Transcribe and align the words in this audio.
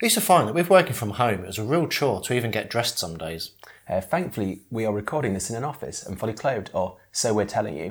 Used 0.00 0.14
to 0.14 0.20
find 0.20 0.46
that 0.46 0.54
with 0.54 0.70
working 0.70 0.92
from 0.92 1.10
home, 1.10 1.40
it 1.40 1.48
was 1.48 1.58
a 1.58 1.64
real 1.64 1.88
chore 1.88 2.20
to 2.20 2.32
even 2.32 2.52
get 2.52 2.70
dressed 2.70 3.00
some 3.00 3.16
days. 3.16 3.50
Uh, 3.88 4.00
thankfully, 4.00 4.60
we 4.70 4.86
are 4.86 4.92
recording 4.92 5.34
this 5.34 5.50
in 5.50 5.56
an 5.56 5.64
office 5.64 6.06
and 6.06 6.20
fully 6.20 6.34
clothed, 6.34 6.70
or 6.72 6.98
so 7.10 7.34
we're 7.34 7.44
telling 7.44 7.76
you. 7.76 7.90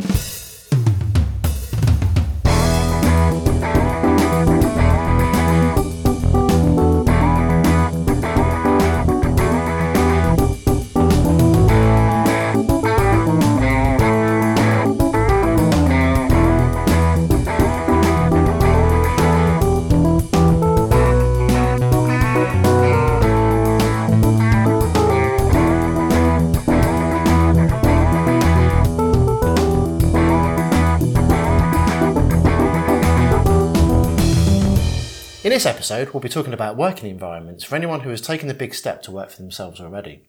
This 35.57 35.65
episode, 35.65 36.13
we'll 36.13 36.21
be 36.21 36.29
talking 36.29 36.53
about 36.53 36.77
working 36.77 37.09
environments 37.09 37.63
for 37.63 37.75
anyone 37.75 38.01
who 38.01 38.11
has 38.11 38.21
taken 38.21 38.47
the 38.47 38.53
big 38.53 38.75
step 38.75 39.01
to 39.01 39.09
work 39.09 39.31
for 39.31 39.41
themselves 39.41 39.81
already. 39.81 40.21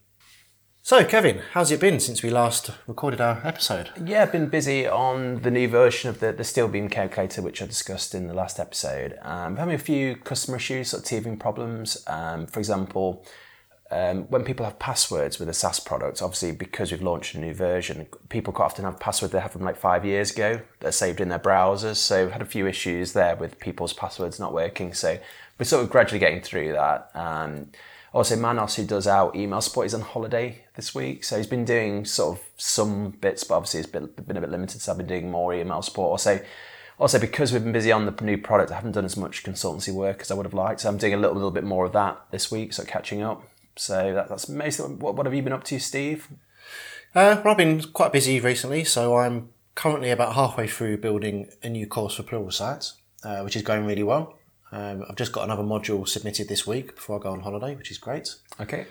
So, 0.81 1.05
Kevin, 1.05 1.43
how's 1.51 1.69
it 1.69 1.79
been 1.79 1.99
since 1.99 2.23
we 2.23 2.31
last 2.31 2.71
recorded 2.87 3.21
our 3.21 3.39
episode? 3.45 3.91
Yeah, 4.03 4.23
I've 4.23 4.31
been 4.31 4.49
busy 4.49 4.87
on 4.87 5.43
the 5.43 5.51
new 5.51 5.67
version 5.67 6.09
of 6.09 6.19
the, 6.19 6.33
the 6.33 6.43
steel 6.43 6.67
beam 6.67 6.89
calculator, 6.89 7.43
which 7.43 7.61
I 7.61 7.67
discussed 7.67 8.15
in 8.15 8.25
the 8.25 8.33
last 8.33 8.59
episode. 8.59 9.19
Um, 9.21 9.57
having 9.57 9.75
a 9.75 9.77
few 9.77 10.15
customer 10.15 10.57
issues, 10.57 10.89
sort 10.89 11.03
of 11.03 11.07
teething 11.07 11.37
problems. 11.37 12.03
Um, 12.07 12.47
for 12.47 12.57
example, 12.57 13.23
um, 13.91 14.23
when 14.25 14.43
people 14.43 14.65
have 14.65 14.77
passwords 14.77 15.39
with 15.39 15.49
a 15.49 15.53
SaaS 15.53 15.79
product, 15.79 16.21
obviously 16.21 16.51
because 16.51 16.91
we've 16.91 17.01
launched 17.01 17.33
a 17.33 17.39
new 17.39 17.55
version, 17.55 18.05
people 18.29 18.53
quite 18.53 18.65
often 18.65 18.85
have 18.85 18.99
passwords 18.99 19.33
they 19.33 19.39
have 19.39 19.51
from 19.51 19.63
like 19.63 19.77
five 19.77 20.05
years 20.05 20.31
ago 20.31 20.61
that 20.79 20.87
are 20.87 20.91
saved 20.91 21.19
in 21.19 21.29
their 21.29 21.39
browsers. 21.39 21.95
So 21.95 22.25
we've 22.25 22.31
had 22.31 22.43
a 22.43 22.45
few 22.45 22.67
issues 22.67 23.13
there 23.13 23.35
with 23.35 23.59
people's 23.59 23.93
passwords 23.93 24.39
not 24.39 24.53
working. 24.53 24.93
So 24.93 25.17
we're 25.57 25.65
sort 25.65 25.83
of 25.83 25.89
gradually 25.89 26.19
getting 26.19 26.41
through 26.41 26.73
that. 26.73 27.09
Um, 27.15 27.67
also, 28.13 28.35
Manos, 28.35 28.75
who 28.75 28.85
does 28.85 29.07
our 29.07 29.31
email 29.35 29.61
support, 29.61 29.87
is 29.87 29.93
on 29.93 30.01
holiday 30.01 30.63
this 30.75 30.93
week. 30.93 31.23
So 31.23 31.37
he's 31.37 31.47
been 31.47 31.65
doing 31.65 32.05
sort 32.05 32.37
of 32.37 32.45
some 32.57 33.11
bits, 33.11 33.43
but 33.43 33.55
obviously 33.55 33.81
it's 33.81 33.89
been, 33.89 34.07
been 34.07 34.37
a 34.37 34.41
bit 34.41 34.51
limited. 34.51 34.81
So 34.81 34.91
I've 34.91 34.97
been 34.99 35.07
doing 35.07 35.31
more 35.31 35.53
email 35.53 35.81
support. 35.81 36.11
Also, 36.11 36.43
also 36.99 37.19
because 37.19 37.51
we've 37.51 37.63
been 37.63 37.71
busy 37.71 37.91
on 37.91 38.05
the 38.05 38.23
new 38.23 38.37
product, 38.37 38.71
I 38.71 38.75
haven't 38.75 38.91
done 38.91 39.05
as 39.05 39.17
much 39.17 39.43
consultancy 39.43 39.93
work 39.93 40.21
as 40.21 40.29
I 40.29 40.35
would 40.35 40.45
have 40.45 40.53
liked. 40.53 40.81
So 40.81 40.89
I'm 40.89 40.97
doing 40.97 41.13
a 41.13 41.17
little, 41.17 41.35
little 41.35 41.51
bit 41.51 41.63
more 41.63 41.85
of 41.85 41.93
that 41.93 42.19
this 42.29 42.51
week, 42.51 42.73
so 42.73 42.83
catching 42.83 43.23
up. 43.23 43.43
So 43.79 44.13
that, 44.13 44.27
that's 44.27 44.49
mostly 44.49 44.93
what, 44.95 45.15
what 45.15 45.25
have 45.25 45.33
you 45.33 45.41
been 45.41 45.53
up 45.53 45.63
to, 45.65 45.79
Steve? 45.79 46.27
Uh, 47.15 47.39
well, 47.43 47.51
I've 47.51 47.57
been 47.57 47.81
quite 47.81 48.11
busy 48.11 48.39
recently, 48.41 48.83
so 48.83 49.15
I'm 49.15 49.49
currently 49.73 50.11
about 50.11 50.35
halfway 50.35 50.67
through 50.67 50.97
building 50.97 51.49
a 51.63 51.69
new 51.69 51.87
course 51.87 52.15
for 52.15 52.23
Pluralsight, 52.23 52.91
uh, 53.23 53.39
which 53.39 53.55
is 53.55 53.61
going 53.61 53.85
really 53.85 54.03
well. 54.03 54.35
Um, 54.73 55.05
I've 55.09 55.15
just 55.15 55.31
got 55.31 55.45
another 55.45 55.63
module 55.63 56.05
submitted 56.05 56.49
this 56.49 56.67
week 56.67 56.95
before 56.95 57.19
I 57.19 57.23
go 57.23 57.31
on 57.31 57.39
holiday, 57.39 57.73
which 57.75 57.89
is 57.89 57.97
great. 57.97 58.35
Okay. 58.59 58.85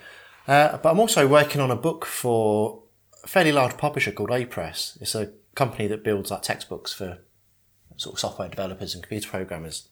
Uh, 0.48 0.78
but 0.78 0.91
I'm 0.91 0.98
also 0.98 1.28
working 1.28 1.61
on 1.61 1.70
a 1.70 1.77
book 1.77 2.06
for 2.06 2.83
a 3.22 3.28
fairly 3.28 3.53
large 3.53 3.77
publisher 3.77 4.11
called 4.11 4.31
Apress. 4.31 4.97
It's 5.03 5.14
a 5.14 5.33
company 5.55 5.86
that 5.89 6.03
builds 6.03 6.31
like 6.31 6.42
textbooks 6.42 6.94
for 6.94 7.19
sort 7.98 8.14
of 8.14 8.20
software 8.20 8.48
developers 8.48 8.94
and 8.94 9.03
computer 9.03 9.28
programmers. 9.28 9.89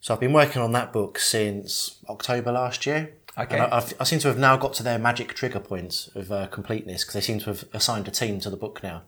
So 0.00 0.14
I've 0.14 0.20
been 0.20 0.32
working 0.32 0.62
on 0.62 0.72
that 0.72 0.94
book 0.94 1.18
since 1.18 1.98
October 2.08 2.52
last 2.52 2.86
year. 2.86 3.12
Okay. 3.38 3.58
I, 3.58 3.78
I 4.00 4.04
seem 4.04 4.18
to 4.20 4.28
have 4.28 4.38
now 4.38 4.56
got 4.56 4.74
to 4.74 4.82
their 4.82 4.98
magic 4.98 5.34
trigger 5.34 5.60
point 5.60 6.08
of 6.14 6.32
uh, 6.32 6.46
completeness 6.48 7.04
because 7.04 7.14
they 7.14 7.20
seem 7.20 7.38
to 7.40 7.46
have 7.46 7.64
assigned 7.72 8.08
a 8.08 8.10
team 8.10 8.40
to 8.40 8.50
the 8.50 8.56
book 8.56 8.82
now. 8.82 9.02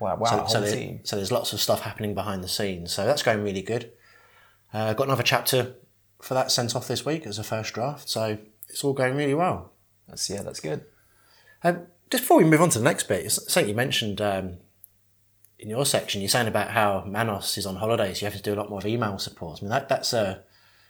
Wow, 0.00 0.16
wow, 0.16 0.24
So, 0.30 0.36
whole 0.38 0.48
so, 0.48 0.60
there- 0.60 0.74
team. 0.74 1.00
so 1.04 1.16
there's 1.16 1.30
lots 1.32 1.52
of 1.52 1.60
stuff 1.60 1.82
happening 1.82 2.14
behind 2.14 2.42
the 2.42 2.48
scenes. 2.48 2.92
So 2.92 3.04
that's 3.04 3.22
going 3.22 3.42
really 3.42 3.62
good. 3.62 3.92
Uh, 4.72 4.92
got 4.94 5.06
another 5.06 5.22
chapter 5.22 5.74
for 6.20 6.34
that 6.34 6.50
sent 6.50 6.74
off 6.74 6.88
this 6.88 7.04
week 7.04 7.26
as 7.26 7.38
a 7.38 7.44
first 7.44 7.74
draft. 7.74 8.08
So 8.08 8.38
it's 8.68 8.82
all 8.82 8.92
going 8.94 9.16
really 9.16 9.34
well. 9.34 9.72
That's, 10.08 10.28
yeah, 10.30 10.42
that's 10.42 10.60
good. 10.60 10.84
Um, 11.62 11.86
just 12.10 12.24
before 12.24 12.38
we 12.38 12.44
move 12.44 12.60
on 12.62 12.70
to 12.70 12.78
the 12.78 12.84
next 12.84 13.04
bit, 13.08 13.30
something 13.30 13.68
you 13.68 13.74
mentioned 13.74 14.20
um, 14.20 14.58
in 15.58 15.68
your 15.70 15.86
section. 15.86 16.20
You're 16.20 16.28
saying 16.28 16.48
about 16.48 16.70
how 16.70 17.04
Manos 17.06 17.56
is 17.58 17.66
on 17.66 17.76
holidays. 17.76 18.20
You 18.20 18.26
have 18.26 18.36
to 18.36 18.42
do 18.42 18.54
a 18.54 18.56
lot 18.56 18.70
more 18.70 18.78
of 18.78 18.86
email 18.86 19.18
support. 19.18 19.60
I 19.60 19.62
mean, 19.62 19.70
that, 19.70 19.88
that's 19.88 20.12
a 20.12 20.42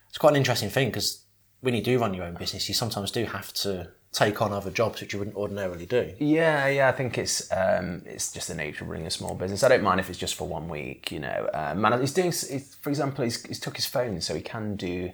it's 0.09 0.19
quite 0.19 0.31
an 0.31 0.37
interesting 0.37 0.71
thing 0.71 0.88
because 0.88 1.23
when 1.64 1.75
you 1.75 1.82
do 1.82 1.98
run 1.98 2.12
your 2.12 2.26
own 2.26 2.34
business, 2.34 2.69
you 2.69 2.75
sometimes 2.75 3.10
do 3.10 3.25
have 3.25 3.52
to 3.54 3.88
take 4.12 4.42
on 4.42 4.52
other 4.52 4.70
jobs 4.70 5.00
which 5.00 5.12
you 5.14 5.19
wouldn't 5.19 5.36
ordinarily 5.36 5.86
do. 5.86 6.12
Yeah, 6.19 6.69
yeah, 6.69 6.88
I 6.88 6.92
think 6.92 7.16
it's 7.16 7.50
um, 7.50 8.02
it's 8.04 8.30
just 8.32 8.48
the 8.48 8.54
nature 8.54 8.84
of 8.84 8.91
running 8.91 9.06
a 9.06 9.10
small 9.10 9.34
business. 9.34 9.62
I 9.62 9.69
don't 9.69 9.82
mind 9.82 9.98
if 9.98 10.10
it's 10.10 10.19
just 10.19 10.34
for 10.34 10.47
one 10.47 10.69
week, 10.69 11.10
you 11.10 11.20
know. 11.20 11.48
Um, 11.54 11.80
man, 11.80 11.98
he's 12.00 12.12
doing, 12.12 12.26
he's, 12.26 12.76
for 12.82 12.91
example, 12.91 13.24
he's, 13.24 13.42
he's 13.47 13.58
took 13.58 13.76
his 13.76 13.86
phone, 13.86 14.20
so 14.20 14.34
he 14.34 14.42
can 14.42 14.76
do 14.76 15.10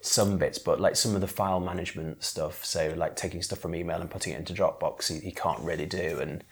some 0.00 0.38
bits, 0.38 0.58
but 0.58 0.80
like 0.80 0.94
some 0.94 1.16
of 1.16 1.20
the 1.20 1.26
file 1.26 1.58
management 1.58 2.22
stuff, 2.22 2.64
so 2.64 2.94
like 2.96 3.16
taking 3.16 3.42
stuff 3.42 3.58
from 3.58 3.74
email 3.74 4.00
and 4.00 4.08
putting 4.08 4.32
it 4.34 4.38
into 4.38 4.54
Dropbox, 4.54 5.12
he, 5.12 5.18
he 5.18 5.32
can't 5.32 5.60
really 5.60 5.86
do, 5.86 6.20
and 6.20 6.44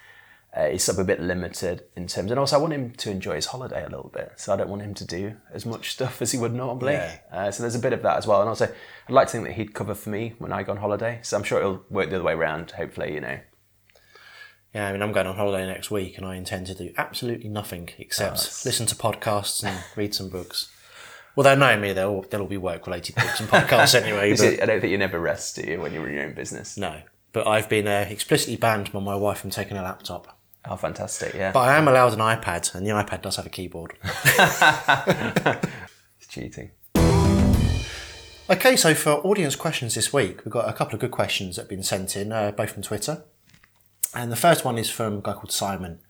uh, 0.56 0.68
he's 0.68 0.84
sort 0.84 0.96
of 0.96 1.00
a 1.00 1.04
bit 1.04 1.20
limited 1.20 1.84
in 1.96 2.06
terms. 2.06 2.30
And 2.30 2.40
also, 2.40 2.56
I 2.56 2.58
want 2.58 2.72
him 2.72 2.92
to 2.92 3.10
enjoy 3.10 3.34
his 3.34 3.46
holiday 3.46 3.84
a 3.84 3.88
little 3.90 4.10
bit, 4.12 4.32
so 4.36 4.54
I 4.54 4.56
don't 4.56 4.70
want 4.70 4.82
him 4.82 4.94
to 4.94 5.04
do 5.04 5.36
as 5.52 5.66
much 5.66 5.92
stuff 5.92 6.22
as 6.22 6.32
he 6.32 6.38
would 6.38 6.54
normally. 6.54 6.94
Yeah. 6.94 7.18
Uh, 7.30 7.50
so 7.50 7.62
there's 7.62 7.74
a 7.74 7.80
bit 7.80 7.92
of 7.92 8.02
that 8.02 8.16
as 8.16 8.26
well. 8.26 8.40
And 8.40 8.48
also, 8.48 8.64
I'd 8.64 9.12
like 9.12 9.26
to 9.28 9.32
think 9.32 9.44
that 9.44 9.52
he'd 9.52 9.74
cover 9.74 9.94
for 9.94 10.08
me 10.08 10.34
when 10.38 10.52
I 10.52 10.62
go 10.62 10.72
on 10.72 10.78
holiday. 10.78 11.20
So 11.22 11.36
I'm 11.36 11.42
sure 11.42 11.58
it'll 11.58 11.84
work 11.90 12.08
the 12.08 12.16
other 12.16 12.24
way 12.24 12.32
around. 12.32 12.70
Hopefully, 12.70 13.12
you 13.12 13.20
know. 13.20 13.38
Yeah, 14.74 14.88
I 14.88 14.92
mean, 14.92 15.02
I'm 15.02 15.12
going 15.12 15.26
on 15.26 15.36
holiday 15.36 15.66
next 15.66 15.90
week 15.90 16.18
and 16.18 16.26
I 16.26 16.36
intend 16.36 16.66
to 16.66 16.74
do 16.74 16.92
absolutely 16.98 17.48
nothing 17.48 17.88
except 17.98 18.64
listen 18.66 18.84
to 18.86 18.94
podcasts 18.94 19.64
and 19.64 19.82
read 19.96 20.14
some 20.14 20.28
books. 20.28 20.70
Well, 21.34 21.44
they'll 21.44 21.56
know 21.56 21.78
me. 21.78 21.92
They'll, 21.92 22.22
they'll 22.22 22.42
all 22.42 22.46
be 22.46 22.56
work 22.56 22.86
related 22.86 23.14
books 23.14 23.40
and 23.40 23.48
podcasts 23.48 23.94
anyway. 24.02 24.30
But- 24.32 24.38
see, 24.38 24.60
I 24.60 24.66
don't 24.66 24.80
think 24.80 24.90
you 24.90 24.98
never 24.98 25.18
rest, 25.20 25.56
do 25.56 25.62
you, 25.70 25.80
when 25.80 25.92
you're 25.94 26.06
in 26.08 26.14
your 26.14 26.24
own 26.24 26.34
business? 26.34 26.76
No, 26.76 27.00
but 27.32 27.46
I've 27.46 27.68
been 27.68 27.86
uh, 27.86 28.06
explicitly 28.08 28.56
banned 28.56 28.92
by 28.92 29.00
my 29.00 29.14
wife 29.14 29.38
from 29.38 29.50
taking 29.50 29.76
a 29.76 29.82
laptop. 29.82 30.35
Oh, 30.68 30.76
fantastic! 30.76 31.34
Yeah, 31.34 31.52
But 31.52 31.60
I 31.60 31.76
am 31.76 31.88
allowed 31.88 32.12
an 32.12 32.18
iPad, 32.18 32.74
and 32.74 32.86
the 32.86 32.90
iPad 32.90 33.22
does 33.22 33.36
have 33.36 33.46
a 33.46 33.50
keyboard. 33.50 33.94
it's 36.18 36.26
cheating. 36.28 36.72
okay, 38.50 38.76
so 38.76 38.94
for 38.94 39.12
audience 39.26 39.56
questions 39.56 39.94
this 39.94 40.12
week, 40.12 40.44
we've 40.44 40.52
got 40.52 40.68
a 40.68 40.72
couple 40.72 40.94
of 40.94 41.00
good 41.00 41.12
questions 41.12 41.56
that 41.56 41.62
have 41.62 41.70
been 41.70 41.82
sent 41.82 42.16
in, 42.16 42.32
uh, 42.32 42.50
both 42.50 42.70
from 42.70 42.82
Twitter. 42.82 43.24
And 44.14 44.32
the 44.32 44.36
first 44.36 44.64
one 44.64 44.78
is 44.78 44.90
from 44.90 45.18
a 45.18 45.20
guy 45.20 45.34
called 45.34 45.52
Simon. 45.52 46.00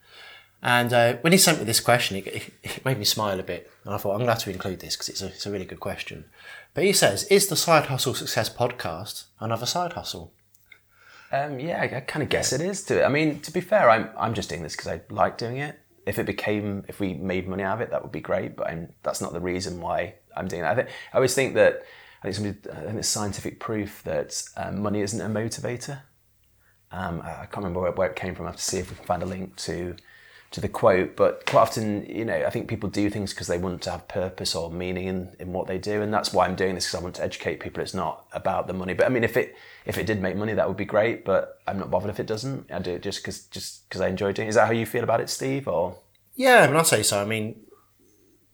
And 0.61 0.91
uh, 0.91 1.17
when 1.21 1.33
he 1.33 1.37
sent 1.37 1.59
me 1.59 1.65
this 1.65 1.79
question, 1.79 2.17
it, 2.17 2.51
it, 2.63 2.85
made 2.85 2.97
me 2.97 3.05
smile 3.05 3.39
a 3.39 3.43
bit. 3.43 3.71
And 3.83 3.93
I 3.93 3.97
thought, 3.97 4.15
I'm 4.15 4.25
glad 4.25 4.39
to 4.39 4.49
include 4.49 4.79
this 4.79 4.95
because 4.95 5.09
it's 5.09 5.21
a, 5.21 5.27
it's 5.27 5.45
a 5.45 5.51
really 5.51 5.65
good 5.65 5.79
question. 5.79 6.25
But 6.73 6.83
he 6.83 6.93
says, 6.93 7.25
Is 7.25 7.47
the 7.47 7.55
Side 7.55 7.85
Hustle 7.85 8.15
Success 8.15 8.49
podcast 8.49 9.25
another 9.39 9.65
side 9.65 9.93
hustle? 9.93 10.33
Um, 11.31 11.59
yeah, 11.59 11.81
I, 11.81 11.99
kind 12.01 12.23
of 12.23 12.29
guess 12.29 12.53
it 12.53 12.61
is. 12.61 12.83
To 12.83 13.05
I 13.05 13.09
mean, 13.09 13.41
to 13.41 13.51
be 13.51 13.61
fair, 13.61 13.89
I'm 13.89 14.09
I'm 14.17 14.33
just 14.33 14.49
doing 14.49 14.63
this 14.63 14.75
because 14.75 14.87
I 14.87 15.01
like 15.09 15.37
doing 15.37 15.57
it. 15.57 15.79
If 16.05 16.19
it 16.19 16.25
became, 16.25 16.85
if 16.87 17.01
we 17.01 17.13
made 17.15 17.49
money 17.49 17.63
out 17.63 17.75
of 17.75 17.81
it, 17.81 17.91
that 17.91 18.01
would 18.01 18.13
be 18.13 18.21
great. 18.21 18.55
But 18.55 18.67
I'm, 18.67 18.93
that's 19.03 19.19
not 19.19 19.33
the 19.33 19.41
reason 19.41 19.81
why 19.81 20.15
I'm 20.37 20.47
doing 20.47 20.61
that. 20.61 20.71
I 20.71 20.75
think 20.75 20.89
I 21.13 21.17
always 21.17 21.35
think 21.35 21.55
that 21.55 21.83
I 22.21 22.31
think 22.31 22.35
somebody, 22.35 22.69
I 22.71 22.81
think 22.81 22.93
there's 22.93 23.07
scientific 23.07 23.59
proof 23.59 24.03
that 24.03 24.41
um, 24.55 24.81
money 24.81 25.01
isn't 25.01 25.19
a 25.19 25.25
motivator. 25.25 26.01
Um, 26.91 27.21
I 27.21 27.31
I 27.31 27.45
can't 27.45 27.57
remember 27.57 27.81
where, 27.81 27.91
where 27.91 28.09
it 28.09 28.15
came 28.15 28.33
from. 28.33 28.45
I 28.45 28.49
have 28.49 28.57
to 28.57 28.63
see 28.63 28.77
if 28.77 28.89
we 28.89 28.95
can 28.95 29.05
find 29.05 29.21
a 29.21 29.25
link 29.25 29.57
to 29.57 29.97
to 30.51 30.61
the 30.61 30.69
quote. 30.69 31.15
But 31.15 31.45
quite 31.45 31.61
often, 31.61 32.05
you 32.05 32.23
know, 32.25 32.43
I 32.45 32.49
think 32.49 32.67
people 32.67 32.89
do 32.89 33.09
things 33.09 33.33
because 33.33 33.47
they 33.47 33.57
want 33.57 33.81
to 33.83 33.91
have 33.91 34.07
purpose 34.07 34.55
or 34.55 34.71
meaning 34.71 35.07
in, 35.07 35.35
in 35.39 35.53
what 35.53 35.67
they 35.67 35.77
do, 35.77 36.01
and 36.01 36.13
that's 36.13 36.31
why 36.33 36.45
I'm 36.45 36.55
doing 36.55 36.75
this 36.75 36.85
because 36.85 36.99
I 36.99 37.03
want 37.03 37.15
to 37.15 37.23
educate 37.23 37.59
people. 37.59 37.81
It's 37.83 37.93
not 37.93 38.25
about 38.31 38.67
the 38.67 38.73
money. 38.73 38.93
But 38.93 39.05
I 39.07 39.09
mean, 39.09 39.23
if 39.23 39.35
it 39.37 39.55
if 39.85 39.97
it 39.97 40.05
did 40.05 40.21
make 40.21 40.35
money, 40.35 40.53
that 40.53 40.67
would 40.67 40.77
be 40.77 40.85
great. 40.85 41.25
But 41.25 41.59
I'm 41.67 41.77
not 41.79 41.91
bothered 41.91 42.09
if 42.09 42.19
it 42.19 42.27
doesn't. 42.27 42.71
I 42.71 42.79
do 42.79 42.91
it 42.91 43.01
just 43.03 43.21
because 43.21 43.45
just 43.45 43.87
because 43.89 44.01
I 44.01 44.07
enjoy 44.07 44.31
doing. 44.31 44.47
it. 44.47 44.49
Is 44.49 44.55
that 44.55 44.67
how 44.67 44.73
you 44.73 44.85
feel 44.85 45.03
about 45.03 45.21
it, 45.21 45.29
Steve? 45.29 45.67
Or 45.67 45.97
Yeah, 46.35 46.63
I 46.63 46.67
mean, 46.67 46.75
I'd 46.77 46.87
say 46.87 47.03
so. 47.03 47.21
I 47.21 47.25
mean, 47.25 47.59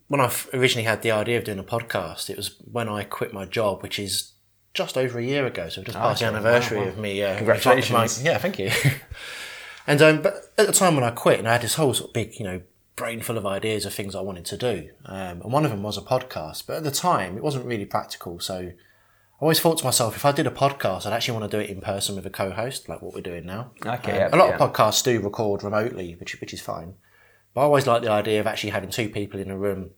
when 0.07 0.19
I 0.21 0.31
originally 0.53 0.85
had 0.85 1.01
the 1.01 1.11
idea 1.11 1.37
of 1.37 1.43
doing 1.43 1.59
a 1.59 1.63
podcast, 1.63 2.29
it 2.29 2.37
was 2.37 2.55
when 2.71 2.89
I 2.89 3.03
quit 3.03 3.33
my 3.33 3.45
job, 3.45 3.81
which 3.83 3.99
is 3.99 4.31
just 4.73 4.97
over 4.97 5.19
a 5.19 5.23
year 5.23 5.45
ago. 5.45 5.69
So 5.69 5.83
just 5.83 5.95
passed 5.97 6.21
the 6.21 6.25
anniversary 6.27 6.79
Wow, 6.79 6.83
wow. 6.85 6.89
of 6.89 6.97
me. 6.97 7.23
Uh, 7.23 7.37
Congratulations. 7.37 8.19
my- 8.23 8.25
yeah, 8.31 8.37
thank 8.39 8.57
you. 8.57 8.71
and 9.87 10.01
um, 10.01 10.21
but 10.21 10.53
at 10.57 10.67
the 10.67 10.73
time 10.73 10.95
when 10.95 11.03
I 11.03 11.11
quit, 11.11 11.39
and 11.39 11.47
I 11.47 11.53
had 11.53 11.61
this 11.61 11.75
whole 11.75 11.93
sort 11.93 12.09
of 12.09 12.13
big, 12.13 12.39
you 12.39 12.45
know, 12.45 12.61
brain 12.95 13.21
full 13.21 13.37
of 13.37 13.45
ideas 13.45 13.85
of 13.85 13.93
things 13.93 14.15
I 14.15 14.21
wanted 14.21 14.45
to 14.45 14.57
do, 14.57 14.89
um, 15.05 15.41
and 15.41 15.51
one 15.51 15.65
of 15.65 15.71
them 15.71 15.83
was 15.83 15.97
a 15.97 16.01
podcast. 16.01 16.65
But 16.67 16.77
at 16.77 16.83
the 16.83 16.91
time, 16.91 17.37
it 17.37 17.43
wasn't 17.43 17.65
really 17.65 17.85
practical. 17.85 18.39
So 18.39 18.55
I 18.57 19.41
always 19.41 19.59
thought 19.59 19.79
to 19.79 19.85
myself, 19.85 20.15
if 20.15 20.25
I 20.25 20.31
did 20.31 20.47
a 20.47 20.51
podcast, 20.51 21.05
I'd 21.05 21.13
actually 21.13 21.37
want 21.39 21.51
to 21.51 21.57
do 21.57 21.61
it 21.63 21.69
in 21.69 21.81
person 21.81 22.15
with 22.15 22.25
a 22.25 22.29
co-host, 22.29 22.87
like 22.87 23.01
what 23.01 23.13
we're 23.13 23.21
doing 23.21 23.45
now. 23.45 23.71
Okay, 23.85 24.11
Um, 24.11 24.17
yeah, 24.17 24.29
a 24.31 24.37
lot 24.37 24.49
yeah. 24.49 24.55
of 24.57 24.73
podcasts 24.73 25.03
do 25.03 25.19
record 25.19 25.63
remotely, 25.63 26.15
which 26.19 26.39
which 26.39 26.53
is 26.53 26.61
fine. 26.61 26.95
But 27.53 27.61
I 27.61 27.63
always 27.65 27.85
like 27.87 28.01
the 28.01 28.09
idea 28.11 28.39
of 28.39 28.47
actually 28.47 28.71
having 28.71 28.89
two 28.89 29.09
people 29.09 29.39
in 29.39 29.51
a 29.51 29.57
room. 29.57 29.91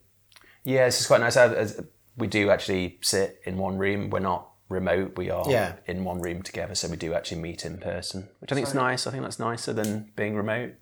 yeah, 0.64 0.86
this 0.86 1.00
is 1.00 1.08
quite 1.08 1.22
nice. 1.22 1.38
As- 1.38 1.82
We 2.18 2.28
do 2.28 2.50
actually 2.50 2.98
sit 3.02 3.42
in 3.46 3.58
one 3.58 3.78
room. 3.78 4.10
We're 4.10 4.20
not 4.22 4.48
remote. 4.70 5.16
We 5.18 5.30
are 5.30 5.46
Yeah. 5.50 5.74
in 5.86 6.04
one 6.04 6.22
room 6.22 6.42
together, 6.42 6.76
so 6.76 6.88
we 6.88 6.98
do 6.98 7.14
actually 7.14 7.42
meet 7.42 7.66
in 7.66 7.78
person, 7.78 8.30
which 8.40 8.52
I 8.52 8.56
think 8.56 8.68
is 8.68 8.74
nice. 8.74 9.06
I 9.08 9.12
think 9.12 9.24
that's 9.24 9.40
nicer 9.40 9.74
than 9.74 10.12
being 10.16 10.36
remote. 10.36 10.74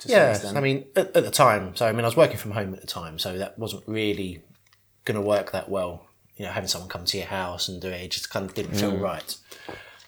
To 0.00 0.08
Yeah. 0.08 0.52
I 0.54 0.60
mean, 0.60 0.84
at, 0.96 1.14
at 1.16 1.24
the 1.24 1.30
time, 1.30 1.74
so 1.76 1.86
I 1.86 1.92
mean, 1.92 2.04
I 2.04 2.08
was 2.08 2.16
working 2.16 2.36
from 2.36 2.52
home 2.52 2.72
at 2.74 2.80
the 2.80 2.86
time, 2.86 3.18
so 3.18 3.36
that 3.38 3.58
wasn't 3.58 3.84
really 3.86 4.42
going 5.04 5.16
to 5.16 5.26
work 5.26 5.52
that 5.52 5.68
well. 5.68 6.06
You 6.36 6.46
know, 6.46 6.52
having 6.52 6.68
someone 6.68 6.88
come 6.88 7.04
to 7.04 7.16
your 7.18 7.26
house 7.26 7.68
and 7.68 7.80
do 7.80 7.88
it, 7.88 8.00
it 8.00 8.10
just 8.10 8.30
kind 8.30 8.44
of 8.48 8.54
didn't 8.54 8.74
feel 8.74 8.96
right. 8.96 9.36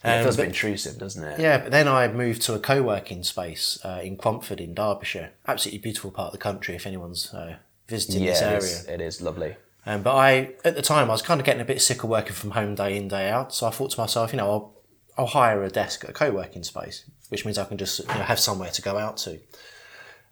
Yeah, 0.04 0.16
it 0.16 0.18
Um, 0.18 0.22
feels 0.24 0.34
a 0.34 0.38
but- 0.38 0.42
bit 0.44 0.48
intrusive, 0.48 0.98
doesn't 0.98 1.22
it? 1.24 1.40
Yeah, 1.40 1.58
but 1.58 1.70
then 1.72 1.86
I 1.88 2.08
moved 2.08 2.42
to 2.42 2.54
a 2.54 2.58
co-working 2.58 3.22
space 3.24 3.78
uh, 3.84 4.00
in 4.02 4.16
Cromford 4.16 4.60
in 4.60 4.74
Derbyshire. 4.74 5.30
Absolutely 5.46 5.78
beautiful 5.78 6.10
part 6.10 6.26
of 6.28 6.32
the 6.32 6.38
country 6.38 6.74
if 6.74 6.86
anyone's 6.86 7.32
uh, 7.34 7.56
visiting 7.88 8.22
Yeah, 8.22 8.32
this 8.32 8.42
area. 8.42 8.58
is, 8.58 8.86
it 8.86 9.00
is 9.00 9.20
lovely. 9.22 9.56
Um, 9.86 10.02
but 10.02 10.14
I, 10.14 10.54
at 10.64 10.76
the 10.76 10.82
time, 10.82 11.08
I 11.10 11.12
was 11.12 11.22
kind 11.22 11.40
of 11.40 11.44
getting 11.46 11.60
a 11.60 11.64
bit 11.66 11.82
sick 11.82 12.02
of 12.02 12.08
working 12.08 12.32
from 12.32 12.52
home 12.52 12.74
day 12.74 12.96
in, 12.96 13.08
day 13.08 13.28
out. 13.28 13.54
So 13.54 13.66
I 13.66 13.70
thought 13.70 13.90
to 13.92 14.00
myself, 14.00 14.32
you 14.32 14.38
know, 14.38 14.50
I'll, 14.50 14.74
I'll 15.18 15.26
hire 15.26 15.62
a 15.62 15.68
desk 15.70 16.04
at 16.04 16.10
a 16.10 16.12
co-working 16.14 16.62
space, 16.64 17.04
which 17.28 17.44
means 17.44 17.58
I 17.58 17.64
can 17.64 17.76
just 17.76 17.98
you 18.00 18.06
know, 18.06 18.12
have 18.22 18.40
somewhere 18.40 18.70
to 18.70 18.82
go 18.82 18.96
out 18.96 19.18
to. 19.18 19.40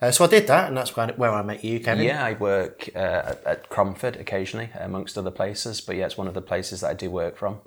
Uh, 0.01 0.11
so 0.11 0.25
I 0.25 0.29
did 0.29 0.47
that, 0.49 0.69
and 0.69 0.77
that's 0.77 0.97
where 0.97 1.07
I- 1.07 1.13
where 1.13 1.31
I 1.31 1.43
met 1.43 1.63
you, 1.63 1.79
Kevin. 1.81 2.05
Yeah, 2.05 2.25
I 2.25 2.33
work 2.33 2.89
uh, 2.97 2.99
at- 2.99 3.45
at 3.45 3.69
Cromford 3.69 4.17
occasionally, 4.17 4.71
amongst 4.75 5.17
other 5.19 5.31
places. 5.31 5.81
But 5.81 5.97
yeah, 5.97 6.07
it's 6.07 6.17
one 6.19 6.27
of 6.29 6.35
the 6.35 6.43
places 6.43 6.81
that 6.81 6.91
I 6.91 6.95
do 6.95 7.11
work 7.11 7.37
from. 7.37 7.61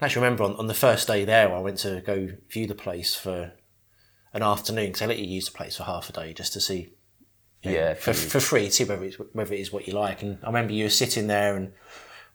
I 0.00 0.04
actually 0.04 0.22
remember 0.24 0.44
on, 0.44 0.54
on 0.56 0.66
the 0.66 0.74
first 0.74 1.08
day 1.08 1.24
there, 1.24 1.52
I 1.52 1.58
went 1.60 1.78
to 1.78 2.00
go 2.04 2.28
view 2.50 2.66
the 2.66 2.74
place 2.74 3.14
for 3.14 3.52
an 4.34 4.42
afternoon 4.42 4.86
because 4.86 5.00
they 5.00 5.06
let 5.06 5.18
you 5.18 5.24
use 5.26 5.46
the 5.46 5.52
place 5.56 5.76
for 5.76 5.84
half 5.84 6.10
a 6.10 6.12
day 6.12 6.32
just 6.32 6.52
to 6.52 6.60
see 6.60 6.92
Yeah, 7.72 7.94
for, 7.94 8.12
for- 8.12 8.40
free, 8.40 8.70
see 8.70 8.84
whether 8.84 9.04
it's, 9.04 9.16
whether 9.32 9.54
it 9.54 9.60
is 9.60 9.72
what 9.72 9.86
you 9.86 9.94
like. 9.94 10.22
And 10.22 10.38
I 10.42 10.46
remember 10.48 10.72
you 10.72 10.84
were 10.84 10.90
sitting 10.90 11.26
there, 11.26 11.56
and 11.56 11.72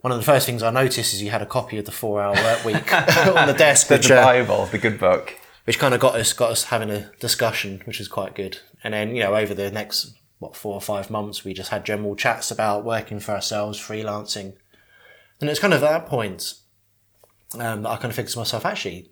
one 0.01 0.11
of 0.11 0.17
the 0.17 0.23
first 0.25 0.45
things 0.45 0.63
I 0.63 0.71
noticed 0.71 1.13
is 1.13 1.21
you 1.21 1.29
had 1.29 1.41
a 1.41 1.45
copy 1.45 1.77
of 1.77 1.85
the 1.85 1.91
Four 1.91 2.21
Hour 2.21 2.35
Work 2.35 2.65
Week 2.65 2.93
on 3.37 3.47
the 3.47 3.55
desk, 3.57 3.87
the, 3.87 3.95
which, 3.95 4.07
the 4.07 4.19
uh, 4.19 4.23
Bible, 4.23 4.65
the 4.67 4.77
good 4.77 4.99
book. 4.99 5.35
which 5.65 5.77
kind 5.79 5.93
of 5.93 5.99
got 5.99 6.15
us 6.15 6.33
got 6.33 6.51
us 6.51 6.65
having 6.65 6.89
a 6.89 7.11
discussion, 7.19 7.81
which 7.85 7.99
was 7.99 8.07
quite 8.07 8.35
good. 8.35 8.59
And 8.83 8.93
then 8.93 9.15
you 9.15 9.23
know 9.23 9.35
over 9.35 9.53
the 9.53 9.69
next 9.71 10.13
what 10.39 10.55
four 10.55 10.73
or 10.73 10.81
five 10.81 11.09
months, 11.09 11.43
we 11.43 11.53
just 11.53 11.69
had 11.69 11.85
general 11.85 12.15
chats 12.15 12.49
about 12.49 12.85
working 12.85 13.19
for 13.19 13.33
ourselves, 13.33 13.77
freelancing, 13.77 14.53
and 15.41 15.49
it's 15.49 15.59
kind 15.59 15.73
of 15.73 15.83
at 15.83 15.89
that 15.89 16.05
point 16.07 16.53
um, 17.59 17.83
that 17.83 17.89
I 17.89 17.95
kind 17.97 18.05
of 18.05 18.15
figured 18.15 18.31
to 18.31 18.39
myself, 18.39 18.65
actually, 18.65 19.09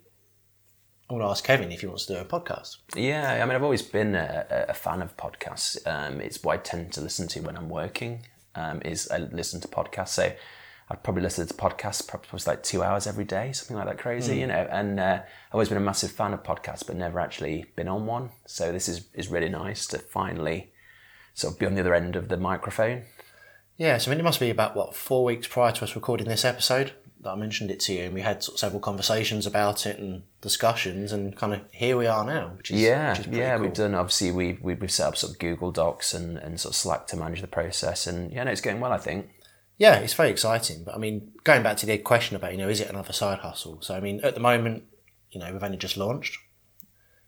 I'm 1.10 1.16
going 1.16 1.26
to 1.26 1.30
ask 1.30 1.42
Kevin 1.42 1.72
if 1.72 1.80
he 1.80 1.86
wants 1.86 2.04
to 2.06 2.14
do 2.14 2.20
a 2.20 2.24
podcast. 2.24 2.76
Yeah, 2.94 3.40
I 3.42 3.46
mean, 3.46 3.54
I've 3.54 3.62
always 3.62 3.80
been 3.82 4.14
a, 4.14 4.66
a- 4.68 4.74
fan 4.74 5.00
of 5.00 5.16
podcasts. 5.16 5.78
Um, 5.86 6.20
it's 6.20 6.42
what 6.42 6.54
I 6.54 6.56
tend 6.58 6.92
to 6.94 7.00
listen 7.00 7.28
to 7.28 7.40
when 7.40 7.56
I'm 7.56 7.70
working. 7.70 8.26
Um, 8.54 8.82
is 8.84 9.08
I 9.10 9.18
listen 9.18 9.60
to 9.62 9.68
podcasts. 9.68 10.08
So 10.08 10.32
I've 10.90 11.02
probably 11.02 11.22
listened 11.22 11.48
to 11.48 11.54
podcasts 11.54 12.06
probably 12.06 12.40
like 12.46 12.62
two 12.62 12.82
hours 12.82 13.06
every 13.06 13.24
day, 13.24 13.52
something 13.52 13.76
like 13.76 13.86
that, 13.86 13.98
crazy, 13.98 14.36
you 14.38 14.46
know. 14.46 14.68
And 14.70 15.00
uh, 15.00 15.20
I've 15.22 15.54
always 15.54 15.68
been 15.68 15.78
a 15.78 15.82
massive 15.82 16.10
fan 16.10 16.34
of 16.34 16.42
podcasts, 16.42 16.86
but 16.86 16.96
never 16.96 17.20
actually 17.20 17.66
been 17.76 17.88
on 17.88 18.04
one. 18.04 18.30
So 18.46 18.70
this 18.72 18.88
is 18.88 19.06
is 19.14 19.28
really 19.28 19.48
nice 19.48 19.86
to 19.88 19.98
finally 19.98 20.72
sort 21.34 21.54
of 21.54 21.58
be 21.60 21.66
on 21.66 21.74
the 21.74 21.80
other 21.80 21.94
end 21.94 22.16
of 22.16 22.28
the 22.28 22.36
microphone. 22.36 23.04
Yeah, 23.76 23.96
so 23.98 24.10
I 24.10 24.14
mean, 24.14 24.20
it 24.20 24.24
must 24.24 24.40
be 24.40 24.50
about 24.50 24.74
what 24.74 24.94
four 24.96 25.24
weeks 25.24 25.46
prior 25.46 25.72
to 25.72 25.84
us 25.84 25.94
recording 25.94 26.26
this 26.28 26.44
episode 26.44 26.92
that 27.22 27.30
I 27.30 27.34
mentioned 27.34 27.70
it 27.70 27.80
to 27.80 27.92
you, 27.92 28.04
and 28.04 28.14
we 28.14 28.20
had 28.20 28.42
sort 28.42 28.54
of 28.56 28.60
several 28.60 28.80
conversations 28.80 29.46
about 29.46 29.86
it 29.86 29.98
and 29.98 30.22
discussions, 30.40 31.12
and 31.12 31.36
kind 31.36 31.54
of 31.54 31.60
here 31.72 31.96
we 31.96 32.06
are 32.06 32.24
now, 32.24 32.52
which 32.56 32.70
is 32.70 32.80
Yeah, 32.80 33.10
which 33.10 33.26
is 33.26 33.36
yeah, 33.36 33.54
cool. 33.56 33.64
we've 33.64 33.74
done. 33.74 33.94
Obviously, 33.94 34.30
we, 34.30 34.58
we 34.62 34.74
we've 34.74 34.90
set 34.90 35.08
up 35.08 35.16
sort 35.16 35.32
of 35.32 35.38
Google 35.38 35.70
Docs 35.72 36.14
and, 36.14 36.36
and 36.38 36.60
sort 36.60 36.72
of 36.72 36.76
Slack 36.76 37.06
to 37.08 37.16
manage 37.16 37.40
the 37.40 37.46
process, 37.46 38.06
and 38.06 38.32
yeah, 38.32 38.44
no, 38.44 38.50
it's 38.50 38.60
going 38.60 38.80
well. 38.80 38.92
I 38.92 38.98
think. 38.98 39.30
Yeah, 39.78 39.94
it's 39.98 40.14
very 40.14 40.30
exciting. 40.30 40.82
But 40.84 40.94
I 40.96 40.98
mean, 40.98 41.32
going 41.44 41.62
back 41.62 41.76
to 41.78 41.86
the 41.86 41.98
question 41.98 42.34
about, 42.36 42.50
you 42.52 42.58
know, 42.58 42.68
is 42.68 42.80
it 42.80 42.88
another 42.90 43.12
side 43.12 43.38
hustle? 43.38 43.80
So, 43.80 43.94
I 43.94 44.00
mean, 44.00 44.20
at 44.24 44.34
the 44.34 44.40
moment, 44.40 44.82
you 45.30 45.38
know, 45.38 45.52
we've 45.52 45.62
only 45.62 45.76
just 45.76 45.96
launched. 45.96 46.36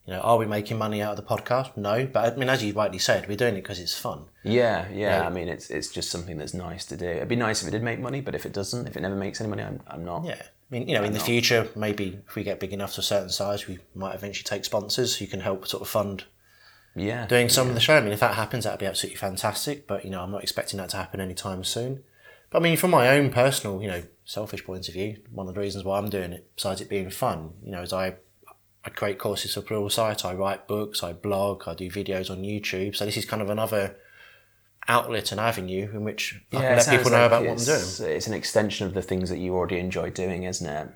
You 0.06 0.14
know, 0.14 0.20
are 0.20 0.38
we 0.38 0.46
making 0.46 0.78
money 0.78 1.02
out 1.02 1.16
of 1.16 1.16
the 1.16 1.34
podcast? 1.36 1.76
No. 1.76 2.06
But 2.06 2.32
I 2.32 2.36
mean, 2.36 2.48
as 2.48 2.64
you 2.64 2.72
rightly 2.72 2.98
said, 2.98 3.28
we're 3.28 3.36
doing 3.36 3.54
it 3.54 3.62
because 3.62 3.78
it's 3.78 3.96
fun. 3.96 4.24
Yeah, 4.42 4.88
yeah. 4.92 5.26
I 5.26 5.30
mean, 5.30 5.48
it's 5.48 5.70
it's 5.70 5.88
just 5.88 6.10
something 6.10 6.38
that's 6.38 6.54
nice 6.54 6.84
to 6.86 6.96
do. 6.96 7.06
It'd 7.06 7.28
be 7.28 7.36
nice 7.36 7.62
if 7.62 7.68
it 7.68 7.72
did 7.72 7.82
make 7.82 8.00
money, 8.00 8.20
but 8.20 8.34
if 8.34 8.46
it 8.46 8.52
doesn't, 8.52 8.88
if 8.88 8.96
it 8.96 9.00
never 9.02 9.14
makes 9.14 9.40
any 9.40 9.50
money, 9.50 9.62
I'm, 9.62 9.80
I'm 9.86 10.04
not. 10.04 10.24
Yeah. 10.24 10.40
I 10.40 10.74
mean, 10.74 10.88
you 10.88 10.94
know, 10.94 11.02
in 11.02 11.12
the 11.12 11.20
future, 11.20 11.68
maybe 11.74 12.20
if 12.28 12.34
we 12.36 12.44
get 12.44 12.60
big 12.60 12.72
enough 12.72 12.94
to 12.94 13.00
a 13.00 13.02
certain 13.02 13.28
size, 13.28 13.66
we 13.66 13.78
might 13.94 14.14
eventually 14.14 14.44
take 14.44 14.64
sponsors 14.64 15.16
who 15.16 15.26
can 15.26 15.40
help 15.40 15.66
sort 15.66 15.82
of 15.82 15.88
fund 15.88 16.24
Yeah, 16.94 17.26
doing 17.26 17.48
some 17.48 17.68
of 17.68 17.74
the 17.74 17.80
show. 17.80 17.96
I 17.96 18.00
mean, 18.00 18.12
if 18.12 18.20
that 18.20 18.34
happens, 18.34 18.64
that'd 18.64 18.78
be 18.80 18.86
absolutely 18.86 19.16
fantastic. 19.16 19.86
But 19.86 20.04
you 20.04 20.10
know, 20.10 20.22
I'm 20.22 20.30
not 20.30 20.42
expecting 20.42 20.78
that 20.78 20.90
to 20.90 20.96
happen 20.96 21.20
anytime 21.20 21.62
soon. 21.64 22.04
But 22.50 22.58
I 22.58 22.62
mean, 22.62 22.76
from 22.76 22.90
my 22.90 23.08
own 23.10 23.30
personal, 23.30 23.82
you 23.82 23.88
know, 23.88 24.02
selfish 24.24 24.64
point 24.64 24.88
of 24.88 24.94
view, 24.94 25.18
one 25.30 25.48
of 25.48 25.54
the 25.54 25.60
reasons 25.60 25.84
why 25.84 25.98
I'm 25.98 26.08
doing 26.08 26.32
it, 26.32 26.50
besides 26.56 26.80
it 26.80 26.88
being 26.88 27.10
fun, 27.10 27.52
you 27.64 27.70
know, 27.70 27.82
is 27.82 27.92
I 27.92 28.16
I 28.84 28.90
create 28.90 29.18
courses 29.18 29.54
for 29.54 29.60
Pluralsight, 29.60 30.24
I 30.24 30.34
write 30.34 30.66
books, 30.66 31.02
I 31.02 31.12
blog, 31.12 31.64
I 31.66 31.74
do 31.74 31.90
videos 31.90 32.30
on 32.30 32.42
YouTube. 32.42 32.96
So 32.96 33.04
this 33.04 33.16
is 33.16 33.24
kind 33.24 33.42
of 33.42 33.50
another 33.50 33.96
outlet 34.88 35.30
and 35.32 35.40
avenue 35.40 35.90
in 35.92 36.04
which 36.04 36.40
I 36.52 36.56
yeah. 36.56 36.68
can 36.68 36.76
let 36.76 36.88
people 36.88 37.10
know 37.10 37.18
like 37.18 37.26
about 37.26 37.42
what 37.44 37.58
I'm 37.58 37.64
doing. 37.64 38.12
it's, 38.16 38.26
an 38.26 38.34
extension 38.34 38.86
of 38.86 38.94
the 38.94 39.02
things 39.02 39.28
that 39.28 39.38
you 39.38 39.54
already 39.54 39.78
enjoy 39.78 40.10
doing, 40.10 40.44
isn't 40.44 40.66
it? 40.66 40.88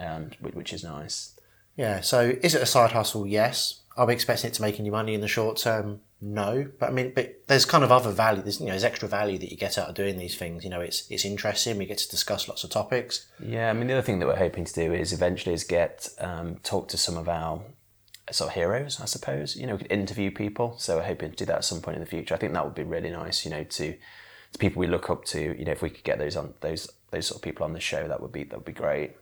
Um, 0.00 0.30
which, 0.40 0.54
which 0.54 0.72
is 0.72 0.82
nice. 0.82 1.38
Yeah. 1.76 2.00
So 2.00 2.36
is 2.42 2.54
it 2.54 2.62
a 2.62 2.66
side 2.66 2.92
hustle? 2.92 3.26
Yes. 3.26 3.82
Are 3.96 4.06
we 4.06 4.12
expecting 4.12 4.50
it 4.50 4.54
to 4.54 4.62
make 4.62 4.78
any 4.80 4.90
money 4.90 5.14
in 5.14 5.20
the 5.20 5.28
short 5.28 5.56
term? 5.56 6.00
No. 6.20 6.68
But 6.78 6.90
I 6.90 6.92
mean, 6.92 7.12
but 7.14 7.46
there's 7.46 7.64
kind 7.64 7.84
of 7.84 7.92
other 7.92 8.10
value. 8.10 8.42
There's 8.42 8.60
you 8.60 8.66
know, 8.66 8.72
there's 8.72 8.84
extra 8.84 9.08
value 9.08 9.38
that 9.38 9.50
you 9.50 9.56
get 9.56 9.78
out 9.78 9.88
of 9.88 9.94
doing 9.94 10.18
these 10.18 10.36
things. 10.36 10.64
You 10.64 10.70
know, 10.70 10.80
it's 10.80 11.08
it's 11.10 11.24
interesting. 11.24 11.78
We 11.78 11.86
get 11.86 11.98
to 11.98 12.08
discuss 12.08 12.48
lots 12.48 12.64
of 12.64 12.70
topics. 12.70 13.26
Yeah, 13.40 13.70
I 13.70 13.72
mean, 13.72 13.86
the 13.86 13.94
other 13.94 14.02
thing 14.02 14.18
that 14.18 14.26
we're 14.26 14.36
hoping 14.36 14.64
to 14.64 14.72
do 14.72 14.92
is 14.92 15.12
eventually 15.12 15.54
is 15.54 15.64
get 15.64 16.08
um, 16.18 16.56
talk 16.62 16.88
to 16.88 16.98
some 16.98 17.16
of 17.16 17.28
our 17.28 17.62
sort 18.30 18.50
of 18.50 18.54
heroes, 18.54 19.00
I 19.00 19.04
suppose. 19.04 19.56
You 19.56 19.66
know, 19.66 19.74
we 19.74 19.78
could 19.78 19.92
interview 19.92 20.30
people. 20.30 20.74
So 20.78 20.96
we're 20.96 21.04
hoping 21.04 21.30
to 21.30 21.36
do 21.36 21.44
that 21.46 21.56
at 21.56 21.64
some 21.64 21.80
point 21.80 21.96
in 21.96 22.00
the 22.00 22.10
future. 22.10 22.34
I 22.34 22.38
think 22.38 22.52
that 22.52 22.64
would 22.64 22.74
be 22.74 22.82
really 22.82 23.10
nice. 23.10 23.44
You 23.44 23.52
know, 23.52 23.64
to 23.64 23.96
to 24.52 24.58
people 24.58 24.80
we 24.80 24.88
look 24.88 25.10
up 25.10 25.24
to. 25.26 25.56
You 25.56 25.64
know, 25.64 25.72
if 25.72 25.82
we 25.82 25.90
could 25.90 26.04
get 26.04 26.18
those 26.18 26.36
on 26.36 26.54
those 26.60 26.90
those 27.10 27.26
sort 27.26 27.38
of 27.38 27.42
people 27.42 27.64
on 27.64 27.74
the 27.74 27.80
show, 27.80 28.08
that 28.08 28.20
would 28.20 28.32
be 28.32 28.42
that 28.44 28.56
would 28.56 28.64
be 28.64 28.72
great. 28.72 29.12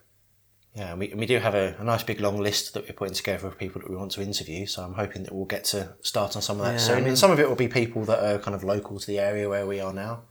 Yeah, 0.76 0.90
and 0.90 1.00
we, 1.00 1.10
we 1.16 1.24
do 1.24 1.38
have 1.38 1.54
a, 1.54 1.74
a 1.78 1.84
nice 1.84 2.02
big 2.02 2.20
long 2.20 2.36
list 2.36 2.74
that 2.74 2.86
we're 2.86 2.92
putting 2.92 3.14
together 3.14 3.48
of 3.48 3.56
people 3.56 3.80
that 3.80 3.88
we 3.88 3.96
want 3.96 4.12
to 4.12 4.20
interview. 4.20 4.66
So 4.66 4.84
I'm 4.84 4.92
hoping 4.92 5.22
that 5.22 5.34
we'll 5.34 5.46
get 5.46 5.64
to 5.64 5.94
start 6.02 6.36
on 6.36 6.42
some 6.42 6.60
of 6.60 6.66
that 6.66 6.78
soon. 6.82 7.06
and 7.06 7.18
some 7.18 7.30
of 7.30 7.40
it 7.40 7.48
will 7.48 7.56
be 7.56 7.66
people 7.66 8.04
that 8.04 8.22
are 8.22 8.38
kind 8.38 8.54
of 8.54 8.62
local 8.62 8.98
to 8.98 9.06
the 9.06 9.18
area 9.18 9.48
where 9.48 9.66
we 9.66 9.80
are 9.80 9.94
now. 9.94 10.24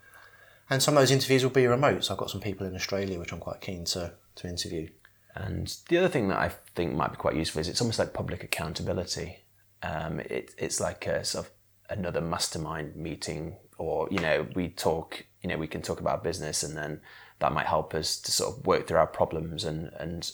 And 0.69 0.83
some 0.83 0.95
of 0.95 1.01
those 1.01 1.09
interviews 1.09 1.44
will 1.44 1.50
be 1.50 1.65
remote. 1.65 2.03
So 2.03 2.13
I've 2.13 2.19
got 2.19 2.30
some 2.30 2.42
people 2.42 2.68
in 2.68 2.75
Australia 2.75 3.18
which 3.18 3.31
I'm 3.31 3.39
quite 3.39 3.59
keen 3.59 3.86
to, 3.86 4.13
to 4.36 4.47
interview. 4.47 4.88
And 5.33 5.75
the 5.89 5.97
other 5.97 6.09
thing 6.09 6.27
that 6.27 6.38
I 6.38 6.50
think 6.75 6.94
might 6.94 7.12
be 7.12 7.17
quite 7.17 7.36
useful 7.36 7.62
is 7.62 7.67
it's 7.67 7.81
almost 7.81 7.98
like 7.98 8.13
public 8.13 8.43
accountability. 8.43 9.39
Um, 9.81 10.19
it, 10.19 10.53
it's 10.60 10.79
like 10.79 11.08
a 11.08 11.25
sort 11.25 11.48
of 11.48 11.51
another 11.89 12.22
mastermind 12.22 12.96
meeting, 12.96 13.58
or 13.77 14.08
you 14.12 14.19
know, 14.19 14.48
we 14.55 14.69
talk. 14.69 15.25
You 15.41 15.50
know, 15.50 15.58
we 15.58 15.67
can 15.67 15.81
talk 15.81 16.00
about 16.00 16.24
business, 16.24 16.63
and 16.63 16.77
then 16.77 17.01
that 17.39 17.51
might 17.51 17.67
help 17.67 17.93
us 17.93 18.17
to 18.22 18.31
sort 18.31 18.58
of 18.58 18.65
work 18.65 18.88
through 18.88 18.98
our 18.98 19.08
problems 19.08 19.65
and 19.65 19.91
and 20.00 20.31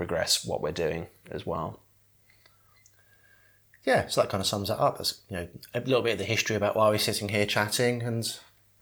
progress 0.00 0.46
what 0.46 0.62
we're 0.62 0.72
doing 0.72 1.08
as 1.30 1.44
well. 1.44 1.80
Yeah, 3.84 4.08
so 4.08 4.22
that 4.22 4.30
kind 4.30 4.40
of 4.40 4.46
sums 4.46 4.70
it 4.70 4.78
up. 4.78 4.96
That's 4.96 5.20
you 5.28 5.36
know 5.36 5.48
a 5.74 5.80
little 5.80 6.00
bit 6.02 6.12
of 6.12 6.18
the 6.18 6.24
history 6.24 6.56
about 6.56 6.74
why 6.74 6.88
we're 6.88 6.96
sitting 6.98 7.28
here 7.28 7.44
chatting, 7.44 8.02
and 8.02 8.24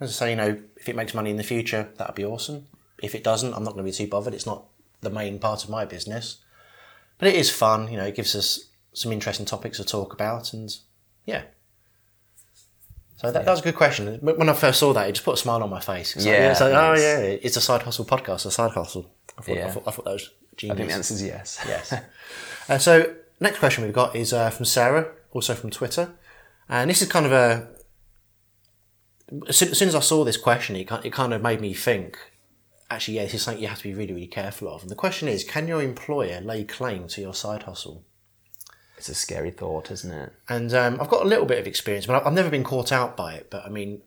as 0.00 0.10
I 0.10 0.12
say, 0.12 0.30
you 0.30 0.36
know, 0.36 0.60
if 0.76 0.88
it 0.88 0.94
makes 0.94 1.14
money 1.14 1.30
in 1.30 1.36
the 1.36 1.42
future, 1.42 1.88
that'd 1.96 2.14
be 2.14 2.24
awesome. 2.24 2.66
If 3.02 3.16
it 3.16 3.24
doesn't, 3.24 3.52
I'm 3.54 3.64
not 3.64 3.74
going 3.74 3.84
to 3.84 3.90
be 3.90 3.96
too 3.96 4.06
bothered. 4.08 4.32
It's 4.34 4.46
not 4.46 4.66
the 5.00 5.10
main 5.10 5.40
part 5.40 5.64
of 5.64 5.70
my 5.70 5.84
business, 5.84 6.38
but 7.18 7.26
it 7.28 7.34
is 7.34 7.50
fun. 7.50 7.90
You 7.90 7.96
know, 7.96 8.04
it 8.06 8.14
gives 8.14 8.36
us 8.36 8.60
some 8.92 9.10
interesting 9.12 9.46
topics 9.46 9.78
to 9.78 9.84
talk 9.84 10.12
about, 10.12 10.52
and 10.52 10.70
yeah. 11.26 11.42
So 13.16 13.32
that, 13.32 13.44
that 13.44 13.50
was 13.50 13.60
a 13.60 13.64
good 13.64 13.74
question. 13.74 14.18
When 14.22 14.48
I 14.48 14.52
first 14.52 14.78
saw 14.78 14.92
that, 14.92 15.08
it 15.08 15.12
just 15.12 15.24
put 15.24 15.34
a 15.34 15.36
smile 15.36 15.62
on 15.64 15.70
my 15.70 15.80
face. 15.80 16.14
It's 16.14 16.24
like, 16.24 16.32
Yeah, 16.34 16.50
it's 16.52 16.60
like, 16.60 16.72
oh 16.72 16.94
yeah, 16.94 17.18
it's 17.18 17.56
a 17.56 17.60
side 17.60 17.82
hustle 17.82 18.04
podcast, 18.04 18.46
a 18.46 18.50
side 18.52 18.70
hustle. 18.70 19.10
I 19.36 19.42
thought, 19.42 19.56
I 19.56 19.60
Yeah. 19.60 19.70
thought, 19.70 19.82
I 19.88 19.90
thought 19.90 20.04
that 20.04 20.12
was 20.12 20.30
genius. 20.58 20.74
I 20.74 20.76
think 20.76 20.88
the 20.90 20.94
answer 20.94 21.14
is 21.14 21.22
yes. 21.22 21.58
Yes. 21.66 21.92
uh, 22.68 22.78
so 22.78 23.14
next 23.40 23.58
question 23.58 23.84
we've 23.84 23.92
got 23.92 24.14
is 24.14 24.32
uh, 24.32 24.50
from 24.50 24.66
Sarah, 24.66 25.10
also 25.32 25.54
from 25.54 25.70
Twitter, 25.70 26.10
and 26.68 26.90
this 26.90 27.00
is 27.00 27.08
kind 27.08 27.24
of 27.26 27.32
a. 27.32 27.68
As 29.48 29.56
soon, 29.56 29.68
as 29.88 29.94
I 29.94 30.00
saw 30.00 30.24
this 30.24 30.36
question, 30.38 30.74
it 30.76 30.84
kind, 30.88 31.04
it 31.04 31.12
kind 31.12 31.32
of 31.34 31.42
made 31.42 31.60
me 31.60 31.74
think. 31.74 32.18
Actually, 32.90 33.16
yeah, 33.18 33.24
this 33.24 33.34
is 33.34 33.42
something 33.42 33.62
you 33.62 33.68
have 33.68 33.76
to 33.78 33.84
be 33.84 33.92
really, 33.94 34.14
really 34.14 34.26
careful 34.26 34.68
of. 34.74 34.80
And 34.80 34.90
the 34.90 34.94
question 34.94 35.28
is, 35.28 35.44
can 35.44 35.68
your 35.68 35.82
employer 35.82 36.40
lay 36.40 36.64
claim 36.64 37.06
to 37.08 37.20
your 37.20 37.34
side 37.34 37.64
hustle? 37.64 38.04
It's 38.96 39.10
a 39.10 39.14
scary 39.14 39.50
thought, 39.50 39.90
isn't 39.90 40.10
it? 40.10 40.32
And 40.48 40.72
um, 40.72 40.98
I've 40.98 41.10
got 41.10 41.24
a 41.24 41.28
little 41.28 41.44
bit 41.44 41.58
of 41.58 41.66
experience, 41.66 42.06
but 42.06 42.16
I've- 42.16 42.24
I've 42.26 42.32
never 42.32 42.48
been 42.48 42.64
caught 42.64 42.90
out 42.90 43.16
by 43.16 43.34
it. 43.34 43.50
But 43.50 43.66
I 43.66 43.68
mean, 43.68 44.00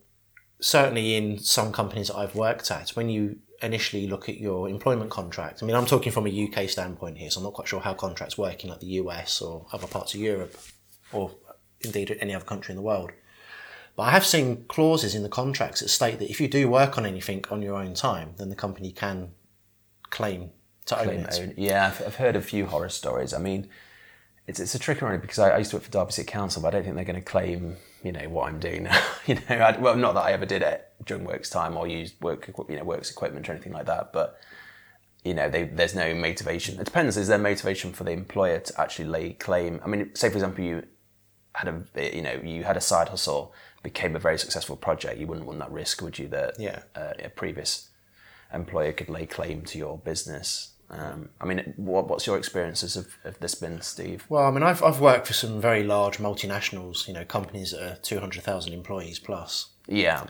certainly 0.59 1.15
in 1.15 1.37
some 1.37 1.71
companies 1.71 2.07
that 2.07 2.17
I've 2.17 2.33
worked 2.35 2.71
at, 2.71 2.89
when 2.89 3.07
you 3.09 3.37
initially 3.61 4.07
look 4.07 4.27
at 4.29 4.37
your 4.39 4.67
employment 4.69 5.09
contract, 5.11 5.61
I 5.61 5.65
mean, 5.65 5.75
I'm 5.75 5.85
talking 5.85 6.11
from 6.11 6.27
a 6.27 6.29
UK 6.47 6.69
standpoint 6.69 7.17
here, 7.17 7.29
so 7.29 7.39
I'm 7.39 7.43
not 7.43 7.53
quite 7.53 7.67
sure 7.67 7.79
how 7.79 7.93
contracts 7.93 8.37
work 8.37 8.63
in 8.63 8.69
like 8.69 8.79
the 8.79 8.87
US 9.01 9.41
or 9.41 9.65
other 9.71 9.87
parts 9.87 10.13
of 10.15 10.19
Europe, 10.19 10.55
or 11.11 11.31
indeed 11.81 12.15
any 12.21 12.33
other 12.33 12.45
country 12.45 12.71
in 12.73 12.75
the 12.77 12.81
world. 12.81 13.11
But 13.95 14.03
I 14.03 14.11
have 14.11 14.25
seen 14.25 14.65
clauses 14.67 15.13
in 15.15 15.23
the 15.23 15.29
contracts 15.29 15.81
that 15.81 15.89
state 15.89 16.19
that 16.19 16.29
if 16.29 16.39
you 16.39 16.47
do 16.47 16.69
work 16.69 16.97
on 16.97 17.05
anything 17.05 17.43
on 17.51 17.61
your 17.61 17.75
own 17.75 17.93
time, 17.93 18.33
then 18.37 18.49
the 18.49 18.55
company 18.55 18.91
can 18.91 19.31
claim 20.09 20.51
to 20.85 20.97
own 20.99 21.05
Claim 21.05 21.19
it. 21.19 21.39
own- 21.39 21.53
Yeah, 21.57 21.87
I've, 21.87 22.07
I've 22.07 22.15
heard 22.15 22.35
a 22.35 22.41
few 22.41 22.65
horror 22.67 22.89
stories. 22.89 23.33
I 23.33 23.37
mean, 23.39 23.69
it's 24.47 24.59
it's 24.59 24.75
a 24.75 24.79
tricky 24.79 25.05
one 25.05 25.19
because 25.19 25.39
I, 25.39 25.49
I 25.51 25.57
used 25.59 25.71
to 25.71 25.77
work 25.77 25.83
for 25.83 25.91
Derby 25.91 26.11
City 26.11 26.27
Council, 26.31 26.61
but 26.61 26.69
I 26.69 26.71
don't 26.71 26.83
think 26.83 26.95
they're 26.95 27.05
going 27.05 27.15
to 27.15 27.21
claim 27.21 27.77
you 28.03 28.11
know 28.11 28.27
what 28.29 28.47
I'm 28.49 28.59
doing 28.59 28.83
now. 28.89 28.99
you 29.27 29.35
know, 29.35 29.55
I, 29.57 29.77
well, 29.77 29.95
not 29.95 30.13
that 30.15 30.21
I 30.23 30.31
ever 30.33 30.45
did 30.45 30.61
it 30.61 30.87
during 31.05 31.23
works 31.25 31.49
time 31.49 31.77
or 31.77 31.87
used 31.87 32.19
work 32.21 32.49
you 32.69 32.75
know 32.77 32.83
works 32.83 33.11
equipment 33.11 33.47
or 33.49 33.53
anything 33.53 33.73
like 33.73 33.85
that, 33.85 34.13
but 34.13 34.39
you 35.23 35.35
know, 35.35 35.49
they, 35.49 35.65
there's 35.65 35.93
no 35.93 36.15
motivation. 36.15 36.79
It 36.79 36.85
depends. 36.85 37.15
Is 37.15 37.27
there 37.27 37.37
motivation 37.37 37.93
for 37.93 38.03
the 38.03 38.09
employer 38.11 38.59
to 38.59 38.81
actually 38.81 39.05
lay 39.05 39.33
claim? 39.33 39.79
I 39.83 39.87
mean, 39.87 40.15
say 40.15 40.29
for 40.29 40.35
example, 40.35 40.63
you 40.63 40.83
had 41.53 41.67
a 41.67 42.15
you 42.15 42.21
know 42.23 42.39
you 42.43 42.63
had 42.63 42.75
a 42.77 42.81
side 42.81 43.09
hustle, 43.09 43.53
became 43.83 44.15
a 44.15 44.19
very 44.19 44.39
successful 44.39 44.75
project. 44.75 45.19
You 45.19 45.27
wouldn't 45.27 45.45
want 45.45 45.59
that 45.59 45.71
risk, 45.71 46.01
would 46.01 46.17
you? 46.17 46.27
That 46.29 46.59
Yeah. 46.59 46.79
uh, 46.95 47.13
a 47.23 47.29
previous 47.29 47.89
employer 48.53 48.91
could 48.93 49.09
lay 49.09 49.25
claim 49.27 49.61
to 49.65 49.77
your 49.77 49.97
business. 49.99 50.70
Um, 50.91 51.29
I 51.39 51.45
mean, 51.45 51.73
what, 51.77 52.09
what's 52.09 52.27
your 52.27 52.37
experiences 52.37 52.97
of, 52.97 53.15
of 53.23 53.39
this 53.39 53.55
been, 53.55 53.81
Steve? 53.81 54.25
Well, 54.27 54.45
I 54.45 54.51
mean, 54.51 54.61
I've, 54.61 54.83
I've 54.83 54.99
worked 54.99 55.25
for 55.25 55.33
some 55.33 55.61
very 55.61 55.83
large 55.83 56.17
multinationals, 56.17 57.07
you 57.07 57.13
know, 57.13 57.23
companies 57.23 57.71
that 57.71 57.81
are 57.81 57.95
200,000 58.01 58.73
employees 58.73 59.17
plus. 59.17 59.69
Yeah, 59.87 60.25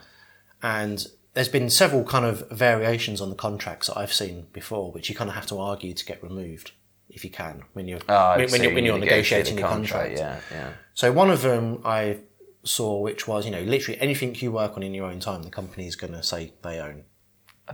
And 0.62 1.06
there's 1.34 1.50
been 1.50 1.70
several 1.70 2.04
kind 2.04 2.26
of 2.26 2.50
variations 2.52 3.22
on 3.22 3.30
the 3.30 3.36
contracts 3.36 3.88
that 3.88 3.98
I've 3.98 4.14
seen 4.14 4.48
before, 4.54 4.92
which 4.92 5.10
you 5.10 5.16
kind 5.16 5.30
of 5.30 5.36
have 5.36 5.48
to 5.48 5.60
argue 5.60 5.94
to 5.94 6.06
get 6.06 6.22
removed 6.22 6.72
if 7.10 7.24
you 7.24 7.30
can 7.30 7.64
when 7.74 7.88
you're 7.88 8.00
Oh, 8.08 8.38
when, 8.38 8.50
when 8.52 8.64
you're, 8.64 8.74
when 8.74 8.86
you 8.86 8.92
you're 8.92 9.00
negotiating 9.00 9.56
the 9.56 9.62
your 9.62 9.70
contract. 9.70 10.18
Yeah, 10.18 10.40
yeah. 10.52 10.70
So 10.94 11.12
one 11.12 11.30
of 11.30 11.42
them 11.42 11.82
I 11.84 12.20
saw, 12.64 13.00
which 13.00 13.28
was 13.28 13.46
you 13.46 13.52
know 13.52 13.62
literally 13.62 14.00
anything 14.00 14.36
you 14.36 14.52
work 14.52 14.78
on 14.78 14.84
in 14.84 14.94
your 14.94 15.06
own 15.06 15.20
time, 15.20 15.44
the 15.44 15.50
company 15.50 15.88
is 15.88 15.96
going 15.96 16.14
to 16.14 16.24
say 16.24 16.54
they 16.64 16.80
own, 16.80 17.04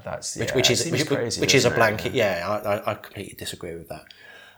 That's 0.03 0.35
which, 0.37 0.49
yeah, 0.49 0.55
which 0.55 0.69
is 0.69 0.91
which, 0.91 1.07
crazy, 1.07 1.41
which 1.41 1.55
is 1.55 1.65
a 1.65 1.69
doesn't 1.69 1.73
it? 1.73 1.79
blanket. 1.79 2.13
Yeah, 2.13 2.43
I, 2.65 2.75
I, 2.75 2.91
I 2.91 2.95
completely 2.95 3.35
disagree 3.35 3.73
with 3.75 3.89
that. 3.89 4.05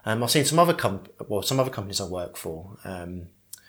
Um, 0.06 0.24
I've 0.24 0.32
seen 0.32 0.46
some 0.46 0.60
other 0.60 0.74
comp- 0.74 1.10
well, 1.28 1.42
some 1.42 1.60
other 1.60 1.70
companies 1.70 2.02
I 2.02 2.06
work 2.06 2.36
for. 2.38 2.78
Um, 2.84 3.28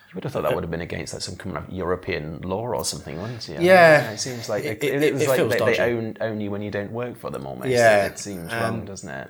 You 0.09 0.15
would 0.15 0.23
have 0.25 0.33
thought 0.33 0.43
that 0.43 0.53
would 0.55 0.63
have 0.63 0.71
been 0.71 0.81
against 0.81 1.13
like 1.13 1.21
some 1.21 1.35
kind 1.37 1.55
of 1.57 1.69
European 1.69 2.41
law 2.41 2.67
or 2.67 2.83
something, 2.83 3.21
wouldn't 3.21 3.47
it? 3.49 3.61
Yeah. 3.61 4.11
it 4.11 4.17
seems 4.19 4.49
like 4.49 4.63
It- 4.65 4.83
it, 4.83 5.03
it- 5.03 5.13
was 5.13 5.27
like 5.27 5.37
feels 5.37 5.51
they, 5.53 5.59
they 5.59 5.65
dodgy. 5.77 5.81
own 5.81 6.17
own 6.19 6.41
you 6.41 6.51
when 6.51 6.61
you 6.61 6.71
don't 6.71 6.91
work 6.91 7.17
for 7.17 7.29
them 7.31 7.45
almost. 7.47 7.69
Yeah, 7.69 8.07
it, 8.07 8.19
seems 8.19 8.51
um, 8.51 8.59
wrong, 8.59 8.85
doesn't 8.85 9.09
it? 9.09 9.29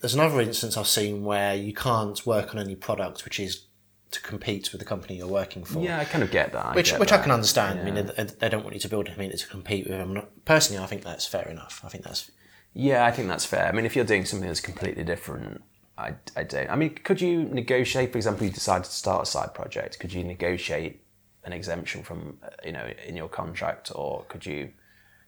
there's 0.00 0.14
another 0.14 0.40
instance 0.40 0.76
I've 0.76 0.88
seen 0.88 1.22
where 1.24 1.54
you 1.54 1.72
can't 1.72 2.24
work 2.26 2.54
on 2.54 2.60
any 2.60 2.74
product 2.74 3.24
which 3.24 3.38
is 3.38 3.64
to 4.12 4.20
compete 4.20 4.72
with 4.72 4.78
the 4.78 4.84
company 4.84 5.16
you're 5.16 5.26
working 5.26 5.64
for. 5.64 5.82
Yeah, 5.82 5.98
I 5.98 6.04
kind 6.04 6.22
of 6.22 6.30
get 6.30 6.52
that. 6.52 6.66
I 6.66 6.74
Which, 6.74 6.90
get 6.90 7.00
which 7.00 7.12
I 7.12 7.18
can 7.18 7.32
understand. 7.32 7.80
I 7.80 7.82
mean, 7.82 7.94
they, 8.38 8.48
don't 8.48 8.62
want 8.62 8.74
you 8.74 8.80
to 8.80 8.88
build 8.88 9.08
a 9.08 9.16
meter 9.18 9.36
to 9.36 9.48
compete 9.48 9.88
with 9.88 9.98
them. 9.98 10.22
Personally, 10.44 10.82
I 10.82 10.86
think 10.86 11.02
that's 11.02 11.26
fair 11.26 11.48
enough. 11.48 11.80
I 11.84 11.88
think 11.88 12.04
that's 12.04 12.30
Yeah, 12.74 13.04
I 13.06 13.10
think 13.10 13.28
that's 13.28 13.46
fair. 13.46 13.66
I 13.66 13.72
mean, 13.72 13.86
if 13.86 13.96
you're 13.96 14.04
doing 14.04 14.26
something 14.26 14.46
that's 14.46 14.60
completely 14.60 15.02
different, 15.02 15.62
I, 15.96 16.14
I 16.36 16.44
don't. 16.44 16.70
I 16.70 16.76
mean, 16.76 16.94
could 16.94 17.20
you 17.20 17.44
negotiate, 17.44 18.12
for 18.12 18.18
example, 18.18 18.46
you 18.46 18.52
decided 18.52 18.84
to 18.84 18.90
start 18.90 19.22
a 19.22 19.26
side 19.26 19.54
project, 19.54 19.98
could 19.98 20.12
you 20.12 20.24
negotiate 20.24 21.02
an 21.44 21.52
exemption 21.52 22.02
from, 22.02 22.38
uh, 22.42 22.48
you 22.64 22.72
know, 22.72 22.88
in 23.06 23.16
your 23.16 23.28
contract, 23.28 23.90
or 23.94 24.24
could 24.28 24.44
you 24.46 24.70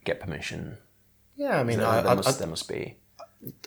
get 0.05 0.21
permission? 0.21 0.77
yeah. 1.37 1.59
I 1.59 1.65
mean, 1.65 1.79
There, 1.79 1.89
I, 1.89 2.03
there 2.03 2.17
must, 2.17 2.39
there 2.39 2.49
must 2.49 2.69
be. 2.69 2.97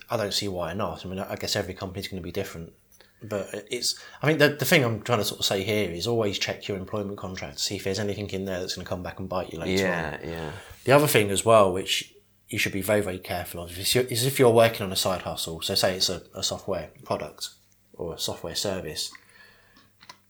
I 0.09 0.17
don't 0.17 0.33
see 0.33 0.47
why 0.47 0.73
not. 0.73 1.05
I 1.05 1.09
mean, 1.09 1.19
I 1.19 1.35
guess 1.35 1.55
every 1.55 1.73
company's 1.73 2.07
going 2.07 2.21
to 2.21 2.23
be 2.23 2.31
different, 2.31 2.73
but 3.21 3.49
it's. 3.71 3.99
I 4.21 4.27
think 4.27 4.39
the 4.39 4.49
the 4.49 4.65
thing 4.65 4.83
I'm 4.83 5.01
trying 5.01 5.19
to 5.19 5.25
sort 5.25 5.39
of 5.39 5.45
say 5.45 5.63
here 5.63 5.89
is 5.89 6.07
always 6.07 6.37
check 6.37 6.67
your 6.67 6.77
employment 6.77 7.17
contract, 7.17 7.59
see 7.59 7.75
if 7.75 7.83
there's 7.83 7.99
anything 7.99 8.29
in 8.29 8.45
there 8.45 8.59
that's 8.59 8.75
going 8.75 8.85
to 8.85 8.89
come 8.89 9.03
back 9.03 9.19
and 9.19 9.27
bite 9.27 9.51
you 9.51 9.59
later 9.59 9.87
on. 9.87 9.91
Yeah, 9.91 10.17
yeah. 10.23 10.51
The 10.83 10.91
other 10.91 11.07
thing 11.07 11.31
as 11.31 11.43
well, 11.43 11.73
which 11.73 12.13
you 12.49 12.57
should 12.57 12.71
be 12.71 12.81
very, 12.81 13.01
very 13.01 13.19
careful 13.19 13.63
of, 13.63 13.77
is, 13.77 13.95
is 13.95 14.25
if 14.25 14.39
you're 14.39 14.51
working 14.51 14.85
on 14.85 14.91
a 14.91 14.95
side 14.95 15.23
hustle. 15.23 15.61
So, 15.61 15.75
say 15.75 15.95
it's 15.95 16.09
a, 16.09 16.21
a 16.33 16.43
software 16.43 16.91
product 17.03 17.49
or 17.93 18.13
a 18.13 18.19
software 18.19 18.55
service. 18.55 19.11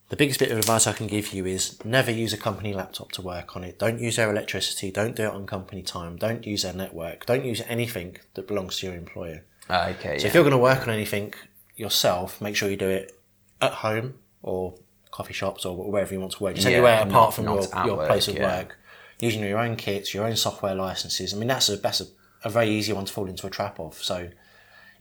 The 0.09 0.15
biggest 0.15 0.39
bit 0.39 0.51
of 0.51 0.57
advice 0.57 0.87
I 0.87 0.93
can 0.93 1.07
give 1.07 1.33
you 1.33 1.45
is 1.45 1.83
never 1.83 2.11
use 2.11 2.31
a 2.31 2.37
company 2.37 2.73
laptop 2.73 3.11
to 3.13 3.21
work 3.21 3.57
on 3.57 3.65
it. 3.65 3.77
Don't 3.77 3.99
use 3.99 4.15
their 4.15 4.31
electricity. 4.31 4.89
Don't 4.89 5.17
do 5.17 5.23
it 5.23 5.33
on 5.33 5.45
company 5.45 5.81
time. 5.81 6.15
Don't 6.15 6.47
use 6.47 6.63
their 6.63 6.71
network. 6.71 7.25
Don't 7.25 7.43
use 7.43 7.61
anything 7.67 8.17
that 8.35 8.47
belongs 8.47 8.79
to 8.79 8.87
your 8.87 8.95
employer. 8.95 9.43
Ah, 9.69 9.89
okay. 9.89 10.17
So 10.17 10.23
yeah. 10.23 10.27
if 10.29 10.33
you're 10.33 10.43
going 10.43 10.51
to 10.51 10.57
work 10.57 10.87
on 10.87 10.93
anything 10.93 11.33
yourself, 11.77 12.41
make 12.41 12.55
sure 12.55 12.69
you 12.69 12.75
do 12.77 12.89
it 12.89 13.17
at 13.61 13.71
home 13.73 14.15
or 14.41 14.75
coffee 15.11 15.33
shops 15.33 15.65
or 15.65 15.75
wherever 15.91 16.13
you 16.13 16.19
want 16.19 16.33
to 16.33 16.43
work. 16.43 16.55
Just 16.55 16.67
Yeah, 16.67 16.73
anywhere 16.77 16.97
not- 16.99 17.07
apart 17.07 17.33
from 17.33 17.45
not 17.45 17.69
your, 17.73 17.85
your 17.85 17.97
work, 17.97 18.07
place 18.07 18.27
of 18.27 18.35
yeah. 18.35 18.57
work. 18.57 18.77
Using 19.19 19.41
your 19.43 19.57
own 19.59 19.75
kits, 19.77 20.13
your 20.13 20.25
own 20.25 20.35
software 20.35 20.75
licenses. 20.75 21.33
I 21.33 21.37
mean, 21.37 21.47
that's 21.47 21.69
a 21.69 21.77
that's 21.77 22.01
a, 22.01 22.05
a 22.43 22.49
very 22.49 22.69
easy 22.69 22.93
one 22.93 23.05
to 23.05 23.11
fall 23.13 23.27
into 23.27 23.47
a 23.47 23.49
trap 23.49 23.79
of. 23.79 23.95
So, 23.95 24.29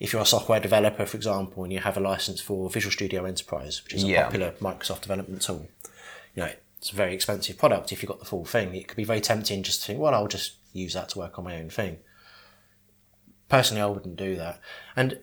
if 0.01 0.13
you're 0.13 0.23
a 0.23 0.27
software 0.27 0.59
developer, 0.61 1.05
for 1.05 1.17
example, 1.19 1.65
and 1.65 1.73
you 1.73 1.81
have 1.81 1.97
a 1.99 2.01
license 2.01 2.41
for 2.41 2.71
Visual 2.71 2.91
Studio 2.93 3.25
Enterprise, 3.27 3.83
which 3.85 3.93
is 3.95 4.05
a 4.05 4.07
Yeah. 4.07 4.25
popular 4.25 4.53
Microsoft 4.53 5.03
development 5.03 5.43
tool, 5.43 5.69
you 6.35 6.43
know, 6.45 6.51
it's 6.79 6.93
a 6.93 6.95
very 6.97 7.15
expensive 7.15 7.59
product. 7.59 7.93
If 7.93 8.03
you've 8.03 8.09
got 8.09 8.19
the 8.21 8.25
full 8.25 8.45
thing, 8.47 8.75
it 8.75 8.89
could 8.89 8.97
be 8.97 9.05
very 9.05 9.21
tempting 9.21 9.63
just 9.63 9.81
to 9.83 9.87
think, 9.89 10.01
well, 10.01 10.15
I'll 10.15 10.29
just 10.29 10.53
use 10.73 10.95
that 10.95 11.11
to 11.11 11.19
work 11.19 11.39
on 11.39 11.45
my 11.45 11.57
own 11.57 11.69
thing. 11.69 11.99
Personally, 13.49 13.83
I 13.83 13.87
wouldn't 13.87 14.17
do 14.17 14.37
that. 14.37 14.61
And 14.97 15.19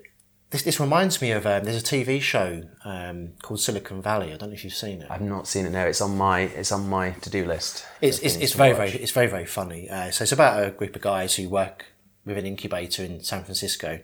this, 0.54 0.62
this 0.62 0.80
reminds 0.80 1.20
me 1.20 1.32
of 1.32 1.48
um, 1.48 1.64
there's 1.64 1.82
a 1.82 1.86
TV 1.86 2.22
show 2.22 2.62
um, 2.86 3.30
called 3.42 3.60
Silicon 3.60 4.04
Valley. 4.04 4.32
I 4.32 4.38
don't 4.38 4.50
know 4.50 4.54
if 4.54 4.64
you've 4.64 4.76
seen 4.76 5.02
it. 5.02 5.08
I've 5.10 5.20
not 5.20 5.48
seen 5.48 5.66
it 5.66 5.72
No, 5.72 5.84
It's 5.88 6.00
on 6.00 6.16
my 6.16 6.42
it's 6.42 6.72
on 6.72 6.88
my 6.88 7.10
to 7.12 7.30
do 7.32 7.44
list. 7.44 7.86
It's 8.02 8.20
it's, 8.20 8.36
it's 8.36 8.54
very 8.54 8.70
watch. 8.70 8.92
very 8.92 9.04
it's 9.04 9.12
very 9.12 9.26
very 9.26 9.48
funny. 9.48 9.90
Uh, 9.90 10.12
so 10.12 10.22
it's 10.22 10.32
about 10.32 10.64
a 10.64 10.70
group 10.70 10.96
of 10.96 11.02
guys 11.02 11.36
who 11.36 11.50
work 11.50 11.88
with 12.24 12.38
an 12.38 12.46
incubator 12.46 13.04
in 13.04 13.24
San 13.24 13.44
Francisco, 13.44 14.00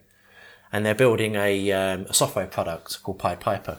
and 0.74 0.84
they're 0.84 0.96
building 0.96 1.36
a, 1.36 1.72
um, 1.72 2.08
a 2.10 2.14
software 2.16 2.48
product 2.48 3.02
called 3.04 3.20
Pied 3.20 3.40
Piper. 3.40 3.78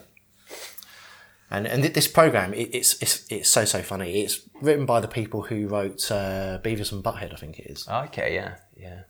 And 1.51 1.67
and 1.67 1.83
th- 1.83 1.95
this 1.95 2.07
program 2.07 2.55
it, 2.55 2.73
it's 2.73 3.03
it's 3.03 3.27
it's 3.29 3.49
so 3.49 3.65
so 3.65 3.83
funny. 3.83 4.21
It's 4.21 4.43
written 4.63 4.87
by 4.87 5.01
the 5.01 5.09
people 5.09 5.43
who 5.43 5.67
wrote 5.67 6.09
uh, 6.13 6.61
Beavis 6.63 6.93
and 6.93 7.03
Butthead, 7.03 7.33
I 7.33 7.37
think 7.37 7.59
it 7.59 7.67
is. 7.69 7.89
Okay, 7.89 8.33
yeah, 8.37 8.55
yeah. 8.77 9.01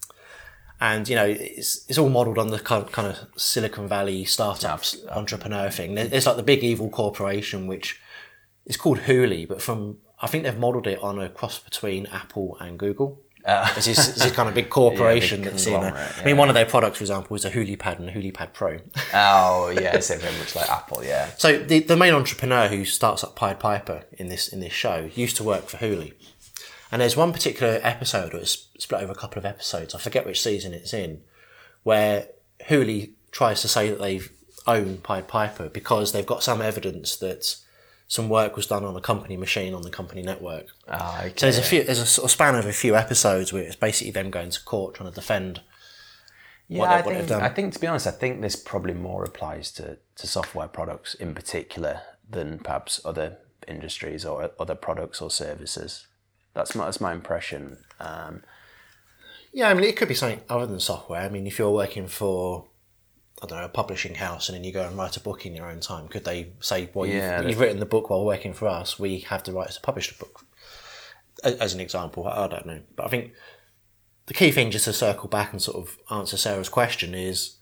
And 0.81 1.09
you 1.09 1.15
know 1.15 1.27
it's 1.27 1.85
it's 1.89 1.99
all 1.99 2.09
modelled 2.09 2.39
on 2.39 2.49
the 2.49 2.59
kind 2.59 2.85
of, 2.85 2.93
kind 2.93 3.09
of 3.09 3.19
Silicon 3.37 3.87
Valley 3.87 4.25
startups 4.25 4.97
entrepreneur 5.11 5.71
thing. 5.71 5.95
There's 5.95 6.27
like 6.27 6.37
the 6.37 6.43
big 6.43 6.65
evil 6.65 6.89
corporation 6.89 7.67
which 7.67 8.01
is 8.67 8.77
called 8.77 9.01
Hooli, 9.01 9.47
but 9.47 9.61
from 9.61 9.99
I 10.21 10.27
think 10.27 10.45
they've 10.45 10.59
modelled 10.59 10.87
it 10.87 11.03
on 11.03 11.19
a 11.19 11.29
cross 11.29 11.59
between 11.59 12.07
Apple 12.07 12.57
and 12.61 12.79
Google. 12.79 13.21
Ah. 13.47 13.73
It's 13.77 13.87
this, 13.87 14.09
it's 14.11 14.23
this 14.23 14.33
kind 14.33 14.49
of 14.49 14.55
big 14.55 14.69
corporation 14.81 15.41
big 15.41 15.53
that's 15.53 15.67
in. 15.67 15.75
A, 15.75 15.79
conglomerate, 15.79 16.19
I 16.19 16.25
mean, 16.25 16.37
one 16.37 16.49
of 16.49 16.55
their 16.55 16.67
products, 16.67 16.99
for 16.99 17.05
example, 17.05 17.37
is 17.37 17.45
a 17.47 17.51
Hooli 17.51 17.79
Pad 17.79 17.99
and 17.99 18.09
a 18.09 18.13
Hooli 18.13 18.35
Pad 18.35 18.53
Pro. 18.53 18.79
Oh, 19.15 19.71
yeah. 19.71 19.97
It's 19.97 20.15
very 20.15 20.37
much 20.39 20.55
like 20.55 20.69
Apple. 20.69 21.03
Yeah. 21.05 21.31
So 21.39 21.59
the 21.59 21.81
the 21.81 21.97
main 21.97 22.13
entrepreneur 22.13 22.69
who 22.69 22.85
starts 22.85 23.25
up 23.25 23.37
Pied 23.37 23.59
Piper 23.59 24.05
in 24.13 24.29
this 24.29 24.49
in 24.49 24.61
this 24.61 24.73
show 24.73 25.11
used 25.15 25.37
to 25.37 25.45
work 25.45 25.69
for 25.69 25.79
Hooli, 25.79 26.13
and 26.91 27.01
there's 27.01 27.17
one 27.17 27.33
particular 27.33 27.81
episode, 27.83 28.35
or 28.35 28.39
it's 28.39 28.69
split 28.79 29.03
over 29.03 29.13
a 29.13 29.17
couple 29.17 29.39
of 29.39 29.45
episodes. 29.45 29.95
I 29.95 29.99
forget 29.99 30.27
which 30.27 30.43
season 30.43 30.75
it's 30.75 30.93
in, 30.93 31.23
where 31.83 32.29
Hooli 32.69 33.13
tries 33.31 33.63
to 33.63 33.69
say 33.69 33.91
that 33.91 34.01
they 34.01 34.21
own 34.67 34.99
Pied 34.99 35.29
Piper 35.29 35.69
because 35.69 36.13
they've 36.13 36.27
got 36.27 36.43
some 36.43 36.61
evidence 36.61 37.17
that 37.17 37.57
some 38.09 38.29
work 38.29 38.57
was 38.57 38.67
done 38.67 38.85
on 38.85 38.97
a 38.97 39.01
company 39.01 39.37
machine 39.37 39.73
on 39.73 39.83
the 39.83 39.91
company 39.91 40.23
network. 40.23 40.67
Ah, 40.89 41.23
okay. 41.23 41.33
So 41.37 41.47
there's 41.47 41.59
a 41.59 41.63
few, 41.63 41.85
there's 41.85 42.01
a 42.01 42.07
sort 42.07 42.25
of 42.25 42.31
span 42.33 42.57
of 42.57 42.67
a 42.67 42.73
few 42.73 42.97
episodes 42.97 43.53
where 43.53 43.63
it's 43.63 43.77
basically 43.77 44.11
them 44.11 44.31
going 44.31 44.51
to 44.51 44.65
court 44.65 44.97
trying 44.97 45.11
to 45.11 45.15
defend. 45.15 45.61
Yeah, 46.67 46.83
I 46.83 47.03
think, 47.03 47.19
they've 47.19 47.29
done. 47.29 47.43
I 47.43 47.49
think 47.49 47.73
to 47.75 47.79
be 47.79 47.87
honest, 47.87 48.07
I 48.07 48.13
think 48.13 48.41
this 48.41 48.57
probably 48.57 48.95
more 48.95 49.25
applies 49.25 49.71
to, 49.73 49.99
to 50.17 50.27
software 50.27 50.69
products 50.69 51.15
in 51.15 51.35
particular 51.35 52.01
than 52.29 52.59
perhaps 52.59 53.01
other 53.05 53.39
industries 53.67 54.25
or 54.25 54.51
other 54.59 54.75
products 54.75 55.21
or 55.21 55.31
services. 55.31 56.07
That's 56.55 56.75
my, 56.75 56.85
that's 56.85 57.01
my 57.01 57.13
impression. 57.13 57.79
Um, 57.99 58.43
Yeah, 59.53 59.69
I 59.69 59.75
mean, 59.75 59.85
it 59.85 59.97
could 59.97 60.09
be 60.09 60.15
something 60.15 60.41
other 60.49 60.67
than 60.67 60.81
software. 60.81 61.21
I 61.23 61.29
mean, 61.29 61.47
if 61.47 61.59
you're 61.59 61.71
working 61.71 62.07
for, 62.07 62.67
I 63.43 63.47
don't 63.47 63.59
know, 63.59 63.65
a 63.65 63.69
publishing 63.69 64.15
house 64.17 64.49
and 64.49 64.57
then 64.57 64.65
you 64.65 64.73
go 64.73 64.87
and 64.87 64.97
write 64.97 65.17
a 65.17 65.21
book 65.21 65.47
in 65.47 65.55
your 65.55 65.71
own 65.71 65.81
time, 65.81 66.09
could 66.09 66.25
they 66.25 66.53
say, 66.61 66.91
well, 66.95 67.07
Yeah, 67.07 67.41
you've, 67.41 67.51
you've 67.51 67.61
written 67.61 67.81
the 67.81 67.87
book 67.87 68.11
while 68.11 68.25
working 68.25 68.53
for 68.53 68.69
us, 68.69 68.99
we 68.99 69.21
have 69.21 69.43
the 69.45 69.53
rights 69.53 69.77
to 69.77 69.81
publish 69.81 70.09
the 70.17 70.25
book? 70.25 70.45
As 71.43 71.73
an 71.73 71.81
example, 71.81 72.27
I 72.27 72.45
I 72.45 72.49
don't 72.49 72.67
know. 72.67 72.81
But 72.97 73.07
I 73.07 73.09
think 73.09 73.33
the 74.27 74.35
key 74.35 74.51
thing, 74.51 74.71
just 74.71 74.85
to 74.85 74.93
circle 74.93 75.29
back 75.29 75.53
and 75.53 75.63
sort 75.63 75.79
of 75.79 75.97
answer 76.11 76.37
Sarah's 76.37 76.69
question, 76.69 77.15
is 77.15 77.57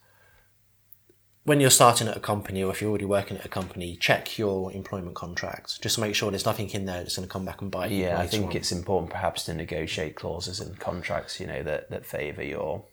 when 1.48 1.60
you're 1.60 1.70
starting 1.70 2.06
at 2.08 2.16
a 2.16 2.20
company 2.20 2.62
or 2.62 2.70
if 2.70 2.80
you're 2.80 2.90
already 2.90 3.04
working 3.06 3.36
at 3.38 3.44
a 3.44 3.48
company, 3.48 3.96
check 3.96 4.38
your 4.38 4.70
employment 4.72 5.16
contract 5.16 5.80
just 5.82 5.94
to 5.96 6.00
make 6.00 6.14
sure 6.14 6.30
there's 6.30 6.44
nothing 6.46 6.68
in 6.70 6.84
there 6.84 6.98
that's 6.98 7.16
going 7.16 7.26
to 7.26 7.32
come 7.32 7.44
back 7.44 7.60
and 7.62 7.70
bite 7.70 7.90
you. 7.90 8.04
yeah, 8.04 8.20
I 8.20 8.26
think 8.26 8.46
on. 8.50 8.56
it's 8.56 8.70
important 8.70 9.10
perhaps 9.10 9.44
to 9.44 9.54
negotiate 9.54 10.14
clauses 10.14 10.60
in 10.60 10.74
contracts, 10.74 11.40
you 11.40 11.46
know, 11.46 11.62
that, 11.62 11.90
that 11.90 12.04
favour 12.06 12.42
your 12.42 12.84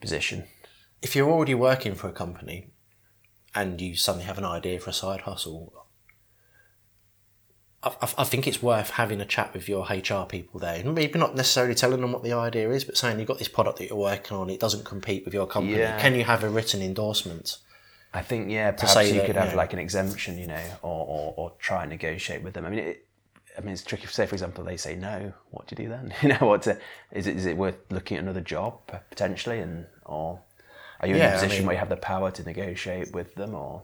position. 0.00 0.44
if 1.02 1.14
you're 1.16 1.28
already 1.30 1.54
working 1.54 1.94
for 1.94 2.08
a 2.08 2.12
company 2.12 2.70
and 3.54 3.80
you 3.80 3.96
suddenly 3.96 4.26
have 4.26 4.38
an 4.38 4.44
idea 4.44 4.78
for 4.78 4.90
a 4.90 4.92
side 4.94 5.22
hustle, 5.22 5.72
I, 7.82 7.88
I- 8.00 8.14
I 8.18 8.24
think 8.24 8.46
it's 8.46 8.62
worth 8.62 8.90
having 8.90 9.20
a 9.20 9.24
chat 9.26 9.52
with 9.54 9.68
your 9.68 9.84
HR 9.86 10.24
people 10.26 10.60
there. 10.60 10.84
Maybe 10.84 11.18
not 11.18 11.34
necessarily 11.34 11.74
telling 11.74 12.00
them 12.00 12.12
what 12.12 12.22
the 12.22 12.32
idea 12.32 12.70
is, 12.70 12.84
but 12.84 12.96
saying 12.96 13.18
you've 13.18 13.28
got 13.28 13.38
this 13.38 13.48
product 13.48 13.78
that 13.78 13.88
you're 13.88 13.98
working 13.98 14.36
on, 14.36 14.50
it 14.50 14.60
doesn't 14.60 14.84
compete 14.84 15.24
with 15.24 15.34
your 15.34 15.46
company. 15.48 15.78
Yeah. 15.78 16.00
Can 16.00 16.14
you 16.14 16.22
have 16.24 16.44
a 16.44 16.48
written 16.48 16.80
endorsement? 16.80 17.58
I 18.14 18.22
think 18.22 18.50
yeah, 18.50 18.72
perhaps 18.72 19.08
you 19.08 19.14
that, 19.20 19.26
could 19.26 19.36
have 19.36 19.50
yeah. 19.50 19.56
like 19.56 19.72
an 19.72 19.78
exemption, 19.78 20.38
you 20.38 20.46
know, 20.46 20.62
or, 20.82 21.06
or, 21.06 21.34
or 21.36 21.52
try 21.58 21.82
and 21.82 21.90
negotiate 21.90 22.42
with 22.42 22.52
them. 22.54 22.66
I 22.66 22.70
mean, 22.70 22.78
it, 22.80 23.06
I 23.56 23.60
mean, 23.62 23.72
it's 23.72 23.82
tricky. 23.82 24.06
Say, 24.06 24.26
for 24.26 24.34
example, 24.34 24.64
they 24.64 24.76
say 24.76 24.96
no. 24.96 25.32
What 25.50 25.66
do 25.66 25.74
you 25.76 25.84
do 25.88 25.90
then? 25.90 26.14
You 26.22 26.28
know, 26.30 26.46
what 26.46 26.66
is 26.66 27.26
it 27.26 27.36
is 27.36 27.46
it 27.46 27.56
worth 27.56 27.76
looking 27.90 28.18
at 28.18 28.22
another 28.22 28.40
job 28.42 28.80
potentially, 29.10 29.60
and 29.60 29.86
or 30.04 30.40
are 31.00 31.08
you 31.08 31.14
in 31.16 31.22
a 31.22 31.24
a 31.24 31.28
I 31.28 31.32
position 31.32 31.58
mean- 31.58 31.66
where 31.66 31.74
you 31.74 31.78
have 31.80 31.88
the 31.88 31.96
power 31.96 32.30
to 32.30 32.42
negotiate 32.42 33.12
with 33.12 33.34
them, 33.34 33.54
or 33.54 33.82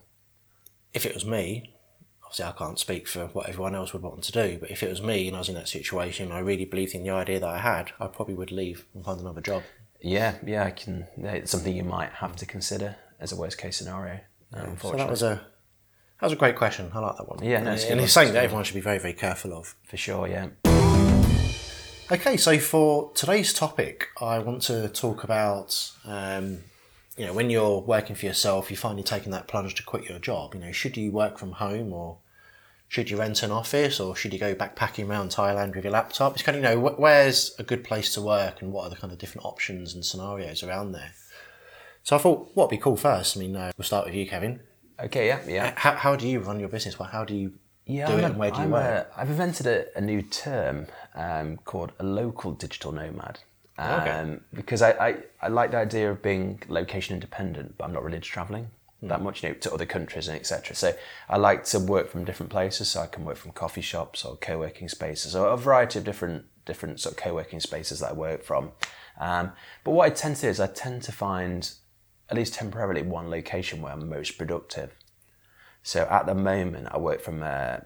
If 0.92 1.04
it 1.06 1.14
was 1.14 1.24
me, 1.24 1.74
obviously 2.22 2.44
I 2.44 2.52
can't 2.52 2.78
speak 2.78 3.08
for 3.08 3.26
what 3.28 3.48
everyone 3.48 3.74
else 3.74 3.92
would 3.94 4.02
want 4.02 4.22
to 4.24 4.32
do, 4.32 4.58
but 4.60 4.70
if 4.70 4.82
it 4.82 4.90
was 4.90 5.00
me 5.02 5.26
and 5.28 5.36
I 5.36 5.40
was 5.40 5.48
in 5.48 5.54
that 5.54 5.68
situation, 5.68 6.26
and 6.26 6.34
I 6.34 6.40
really 6.40 6.64
believed 6.66 6.94
in 6.94 7.02
the 7.02 7.10
idea 7.10 7.40
that 7.40 7.48
I 7.48 7.58
had, 7.58 7.92
I 7.98 8.06
probably 8.08 8.34
would 8.34 8.52
leave 8.52 8.84
and 8.94 9.04
find 9.04 9.20
another 9.20 9.40
job. 9.40 9.62
yeah, 10.00 10.34
yeah, 10.46 10.64
I 10.64 10.70
can. 10.70 11.06
yeah, 11.16 11.32
It's 11.32 11.50
something 11.50 11.74
you 11.74 11.84
might 11.84 12.10
have 12.12 12.36
to 12.36 12.46
consider 12.46 12.96
as 13.20 13.32
a 13.32 13.36
worst 13.36 13.58
case 13.58 13.76
scenario. 13.76 14.20
So 14.52 14.58
unfortunately, 14.60 15.04
that 15.04 15.10
was 15.10 15.22
a 15.22 15.40
that 16.20 16.26
was 16.26 16.32
a 16.32 16.36
great 16.36 16.56
question. 16.56 16.90
I 16.94 16.98
like 17.00 17.16
that 17.16 17.28
one. 17.28 17.42
Yeah, 17.44 17.62
no, 17.62 17.72
it's 17.72 17.84
and 17.84 18.00
it's 18.00 18.12
something 18.12 18.32
that 18.34 18.44
everyone 18.44 18.64
should 18.64 18.74
be 18.74 18.80
very 18.80 18.98
very 18.98 19.14
careful 19.14 19.52
of. 19.54 19.74
for 19.84 19.96
sure. 19.96 20.26
Yeah. 20.26 20.48
Okay, 22.10 22.38
so 22.38 22.58
for 22.58 23.12
today's 23.12 23.52
topic, 23.52 24.08
I 24.18 24.38
want 24.38 24.62
to 24.62 24.88
talk 24.88 25.24
about, 25.24 25.90
um, 26.06 26.60
you 27.18 27.26
know, 27.26 27.34
when 27.34 27.50
you're 27.50 27.80
working 27.80 28.16
for 28.16 28.24
yourself, 28.24 28.70
you're 28.70 28.78
finally 28.78 29.02
taking 29.02 29.30
that 29.32 29.46
plunge 29.46 29.74
to 29.74 29.82
quit 29.82 30.08
your 30.08 30.18
job. 30.18 30.54
You 30.54 30.60
know, 30.60 30.72
should 30.72 30.96
you 30.96 31.12
work 31.12 31.36
from 31.38 31.52
home 31.52 31.92
or 31.92 32.16
should 32.88 33.10
you 33.10 33.18
rent 33.18 33.42
an 33.42 33.50
office 33.50 34.00
or 34.00 34.16
should 34.16 34.32
you 34.32 34.38
go 34.38 34.54
backpacking 34.54 35.06
around 35.06 35.32
Thailand 35.32 35.74
with 35.74 35.84
your 35.84 35.92
laptop? 35.92 36.32
It's 36.32 36.42
kind 36.42 36.56
of, 36.56 36.64
you 36.64 36.70
know, 36.70 36.88
wh- 36.88 36.98
where's 36.98 37.54
a 37.58 37.62
good 37.62 37.84
place 37.84 38.14
to 38.14 38.22
work 38.22 38.62
and 38.62 38.72
what 38.72 38.84
are 38.86 38.90
the 38.90 38.96
kind 38.96 39.12
of 39.12 39.18
different 39.18 39.44
options 39.44 39.92
and 39.92 40.02
scenarios 40.02 40.62
around 40.62 40.92
there? 40.92 41.12
So 42.08 42.16
I 42.16 42.20
thought, 42.20 42.50
what 42.54 42.70
would 42.70 42.70
be 42.70 42.78
cool 42.78 42.96
first? 42.96 43.36
I 43.36 43.40
mean, 43.40 43.54
uh, 43.54 43.70
we'll 43.76 43.84
start 43.84 44.06
with 44.06 44.14
you, 44.14 44.26
Kevin. 44.26 44.60
Okay. 44.98 45.26
Yeah. 45.26 45.40
Yeah. 45.46 45.74
How, 45.76 45.92
how 45.94 46.16
do 46.16 46.26
you 46.26 46.40
run 46.40 46.58
your 46.58 46.70
business? 46.70 46.98
Well, 46.98 47.10
how 47.10 47.22
do 47.22 47.34
you 47.36 47.52
Yeah, 47.84 48.06
do 48.06 48.14
I'm 48.14 48.18
it 48.20 48.22
a- 48.22 48.26
and 48.28 48.38
where 48.38 48.50
do 48.50 48.56
you 48.56 48.62
I'm 48.62 48.70
work? 48.70 49.08
A, 49.14 49.20
I've 49.20 49.28
invented 49.28 49.66
a, 49.66 49.94
a 49.94 50.00
new 50.00 50.22
term 50.22 50.86
um, 51.14 51.58
called 51.66 51.92
a 51.98 52.04
local 52.04 52.52
digital 52.52 52.92
nomad. 52.92 53.40
Um, 53.76 54.00
Okay. 54.00 54.38
Because 54.54 54.80
I, 54.80 54.92
I, 54.92 55.16
I 55.42 55.48
like 55.48 55.70
the 55.72 55.76
idea 55.76 56.10
of 56.10 56.22
being 56.22 56.62
location 56.68 57.12
independent, 57.12 57.76
but 57.76 57.84
I'm 57.84 57.92
not 57.92 58.02
really 58.02 58.16
into 58.16 58.28
traveling 58.30 58.70
Hmm. 59.02 59.08
that 59.08 59.20
much, 59.20 59.42
you 59.42 59.50
know, 59.50 59.54
to 59.56 59.74
other 59.74 59.84
countries 59.84 60.28
and 60.28 60.36
etc. 60.40 60.74
So 60.74 60.94
I 61.28 61.36
like 61.36 61.64
to 61.66 61.78
work 61.78 62.08
from 62.10 62.24
different 62.24 62.50
places. 62.50 62.88
So 62.88 63.00
I 63.02 63.06
can 63.06 63.26
work 63.26 63.36
from 63.36 63.52
coffee 63.52 63.82
shops 63.82 64.24
or 64.24 64.36
co-working 64.36 64.88
spaces 64.88 65.36
or 65.36 65.46
a 65.48 65.58
variety 65.58 65.98
of 65.98 66.06
different 66.06 66.46
different 66.64 67.00
sort 67.00 67.16
of 67.18 67.22
co-working 67.22 67.60
spaces 67.60 68.00
that 68.00 68.10
I 68.12 68.12
work 68.14 68.44
from. 68.44 68.72
Um, 69.20 69.52
but 69.84 69.90
what 69.90 70.06
I 70.06 70.10
tend 70.14 70.36
to 70.36 70.42
do 70.42 70.48
is 70.48 70.58
I 70.58 70.68
tend 70.68 71.02
to 71.02 71.12
find 71.12 71.70
at 72.30 72.36
least 72.36 72.54
temporarily 72.54 73.02
one 73.02 73.30
location 73.30 73.80
where 73.80 73.92
I'm 73.92 74.08
most 74.08 74.38
productive. 74.38 74.94
So 75.82 76.06
at 76.10 76.26
the 76.26 76.34
moment, 76.34 76.88
I 76.90 76.98
work 76.98 77.20
from 77.20 77.42
a, 77.42 77.84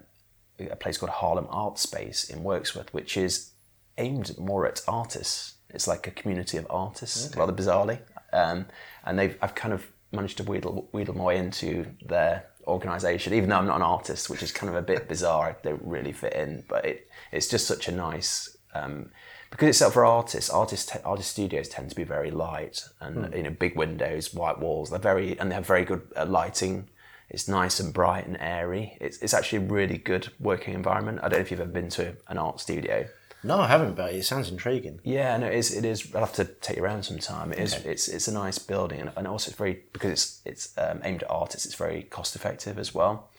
a 0.59 0.75
place 0.75 0.97
called 0.97 1.11
Haarlem 1.11 1.47
Art 1.49 1.79
Space 1.79 2.25
in 2.25 2.43
Wirksworth, 2.43 2.93
which 2.93 3.15
is 3.15 3.51
aimed 3.97 4.37
more 4.37 4.67
at 4.67 4.81
artists. 4.87 5.53
It's 5.69 5.87
like 5.87 6.05
a 6.07 6.11
community 6.11 6.57
of 6.57 6.67
artists, 6.69 7.35
rather 7.35 7.53
bizarrely. 7.53 7.99
Um, 8.31 8.65
and 9.05 9.17
they've 9.17 9.37
I've 9.41 9.55
kind 9.55 9.73
of 9.73 9.87
managed 10.11 10.37
to 10.37 10.43
wheedle 10.43 10.87
wheedle 10.91 11.15
my 11.15 11.23
way 11.23 11.37
into 11.37 11.87
their 12.05 12.45
organisation, 12.67 13.33
even 13.33 13.49
though 13.49 13.57
I'm 13.57 13.65
not 13.67 13.77
an 13.77 13.81
artist, 13.83 14.29
which 14.29 14.43
is 14.43 14.51
kind 14.51 14.69
of 14.69 14.75
a 14.75 14.81
bit 14.81 15.07
bizarre. 15.07 15.49
I 15.49 15.55
don't 15.63 15.81
really 15.83 16.11
fit 16.11 16.33
in, 16.33 16.63
but 16.67 16.85
it, 16.85 17.09
it's 17.31 17.47
just 17.47 17.67
such 17.67 17.87
a 17.87 17.91
nice. 17.91 18.57
Um, 18.75 19.11
because 19.53 19.69
it's 19.69 19.77
set 19.77 19.93
for 19.93 20.03
artists, 20.03 20.49
artist 20.49 20.97
artist 21.05 21.29
studios 21.29 21.69
tend 21.69 21.87
to 21.91 21.95
be 21.95 22.03
very 22.03 22.31
light 22.31 22.89
and 22.99 23.31
you 23.35 23.43
know 23.43 23.51
big 23.51 23.75
windows, 23.77 24.33
white 24.33 24.59
walls. 24.59 24.89
They're 24.89 24.97
very 24.97 25.37
and 25.37 25.51
they 25.51 25.55
have 25.55 25.67
very 25.67 25.85
good 25.85 26.01
uh, 26.17 26.25
lighting. 26.25 26.89
It's 27.29 27.47
nice 27.47 27.79
and 27.79 27.93
bright 27.93 28.25
and 28.25 28.35
airy. 28.39 28.97
It's 28.99 29.19
it's 29.19 29.33
actually 29.33 29.59
a 29.59 29.69
really 29.69 29.99
good 29.99 30.29
working 30.39 30.73
environment. 30.73 31.19
I 31.21 31.29
don't 31.29 31.37
know 31.37 31.43
if 31.43 31.51
you've 31.51 31.59
ever 31.59 31.69
been 31.69 31.89
to 31.89 32.15
an 32.27 32.39
art 32.39 32.61
studio. 32.61 33.07
No, 33.43 33.59
I 33.59 33.67
haven't, 33.67 33.95
but 33.95 34.11
it 34.11 34.25
sounds 34.25 34.49
intriguing. 34.49 35.01
Yeah, 35.03 35.37
no, 35.37 35.47
it 35.47 35.53
is. 35.53 35.75
It 35.75 35.85
is. 35.85 36.15
I'll 36.15 36.21
have 36.21 36.33
to 36.33 36.45
take 36.45 36.77
you 36.77 36.83
around 36.83 37.03
sometime. 37.03 37.51
It 37.51 37.59
is. 37.59 37.73
It's 37.85 38.07
it's 38.07 38.27
a 38.27 38.33
nice 38.33 38.57
building, 38.57 39.01
and, 39.01 39.11
and 39.15 39.27
also 39.27 39.49
it's 39.49 39.57
very 39.57 39.83
because 39.93 40.11
it's 40.11 40.41
it's 40.45 40.77
um, 40.79 40.99
aimed 41.03 41.21
at 41.21 41.29
artists. 41.29 41.67
It's 41.67 41.75
very 41.75 42.03
cost 42.03 42.35
effective 42.35 42.79
as 42.79 42.95
well. 42.95 43.29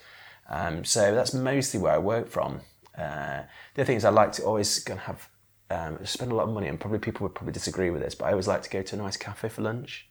Um, 0.49 0.85
so 0.85 1.13
that's 1.13 1.35
mostly 1.35 1.81
where 1.81 1.95
I 1.95 1.99
work 1.99 2.29
from. 2.29 2.61
Uh, 2.97 3.43
the 3.75 3.83
other 3.83 3.85
thing 3.85 3.97
is 3.97 4.05
I 4.05 4.11
like 4.11 4.33
to 4.33 4.45
always 4.45 4.79
go 4.79 4.93
and 4.93 5.01
have 5.01 5.29
um, 5.71 6.05
spend 6.05 6.33
a 6.33 6.35
lot 6.35 6.49
of 6.49 6.55
money, 6.55 6.69
and 6.69 6.79
probably 6.79 6.99
people 6.99 7.25
would 7.25 7.35
probably 7.35 7.53
disagree 7.53 7.91
with 7.91 8.03
this, 8.03 8.15
but 8.15 8.27
I 8.27 8.31
always 8.31 8.49
like 8.49 8.63
to 8.63 8.71
go 8.71 8.83
to 8.83 8.97
a 8.97 8.99
nice 8.99 9.17
cafe 9.17 9.49
for 9.49 9.63
lunch. 9.63 10.09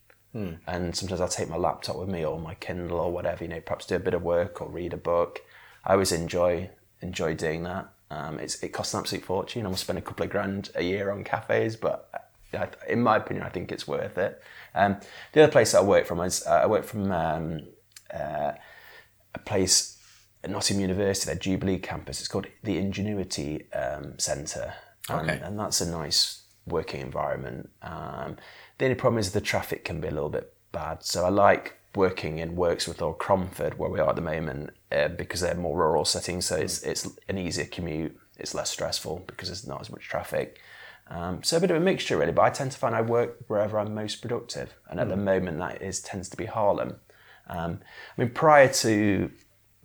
And 0.65 0.95
sometimes 0.95 1.21
I'll 1.21 1.27
take 1.27 1.49
my 1.49 1.57
laptop 1.57 1.95
with 1.95 2.09
me 2.09 2.25
or 2.25 2.39
my 2.39 2.55
Kindle 2.55 2.99
or 2.99 3.11
whatever. 3.11 3.43
You 3.43 3.49
know, 3.49 3.61
perhaps 3.61 3.85
do 3.85 3.95
a 3.95 3.99
bit 3.99 4.15
of 4.15 4.23
work 4.23 4.61
or 4.61 4.69
read 4.69 4.93
a 4.93 4.97
book. 4.97 5.41
I 5.85 5.93
always 5.93 6.11
enjoy 6.11 6.71
enjoy 7.01 7.35
doing 7.35 7.63
that. 7.63 7.89
Um, 8.09 8.39
it's, 8.39 8.61
it 8.63 8.69
costs 8.69 8.93
an 8.93 9.01
absolute 9.01 9.25
fortune. 9.25 9.65
I 9.65 9.69
must 9.69 9.83
spend 9.83 9.99
a 9.99 10.01
couple 10.01 10.23
of 10.23 10.31
grand 10.31 10.71
a 10.75 10.83
year 10.83 11.11
on 11.11 11.23
cafes, 11.23 11.75
but 11.75 12.09
I, 12.53 12.67
in 12.87 13.01
my 13.01 13.17
opinion, 13.17 13.45
I 13.45 13.49
think 13.49 13.71
it's 13.71 13.87
worth 13.87 14.17
it. 14.17 14.41
Um, 14.73 14.97
the 15.33 15.43
other 15.43 15.51
place 15.51 15.73
I 15.73 15.81
work 15.81 16.05
from 16.05 16.19
is 16.21 16.45
uh, 16.45 16.61
I 16.63 16.65
work 16.67 16.85
from 16.85 17.11
um, 17.11 17.61
uh, 18.13 18.53
a 19.35 19.39
place 19.45 19.99
at 20.43 20.49
Nottingham 20.49 20.81
University, 20.81 21.25
their 21.27 21.39
Jubilee 21.39 21.79
campus. 21.79 22.19
It's 22.19 22.27
called 22.27 22.47
the 22.63 22.77
Ingenuity 22.77 23.71
um, 23.73 24.17
Centre, 24.19 24.73
Okay. 25.09 25.39
and 25.43 25.59
that's 25.59 25.81
a 25.81 25.89
nice 25.89 26.43
working 26.65 27.01
environment. 27.01 27.69
Um, 27.81 28.37
the 28.77 28.85
only 28.85 28.95
problem 28.95 29.19
is 29.19 29.31
the 29.31 29.41
traffic 29.41 29.83
can 29.83 29.99
be 29.99 30.07
a 30.07 30.11
little 30.11 30.29
bit 30.29 30.53
bad. 30.71 31.03
So 31.03 31.25
I 31.25 31.29
like 31.29 31.77
working 31.95 32.39
in 32.39 32.55
Wirksworth 32.55 33.01
or 33.01 33.15
Cromford, 33.15 33.77
where 33.77 33.89
we 33.89 33.99
are 33.99 34.09
at 34.09 34.15
the 34.15 34.21
moment, 34.21 34.71
uh, 34.91 35.09
because 35.09 35.41
they're 35.41 35.55
more 35.55 35.77
rural 35.77 36.05
settings. 36.05 36.45
So 36.45 36.55
it's 36.55 36.83
it's 36.83 37.07
an 37.27 37.37
easier 37.37 37.65
commute. 37.65 38.17
It's 38.37 38.53
less 38.53 38.69
stressful 38.69 39.23
because 39.27 39.49
there's 39.49 39.67
not 39.67 39.81
as 39.81 39.89
much 39.89 40.07
traffic. 40.07 40.59
Um, 41.07 41.43
so 41.43 41.57
a 41.57 41.59
bit 41.59 41.71
of 41.71 41.77
a 41.77 41.81
mixture, 41.81 42.17
really. 42.17 42.31
But 42.31 42.43
I 42.43 42.49
tend 42.49 42.71
to 42.71 42.77
find 42.77 42.95
I 42.95 43.01
work 43.01 43.37
wherever 43.47 43.77
I'm 43.77 43.93
most 43.93 44.21
productive, 44.21 44.73
and 44.89 44.99
at 44.99 45.09
the 45.09 45.17
moment 45.17 45.59
that 45.59 45.81
is 45.81 46.01
tends 46.01 46.29
to 46.29 46.37
be 46.37 46.45
Haarlem. 46.45 46.95
Um, 47.47 47.81
I 48.17 48.21
mean, 48.21 48.31
prior 48.31 48.69
to 48.69 49.29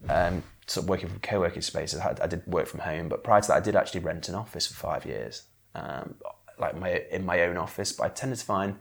um, 0.09 0.43
sort 0.71 0.85
of 0.85 0.91
working 0.91 1.09
from 1.09 1.21
co-working 1.21 1.63
spaces, 1.63 2.01
I, 2.01 2.15
I 2.23 2.27
did 2.27 2.47
work 2.47 2.67
from 2.67 2.81
home, 2.81 3.09
but 3.09 3.25
prior 3.25 3.41
to 3.41 3.49
that, 3.49 3.57
I 3.57 3.61
did 3.61 3.75
actually 3.75 4.01
rent 4.01 4.29
an 4.29 4.35
office 4.35 4.67
for 4.67 4.75
five 4.75 5.07
years, 5.07 5.45
um, 5.75 6.15
like 6.59 6.79
my 6.79 7.03
in 7.11 7.25
my 7.25 7.43
own 7.43 7.57
office. 7.57 7.93
But 7.93 8.05
I 8.05 8.09
tended 8.11 8.39
to 8.39 8.45
find 8.45 8.77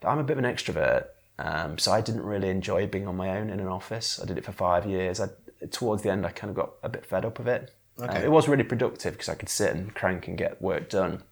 that 0.00 0.08
I'm 0.08 0.18
a 0.18 0.24
bit 0.24 0.38
of 0.38 0.44
an 0.44 0.52
extrovert, 0.52 1.06
um, 1.38 1.78
so 1.78 1.92
I 1.92 2.00
didn't 2.00 2.22
really 2.22 2.50
enjoy 2.50 2.86
being 2.86 3.06
on 3.06 3.16
my 3.16 3.38
own 3.38 3.50
in 3.50 3.60
an 3.60 3.68
office. 3.68 4.20
I 4.20 4.26
did 4.26 4.38
it 4.38 4.44
for 4.44 4.52
five 4.52 4.86
years. 4.86 5.20
I, 5.20 5.28
towards 5.70 6.02
the 6.02 6.10
end, 6.10 6.26
I 6.26 6.30
kind 6.30 6.50
of 6.50 6.56
got 6.56 6.72
a 6.82 6.88
bit 6.88 7.06
fed 7.06 7.24
up 7.24 7.38
of 7.38 7.46
it. 7.46 7.74
Um, 7.98 8.08
it 8.16 8.30
was 8.30 8.48
really 8.48 8.64
productive 8.64 9.12
because 9.12 9.28
I 9.28 9.34
could 9.34 9.50
sit 9.50 9.74
and 9.74 9.94
crank 9.94 10.26
and 10.26 10.36
get 10.36 10.60
work 10.60 10.88
done, 10.88 11.22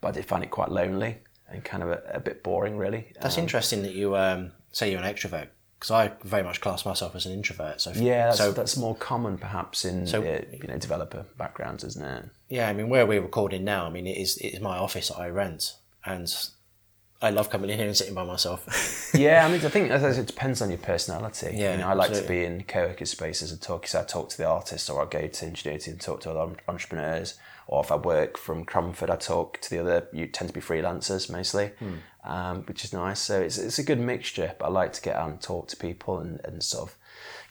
but 0.00 0.08
I 0.08 0.12
did 0.12 0.24
find 0.24 0.44
it 0.44 0.50
quite 0.50 0.70
lonely 0.70 1.18
and 1.50 1.64
kind 1.64 1.82
of 1.82 1.90
a, 1.90 2.02
a 2.14 2.20
bit 2.20 2.42
boring, 2.42 2.78
really. 2.78 3.12
That's 3.20 3.38
interesting 3.38 3.82
that 3.82 3.92
you 3.92 4.16
um, 4.16 4.52
say 4.72 4.90
you're 4.90 5.02
an 5.02 5.12
extrovert 5.12 5.48
because 5.84 5.90
I 5.90 6.26
very 6.26 6.42
much 6.42 6.62
class 6.62 6.86
myself 6.86 7.14
as 7.14 7.26
an 7.26 7.32
introvert. 7.32 7.78
So 7.78 7.92
Yeah, 7.94 8.26
that's, 8.26 8.38
so 8.38 8.52
that's 8.52 8.76
more 8.78 8.94
common 8.94 9.36
perhaps 9.36 9.84
in 9.84 10.08
uh, 10.08 10.42
you 10.50 10.66
know 10.66 10.78
developer 10.78 11.26
backgrounds, 11.36 11.84
isn't 11.84 12.02
it? 12.04 12.24
yeah, 12.48 12.70
I 12.70 12.72
mean 12.72 12.88
where 12.88 13.04
we're 13.04 13.20
recording 13.20 13.64
now, 13.64 13.84
I 13.84 13.90
mean 13.90 14.06
it 14.06 14.16
is 14.16 14.38
it 14.38 14.54
is 14.54 14.60
my 14.60 14.78
office 14.78 15.08
that 15.08 15.18
I 15.18 15.28
rent, 15.28 15.76
and 16.06 16.34
I 17.20 17.30
love 17.30 17.50
coming 17.50 17.68
in 17.68 17.76
here 17.78 17.86
and 17.86 17.96
sitting 17.96 18.14
by 18.14 18.24
myself. 18.24 19.12
yeah, 19.14 19.46
I 19.46 19.50
mean, 19.50 19.64
I 19.64 19.68
think 19.68 19.90
as 19.90 20.04
I 20.04 20.12
said, 20.12 20.24
it 20.24 20.26
depends 20.26 20.62
on 20.62 20.70
your 20.70 20.78
personality. 20.78 21.52
Yeah, 21.54 21.72
you 21.72 21.80
know, 21.80 21.88
I 21.88 21.92
like 21.92 22.12
to 22.14 22.26
be 22.26 22.44
in 22.44 22.64
co-working 22.64 23.06
spaces 23.06 23.52
and 23.52 23.60
talk. 23.60 23.86
So 23.86 24.00
I 24.00 24.04
talk 24.04 24.30
to 24.30 24.36
the 24.38 24.46
artists, 24.46 24.88
or 24.90 25.02
I 25.02 25.06
go 25.06 25.26
to 25.26 25.46
Ingenuity 25.46 25.90
and 25.90 26.00
talk 26.00 26.20
to 26.22 26.30
other 26.30 26.54
entrepreneurs. 26.66 27.38
Or 27.66 27.82
if 27.82 27.90
I 27.90 27.96
work 27.96 28.36
from 28.36 28.64
Cromford, 28.66 29.08
I 29.08 29.16
talk 29.16 29.58
to 29.62 29.70
the 29.70 29.78
other. 29.78 30.08
You 30.12 30.26
tend 30.26 30.48
to 30.48 30.54
be 30.54 30.60
freelancers 30.60 31.30
mostly, 31.30 31.68
Hmm. 31.78 31.94
Um, 32.24 32.62
which 32.62 32.84
is 32.84 32.92
nice. 32.92 33.20
So 33.20 33.40
it's 33.40 33.58
it's 33.58 33.78
a 33.78 33.82
good 33.84 34.00
mixture. 34.00 34.54
But 34.58 34.66
I 34.66 34.68
like 34.68 34.92
to 34.94 35.02
get 35.02 35.16
out 35.16 35.30
and 35.30 35.40
talk 35.40 35.68
to 35.68 35.76
people 35.76 36.18
and, 36.18 36.40
and 36.44 36.62
sort 36.62 36.88
of 36.90 36.96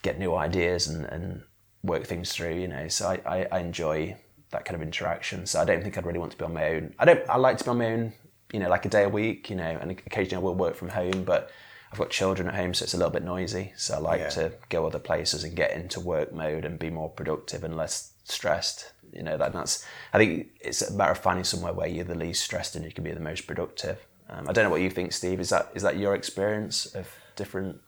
get 0.02 0.20
new 0.20 0.36
ideas 0.36 0.88
and, 0.88 1.06
and 1.06 1.44
work 1.84 2.06
things 2.06 2.32
through. 2.34 2.56
You 2.56 2.68
know, 2.68 2.88
so 2.88 3.08
I, 3.08 3.22
I, 3.26 3.48
I 3.52 3.60
enjoy 3.60 4.18
that 4.52 4.66
kind 4.66 4.76
of 4.76 4.82
interaction. 4.82 5.46
So 5.46 5.60
I 5.62 5.66
don't 5.66 5.82
think 5.82 5.98
I'd 5.98 6.06
really 6.06 6.20
want 6.20 6.32
to 6.34 6.38
be 6.38 6.46
on 6.46 6.54
my 6.54 6.70
own. 6.70 6.94
I 7.00 7.06
don't. 7.06 7.28
I 7.30 7.38
like 7.38 7.58
to 7.60 7.64
be 7.64 7.70
on 7.70 7.78
my 7.78 7.92
own. 7.94 8.14
You 8.52 8.60
know, 8.60 8.70
like 8.70 8.86
a 8.86 8.90
day 8.90 9.04
a 9.04 9.10
week. 9.10 9.50
You 9.50 9.56
know, 9.56 9.78
and 9.82 9.92
occasionally 9.92 10.42
I 10.42 10.46
will 10.46 10.56
work 10.56 10.76
from 10.76 10.90
home, 10.90 11.24
but 11.24 11.50
I've 11.92 12.00
got 12.00 12.10
children 12.10 12.48
at 12.48 12.56
home, 12.56 12.74
so 12.74 12.84
it's 12.84 12.96
a 12.96 12.98
little 12.98 13.12
bit 13.12 13.24
noisy. 13.24 13.74
So 13.78 13.94
I 13.96 14.00
like 14.00 14.20
Yeah. 14.22 14.30
to 14.30 14.54
go 14.70 14.88
other 14.88 15.00
places 15.00 15.44
and 15.44 15.56
get 15.56 15.72
into 15.74 16.00
work 16.00 16.34
mode 16.34 16.66
and 16.66 16.80
be 16.80 16.90
more 16.90 17.10
productive 17.10 17.64
and 17.64 17.78
less 17.78 18.14
stressed. 18.24 18.94
You 19.12 19.22
know, 19.22 19.38
that 19.38 19.54
that's. 19.54 19.86
I 20.12 20.18
think 20.18 20.50
it's 20.60 20.82
a 20.82 20.92
matter 20.94 21.12
of 21.12 21.20
finding 21.20 21.44
somewhere 21.44 21.72
where 21.74 21.88
you're 21.88 22.04
the 22.04 22.16
least 22.16 22.44
stressed 22.44 22.76
and 22.76 22.84
you 22.84 22.92
can 22.92 23.04
be 23.04 23.12
the 23.12 23.20
most 23.20 23.46
productive. 23.46 24.00
Um, 24.34 24.50
I 24.50 24.52
don't 24.54 24.64
know 24.64 24.70
what 24.70 24.82
you 24.82 24.90
think, 24.90 25.14
Steve. 25.14 25.40
Is 25.40 25.50
that 25.50 25.70
is 25.76 25.84
that 25.84 25.98
your 25.98 26.16
experience 26.16 26.86
of 26.96 27.08
different? 27.36 27.80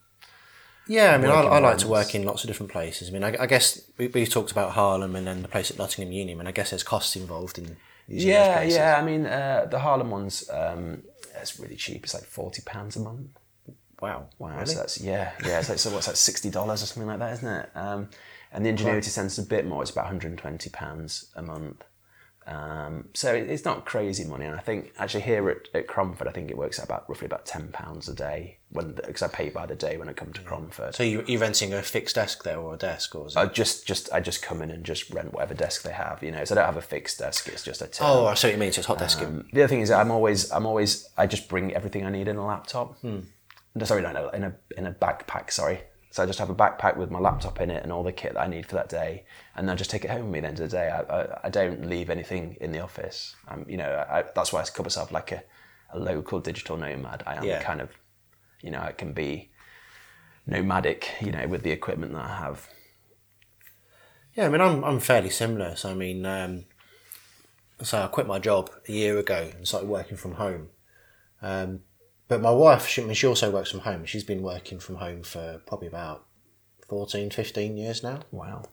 Yeah, 0.87 1.15
I 1.15 1.17
mean, 1.17 1.31
I, 1.31 1.41
I 1.41 1.59
like 1.59 1.79
to 1.79 1.87
work 1.87 2.13
in 2.13 2.23
lots 2.23 2.43
of 2.43 2.47
different 2.47 2.71
places. 2.71 3.09
I 3.09 3.11
mean, 3.11 3.23
I, 3.23 3.35
I 3.39 3.47
guess 3.47 3.81
we, 3.97 4.07
we 4.07 4.25
talked 4.27 4.51
about 4.51 4.73
Haarlem 4.73 5.15
and 5.15 5.25
then 5.25 5.41
the 5.41 5.47
place 5.47 5.71
at 5.71 5.79
Nottingham 5.79 6.11
Union, 6.13 6.39
and 6.39 6.47
I 6.47 6.51
guess 6.51 6.69
there's 6.69 6.83
costs 6.83 7.15
involved 7.15 7.57
in 7.57 7.77
Yeah, 8.07 8.61
yeah. 8.61 8.95
I 8.95 9.03
mean, 9.03 9.25
uh, 9.25 9.67
the 9.71 9.79
Haarlem 9.79 10.09
ones, 10.11 10.47
um, 10.51 11.01
it's 11.41 11.59
really 11.59 11.75
cheap. 11.75 12.03
It's 12.03 12.13
like 12.13 12.25
forty 12.25 12.61
pounds 12.63 12.95
a 12.95 12.99
month. 12.99 13.29
Wow. 13.99 14.27
Wow, 14.37 14.53
Really? 14.55 14.65
so 14.67 14.77
that's 14.77 15.01
yeah, 15.01 15.31
yeah. 15.43 15.61
So, 15.61 15.75
so 15.75 15.89
what's 15.91 16.05
that? 16.05 16.17
Sixty 16.17 16.51
dollars 16.51 16.83
or 16.83 16.85
something 16.85 17.07
like 17.07 17.19
that, 17.19 17.33
isn't 17.33 17.47
it? 17.47 17.69
Um, 17.73 18.09
and 18.51 18.63
the 18.63 18.69
Ingenuity 18.69 19.09
Centre's 19.09 19.39
a 19.39 19.43
bit 19.43 19.65
more. 19.65 19.81
It's 19.81 19.91
about 19.91 20.03
one 20.05 20.11
hundred 20.13 20.29
and 20.31 20.37
twenty 20.37 20.69
pounds 20.69 21.31
a 21.35 21.41
month. 21.41 21.83
Um, 22.47 23.09
so 23.15 23.33
it's 23.33 23.65
not 23.65 23.85
crazy 23.85 24.23
money, 24.23 24.45
and 24.45 24.55
I 24.55 24.59
think 24.59 24.93
actually 24.99 25.21
here 25.23 25.49
at, 25.49 25.67
at 25.73 25.87
Cromford, 25.87 26.27
I 26.27 26.31
think 26.31 26.51
it 26.51 26.57
works 26.57 26.79
out 26.79 26.85
about 26.85 27.09
roughly 27.09 27.25
about 27.25 27.45
ten 27.47 27.69
pounds 27.69 28.07
a 28.07 28.13
day 28.13 28.57
when 28.69 28.91
because 28.93 29.23
I 29.23 29.29
pay 29.29 29.49
by 29.49 29.65
the 29.65 29.75
day 29.75 29.97
when 29.97 30.07
I 30.09 30.13
come 30.13 30.31
to 30.33 30.41
Cromford. 30.41 30.93
So 30.93 31.01
you, 31.01 31.23
you're 31.27 31.41
renting 31.41 31.73
a 31.73 31.81
fixed 31.81 32.13
desk 32.15 32.43
there 32.43 32.59
or 32.59 32.75
a 32.75 32.77
desk 32.77 33.15
or 33.15 33.25
is 33.25 33.35
it? 33.35 33.39
I 33.39 33.47
just 33.47 33.87
just 33.87 34.13
I 34.13 34.19
just 34.19 34.43
come 34.43 34.61
in 34.61 34.69
and 34.69 34.83
just 34.83 35.09
rent 35.09 35.33
whatever 35.33 35.55
desk 35.55 35.81
they 35.81 35.91
have, 35.93 36.21
you 36.21 36.29
know. 36.31 36.45
So 36.45 36.53
I 36.53 36.55
don't 36.57 36.65
have 36.65 36.77
a 36.77 36.81
fixed 36.81 37.17
desk. 37.17 37.47
It's 37.47 37.63
just 37.63 37.81
a 37.81 37.87
turn. 37.87 38.05
oh, 38.07 38.27
I 38.27 38.35
see 38.35 38.47
what 38.49 38.53
you 38.53 38.59
mean. 38.59 38.71
So 38.71 38.79
it's 38.79 38.87
hot 38.87 38.99
desking. 38.99 39.25
Um, 39.25 39.47
the 39.51 39.61
other 39.63 39.67
thing 39.69 39.81
is 39.81 39.89
I'm 39.89 40.11
always 40.11 40.51
I'm 40.51 40.67
always 40.67 41.09
I 41.17 41.25
just 41.25 41.49
bring 41.49 41.73
everything 41.73 42.05
I 42.05 42.11
need 42.11 42.27
in 42.27 42.35
a 42.37 42.45
laptop. 42.45 43.03
No, 43.03 43.83
Sorry, 43.83 44.01
no, 44.03 44.11
no, 44.11 44.29
in 44.29 44.43
a 44.43 44.55
in 44.77 44.85
a 44.85 44.91
backpack. 44.91 45.51
Sorry. 45.51 45.79
So 46.15 46.23
I 46.23 46.25
just 46.25 46.39
have 46.39 46.49
a 46.49 46.55
backpack 46.55 46.95
with 46.95 47.11
my 47.11 47.19
laptop 47.19 47.59
in 47.59 47.69
it 47.69 47.83
and 47.83 47.91
all 47.91 48.01
the 48.01 48.13
kit 48.13 48.35
that 48.35 48.39
I 48.39 48.47
need 48.47 48.65
for 48.65 48.75
that 48.75 48.87
day, 48.87 49.25
and 49.53 49.69
I 49.69 49.75
just 49.75 49.89
take 49.91 50.05
it 50.05 50.09
home 50.11 50.31
with 50.31 50.31
me. 50.31 50.39
At 50.39 50.43
the 50.43 50.47
end 50.47 50.59
of 50.61 50.69
the 50.69 50.77
day, 50.77 50.89
I, 50.89 51.01
I, 51.01 51.39
I 51.43 51.49
don't 51.49 51.89
leave 51.89 52.09
anything 52.09 52.55
in 52.61 52.71
the 52.71 52.79
office. 52.79 53.35
Um, 53.49 53.65
you 53.67 53.75
know, 53.75 54.05
I, 54.09 54.23
that's 54.33 54.53
why 54.53 54.61
I 54.61 54.63
call 54.63 54.85
myself 54.85 55.11
like 55.11 55.33
a, 55.33 55.43
a 55.89 55.99
local 55.99 56.39
digital 56.39 56.77
nomad. 56.77 57.21
I 57.27 57.35
am 57.35 57.43
Yeah. 57.43 57.61
kind 57.61 57.81
of, 57.81 57.89
you 58.61 58.71
know, 58.71 58.79
I 58.79 58.93
can 58.93 59.11
be 59.11 59.51
nomadic. 60.47 61.15
You 61.19 61.33
know, 61.33 61.47
with 61.47 61.63
the 61.63 61.71
equipment 61.71 62.13
that 62.13 62.23
I 62.23 62.37
have. 62.37 62.69
Yeah, 64.35 64.45
I 64.45 64.49
mean, 64.49 64.61
I'm 64.61 64.85
I'm 64.85 65.01
fairly 65.01 65.29
similar. 65.29 65.75
So 65.75 65.91
I 65.91 65.95
mean, 65.95 66.25
um, 66.25 66.63
so 67.83 68.01
I 68.01 68.07
quit 68.07 68.25
my 68.25 68.39
job 68.39 68.69
a 68.87 68.91
year 68.93 69.17
ago 69.17 69.51
and 69.53 69.67
started 69.67 69.89
working 69.89 70.15
from 70.15 70.35
home. 70.35 70.69
Um, 71.41 71.81
but 72.27 72.41
my 72.41 72.51
wife, 72.51 72.87
she, 72.87 73.01
I 73.01 73.05
mean, 73.05 73.13
she 73.13 73.27
also 73.27 73.51
works 73.51 73.71
from 73.71 73.81
home. 73.81 74.05
She's 74.05 74.23
been 74.23 74.41
working 74.41 74.79
from 74.79 74.95
home 74.95 75.23
for 75.23 75.61
probably 75.65 75.87
about 75.87 76.25
14, 76.89 77.29
15 77.29 77.77
years 77.77 78.03
now. 78.03 78.21
Wow. 78.31 78.63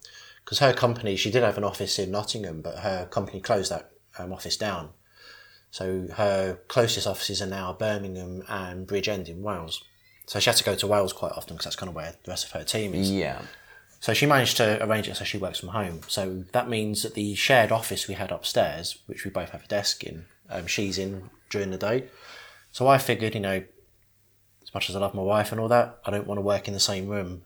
Because 0.45 0.59
her 0.59 0.73
company, 0.73 1.17
she 1.17 1.31
did 1.31 1.43
have 1.43 1.59
an 1.59 1.65
office 1.65 1.99
in 1.99 2.11
Nottingham, 2.11 2.63
but 2.63 2.79
her 2.79 3.07
company 3.07 3.41
closed 3.41 3.71
that 3.71 3.91
um, 4.19 4.33
office 4.33 4.57
down. 4.57 4.91
So 5.71 6.07
her 6.17 6.59
closest 6.69 7.07
offices 7.07 7.41
are 7.41 7.47
now 7.47 7.73
Birmingham 7.73 8.43
and 8.49 8.87
Bridgend 8.87 9.29
in 9.29 9.43
Wales. 9.43 9.83
So 10.27 10.39
she 10.39 10.51
had 10.51 10.57
to 10.57 10.65
go 10.65 10.75
to 10.75 10.87
Wales 10.87 11.13
quite 11.13 11.33
often 11.33 11.57
because 11.57 11.65
that's 11.65 11.77
kind 11.77 11.89
of 11.89 11.95
where 11.95 12.15
the 12.25 12.31
rest 12.31 12.45
of 12.45 12.53
her 12.53 12.65
team 12.65 12.95
is. 12.95 13.11
Yeah. 13.11 13.41
So 14.01 14.15
she 14.15 14.27
managed 14.27 14.57
to 14.57 14.85
arrange 14.85 15.09
it 15.09 15.17
so 15.17 15.25
she 15.25 15.39
works 15.39 15.61
from 15.61 15.71
home. 15.71 16.01
So 16.09 16.45
that 16.53 16.69
means 16.69 17.03
that 17.03 17.15
the 17.15 17.35
shared 17.35 17.71
office 17.71 18.09
we 18.09 18.15
had 18.15 18.31
upstairs, 18.31 18.99
which 19.07 19.25
we 19.25 19.31
both 19.31 19.51
have 19.51 19.65
a 19.65 19.69
desk 19.69 20.05
in, 20.05 20.27
um, 20.51 20.67
she's 20.67 20.99
in 20.99 21.31
during 21.51 21.71
the 21.71 21.79
day. 21.79 22.05
So 22.73 22.89
I 22.89 22.99
figured, 22.99 23.35
you 23.35 23.41
know, 23.41 23.63
as 24.63 24.75
much 24.75 24.89
as 24.91 24.97
I 24.97 24.99
love 25.01 25.15
my 25.15 25.23
wife 25.23 25.53
and 25.53 25.61
all 25.61 25.69
that, 25.69 25.99
I 26.05 26.11
don't 26.11 26.27
want 26.27 26.39
to 26.39 26.43
work 26.43 26.67
in 26.69 26.75
the 26.75 26.81
same 26.81 27.07
room 27.07 27.43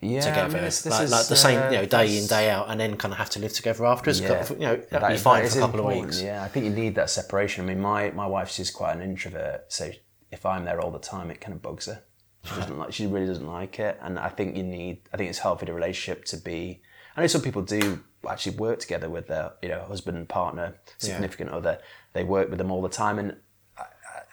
Yeah. 0.00 0.18
I 0.18 0.22
together, 0.22 0.54
mean, 0.54 0.64
this, 0.64 0.82
this 0.82 0.92
like, 0.92 1.04
is, 1.04 1.10
like 1.12 1.26
the 1.26 1.36
same, 1.36 1.58
uh, 1.60 1.70
you 1.70 1.76
know, 1.78 1.84
day 1.86 2.16
in 2.18 2.26
day 2.26 2.48
out, 2.50 2.66
and 2.70 2.80
then 2.80 2.96
kind 2.96 3.12
of 3.12 3.18
have 3.18 3.30
to 3.30 3.40
live 3.40 3.52
together 3.52 3.84
afterwards. 3.86 4.20
Yeah. 4.20 4.46
You 4.50 4.56
know, 4.58 4.76
that'd 4.76 4.90
That- 4.90 5.10
be 5.10 5.16
fine 5.18 5.46
for 5.48 5.58
a 5.58 5.60
couple 5.60 5.80
important, 5.80 6.00
of 6.00 6.06
weeks. 6.06 6.22
Yeah, 6.22 6.42
I 6.42 6.48
think 6.48 6.64
you 6.64 6.70
need 6.72 6.94
that 6.94 7.10
separation. 7.10 7.64
I 7.64 7.68
mean, 7.68 7.80
my 7.80 8.10
my 8.12 8.26
wife's 8.26 8.56
just 8.56 8.72
quite 8.74 8.94
an 8.96 9.02
introvert, 9.02 9.72
so 9.72 9.90
if 10.30 10.46
I'm 10.46 10.64
there 10.64 10.80
all 10.80 10.90
the 10.90 10.98
time, 10.98 11.30
it 11.30 11.40
kind 11.40 11.52
of 11.54 11.60
bugs 11.62 11.86
her. 11.86 12.02
She 12.44 12.54
doesn't 12.60 12.78
like. 12.78 12.92
She 12.92 13.06
really 13.06 13.26
doesn't 13.26 13.46
like 13.46 13.78
it, 13.80 13.98
and 14.00 14.18
I 14.18 14.28
think 14.28 14.56
you 14.56 14.62
need. 14.62 15.02
I 15.12 15.16
think 15.16 15.28
it's 15.30 15.38
healthy 15.40 15.66
the 15.66 15.74
relationship 15.74 16.24
to 16.26 16.36
be. 16.36 16.82
I 17.16 17.20
know 17.20 17.26
some 17.26 17.42
people 17.42 17.62
do 17.62 18.00
actually 18.28 18.56
work 18.56 18.78
together 18.78 19.08
with 19.10 19.26
their 19.26 19.52
you 19.62 19.68
know 19.68 19.82
husband, 19.82 20.16
and 20.18 20.28
partner, 20.28 20.74
significant 20.98 21.50
other. 21.50 21.78
They 22.12 22.24
work 22.24 22.48
with 22.50 22.58
them 22.58 22.70
all 22.70 22.82
the 22.82 22.88
time, 22.88 23.18
and 23.18 23.36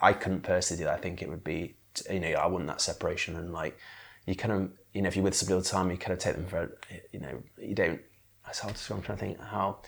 I, 0.01 0.13
couldn't 0.13 0.41
personally 0.41 0.81
do 0.81 0.85
that. 0.85 0.95
I 0.95 1.01
think 1.01 1.21
it 1.21 1.29
would 1.29 1.43
be 1.43 1.75
you 2.09 2.19
know 2.19 2.29
I 2.29 2.47
want 2.47 2.67
that 2.67 2.81
separation 2.81 3.35
and 3.35 3.51
like 3.51 3.77
you 4.25 4.35
kind 4.35 4.51
of 4.53 4.71
you 4.93 5.01
know 5.01 5.07
if 5.07 5.15
you're 5.15 5.23
with 5.23 5.35
somebody 5.35 5.55
all 5.55 5.61
the 5.61 5.67
time, 5.67 5.91
you 5.91 5.97
kind 5.97 6.13
of 6.13 6.19
take 6.19 6.35
them 6.35 6.45
for 6.45 6.77
you 7.11 7.19
know 7.19 7.41
you 7.57 7.75
don't. 7.75 8.01
That's 8.45 8.59
hard 8.59 8.75
to. 8.75 8.93
I'm 8.93 9.01
trying 9.01 9.17
to 9.17 9.25
think 9.25 9.41
how. 9.41 9.79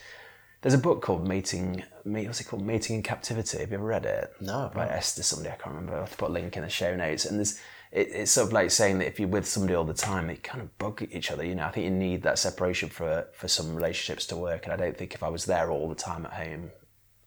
There's 0.62 0.76
a 0.76 0.80
book 0.80 1.02
called 1.02 1.28
Mating. 1.28 1.84
Mate, 2.06 2.28
what's 2.28 2.40
it 2.40 2.44
called? 2.44 2.64
Mating 2.64 2.98
in 2.98 3.04
Captivity. 3.04 3.58
Have 3.58 3.72
you 3.72 3.78
ever 3.78 3.86
read 3.86 4.06
it? 4.06 4.32
No, 4.40 4.70
By 4.76 4.88
Esther 4.88 5.24
somebody 5.24 5.50
I 5.50 5.56
can't 5.56 5.76
remember. 5.76 5.96
I'll 5.96 6.06
put 6.06 6.30
a 6.30 6.32
link 6.32 6.56
in 6.56 6.62
the 6.62 6.70
show 6.70 6.96
notes. 6.96 7.26
And 7.26 7.40
there's 7.40 7.60
it, 7.92 8.10
it's 8.12 8.32
sort 8.32 8.48
of 8.48 8.54
like 8.54 8.70
saying 8.70 9.00
that 9.00 9.08
if 9.08 9.20
you're 9.20 9.28
with 9.28 9.48
somebody 9.48 9.74
all 9.74 9.84
the 9.84 9.94
time, 9.94 10.28
they 10.28 10.36
kind 10.36 10.62
of 10.62 10.78
bug 10.78 11.08
each 11.12 11.32
other. 11.32 11.44
You 11.44 11.56
know, 11.56 11.66
I 11.66 11.72
think 11.72 11.86
you 11.86 11.92
need 11.92 12.22
that 12.24 12.38
separation 12.38 12.90
for 12.90 13.28
for 13.34 13.48
some 13.48 13.76
relationships 13.76 14.28
to 14.28 14.38
work. 14.38 14.66
And 14.66 14.74
I 14.74 14.78
don't 14.78 14.96
think 14.96 15.16
if 15.16 15.24
I 15.24 15.30
was 15.30 15.46
there 15.46 15.72
all 15.72 15.90
the 15.90 15.96
time 15.96 16.26
at 16.26 16.34
home, 16.34 16.72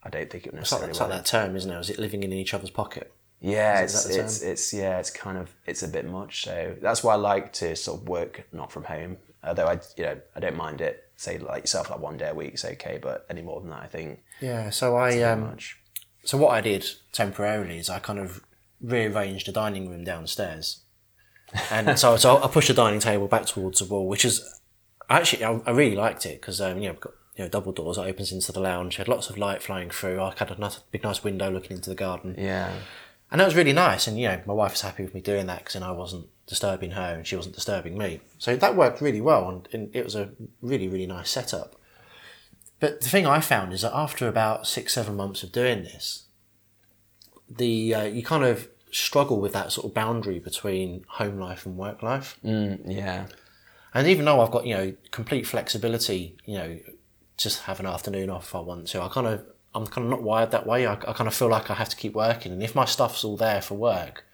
I 0.05 0.11
don't 0.11 0.31
think 0.31 0.47
it 0.47 0.53
would 0.53 0.61
It's 0.61 0.73
like, 0.73 0.83
necessarily 0.83 0.90
it's 0.90 1.01
like 1.01 1.11
that 1.11 1.27
term, 1.27 1.57
isn't 1.57 1.71
it? 1.71 1.79
Is 1.79 1.90
it 1.90 1.99
living 1.99 2.23
in 2.23 2.33
each 2.33 2.55
other's 2.55 2.71
pocket? 2.71 3.12
Yeah, 3.40 3.81
it's 3.81 4.07
it's, 4.07 4.43
it's 4.43 4.73
yeah, 4.73 4.99
it's 4.99 5.11
kind 5.11 5.37
of 5.37 5.55
it's 5.67 5.83
a 5.83 5.88
bit 5.88 6.07
much. 6.07 6.45
So 6.45 6.77
that's 6.81 7.05
why 7.05 7.12
I 7.12 7.17
like 7.17 7.53
to 7.55 7.77
sort 7.77 8.01
of 8.01 8.09
work 8.09 8.47
not 8.53 8.73
from 8.73 8.85
home. 8.85 9.19
Although 9.43 9.67
I 9.67 9.81
you 9.97 10.05
know 10.05 10.21
I 10.35 10.40
don't 10.40 10.57
mind 10.57 10.81
it. 10.81 11.11
Say 11.17 11.38
like 11.38 11.64
yourself, 11.64 11.90
like 11.90 12.01
one 12.01 12.17
day 12.17 12.31
a 12.31 12.35
week 12.35 12.55
is 12.55 12.64
okay, 12.64 12.99
but 13.01 13.27
any 13.29 13.43
more 13.43 13.61
than 13.61 13.71
that, 13.71 13.83
I 13.83 13.87
think 13.87 14.23
Yeah. 14.40 14.71
So 14.71 14.97
I 14.97 15.21
um, 15.23 15.40
much. 15.40 15.79
So 16.25 16.38
what 16.38 16.53
I 16.53 16.61
did 16.61 16.87
temporarily 17.12 17.79
is 17.79 17.90
I 17.90 17.99
kind 17.99 18.19
of 18.19 18.43
rearranged 18.81 19.47
the 19.47 19.53
dining 19.53 19.90
room 19.90 20.05
downstairs, 20.05 20.83
and 21.71 21.99
so 21.99 22.17
so 22.17 22.43
I 22.43 22.49
pushed 22.49 22.69
the 22.69 22.75
dining 22.75 23.01
table 23.01 23.29
back 23.29 23.45
towards 23.45 23.81
the 23.81 23.85
wall, 23.85 24.09
which 24.09 24.25
is 24.25 24.43
actually 25.11 25.45
I, 25.45 25.61
I 25.67 25.71
really 25.71 25.97
liked 25.97 26.25
it 26.25 26.40
because 26.40 26.61
um, 26.62 26.79
you 26.79 26.85
know 26.85 26.95
I've 26.95 27.01
got 27.01 27.12
you 27.37 27.44
know 27.44 27.49
double 27.51 27.73
doors 27.73 27.97
that 27.97 28.07
opens 28.07 28.33
into 28.33 28.53
the 28.53 28.61
lounge, 28.61 28.97
had 28.97 29.09
lots 29.09 29.31
of 29.31 29.38
light 29.38 29.62
flowing 29.62 29.90
through. 29.90 30.20
I 30.20 30.35
had 30.37 30.51
a 30.51 30.59
nice, 30.59 30.79
big 30.90 31.03
nice 31.03 31.25
window 31.25 31.51
looking 31.51 31.77
into 31.77 31.90
the 31.90 31.97
garden, 31.97 32.35
Yeah, 32.38 32.73
and 33.31 33.40
that 33.40 33.44
was 33.47 33.55
really 33.57 33.73
nice. 33.73 34.07
And 34.07 34.18
you 34.18 34.29
know 34.29 34.40
my 34.47 34.55
wife 34.55 34.73
was 34.73 34.83
happy 34.83 35.03
with 35.05 35.14
me 35.14 35.20
doing 35.20 35.47
that 35.47 35.59
because 35.59 35.75
then 35.75 35.83
I 35.83 35.90
wasn't 35.92 36.29
disturbing 36.47 36.92
her 36.92 37.14
and 37.14 37.27
she 37.27 37.37
wasn't 37.37 37.55
disturbing 37.55 37.97
me. 37.97 38.20
So 38.38 38.55
that 38.57 38.77
worked 38.77 39.01
really 39.01 39.20
well, 39.20 39.49
and, 39.49 39.68
and 39.73 39.94
it 39.97 40.05
was 40.05 40.14
a 40.14 40.31
really 40.62 40.88
really 40.88 41.07
nice 41.07 41.31
setup. 41.31 41.75
But 42.81 43.01
the 43.01 43.09
thing 43.09 43.27
I 43.27 43.40
found 43.40 43.73
is 43.73 43.83
that 43.83 43.94
after 43.97 44.29
about 44.29 44.66
six, 44.66 44.92
seven 44.94 45.16
months 45.16 45.42
of 45.42 45.53
doing 45.53 45.85
this, 45.85 46.25
the 47.49 47.94
uh, 47.94 48.05
you 48.05 48.23
kind 48.23 48.44
of 48.44 48.68
struggle 48.90 49.40
with 49.40 49.53
that 49.53 49.73
sort 49.73 49.87
of 49.87 49.94
boundary 49.94 50.38
between 50.38 51.05
home 51.09 51.38
life 51.38 51.66
and 51.66 51.77
work 51.77 52.03
life. 52.03 52.38
mm, 52.44 52.81
yeah, 52.87 53.27
And 53.92 54.07
even 54.07 54.25
though 54.25 54.40
I've 54.40 54.51
got 54.51 54.66
you 54.66 54.75
know 54.75 54.94
complete 55.11 55.47
flexibility, 55.47 56.37
you 56.44 56.59
know, 56.59 56.79
just 57.37 57.62
have 57.62 57.81
an 57.81 57.87
afternoon 57.87 58.31
off 58.31 58.44
if 58.44 58.55
I 58.55 58.61
want 58.61 58.87
to, 58.88 59.03
I 59.03 59.09
kind 59.09 59.27
of 59.27 59.44
I'm 59.75 59.87
kind 59.87 60.05
of 60.05 60.11
not 60.11 60.23
wired 60.23 60.53
that 60.53 60.66
way. 60.66 60.87
I, 60.87 60.92
I 60.92 61.12
kind 61.12 61.27
of 61.27 61.35
feel 61.35 61.49
like 61.49 61.70
I 61.70 61.75
have 61.75 61.88
to 61.88 61.97
keep 61.97 62.14
working, 62.14 62.53
and 62.53 62.62
if 62.62 62.75
my 62.75 62.85
stuff's 62.85 63.25
all 63.25 63.37
there 63.37 63.61
for 63.61 63.75
work, 63.75 64.25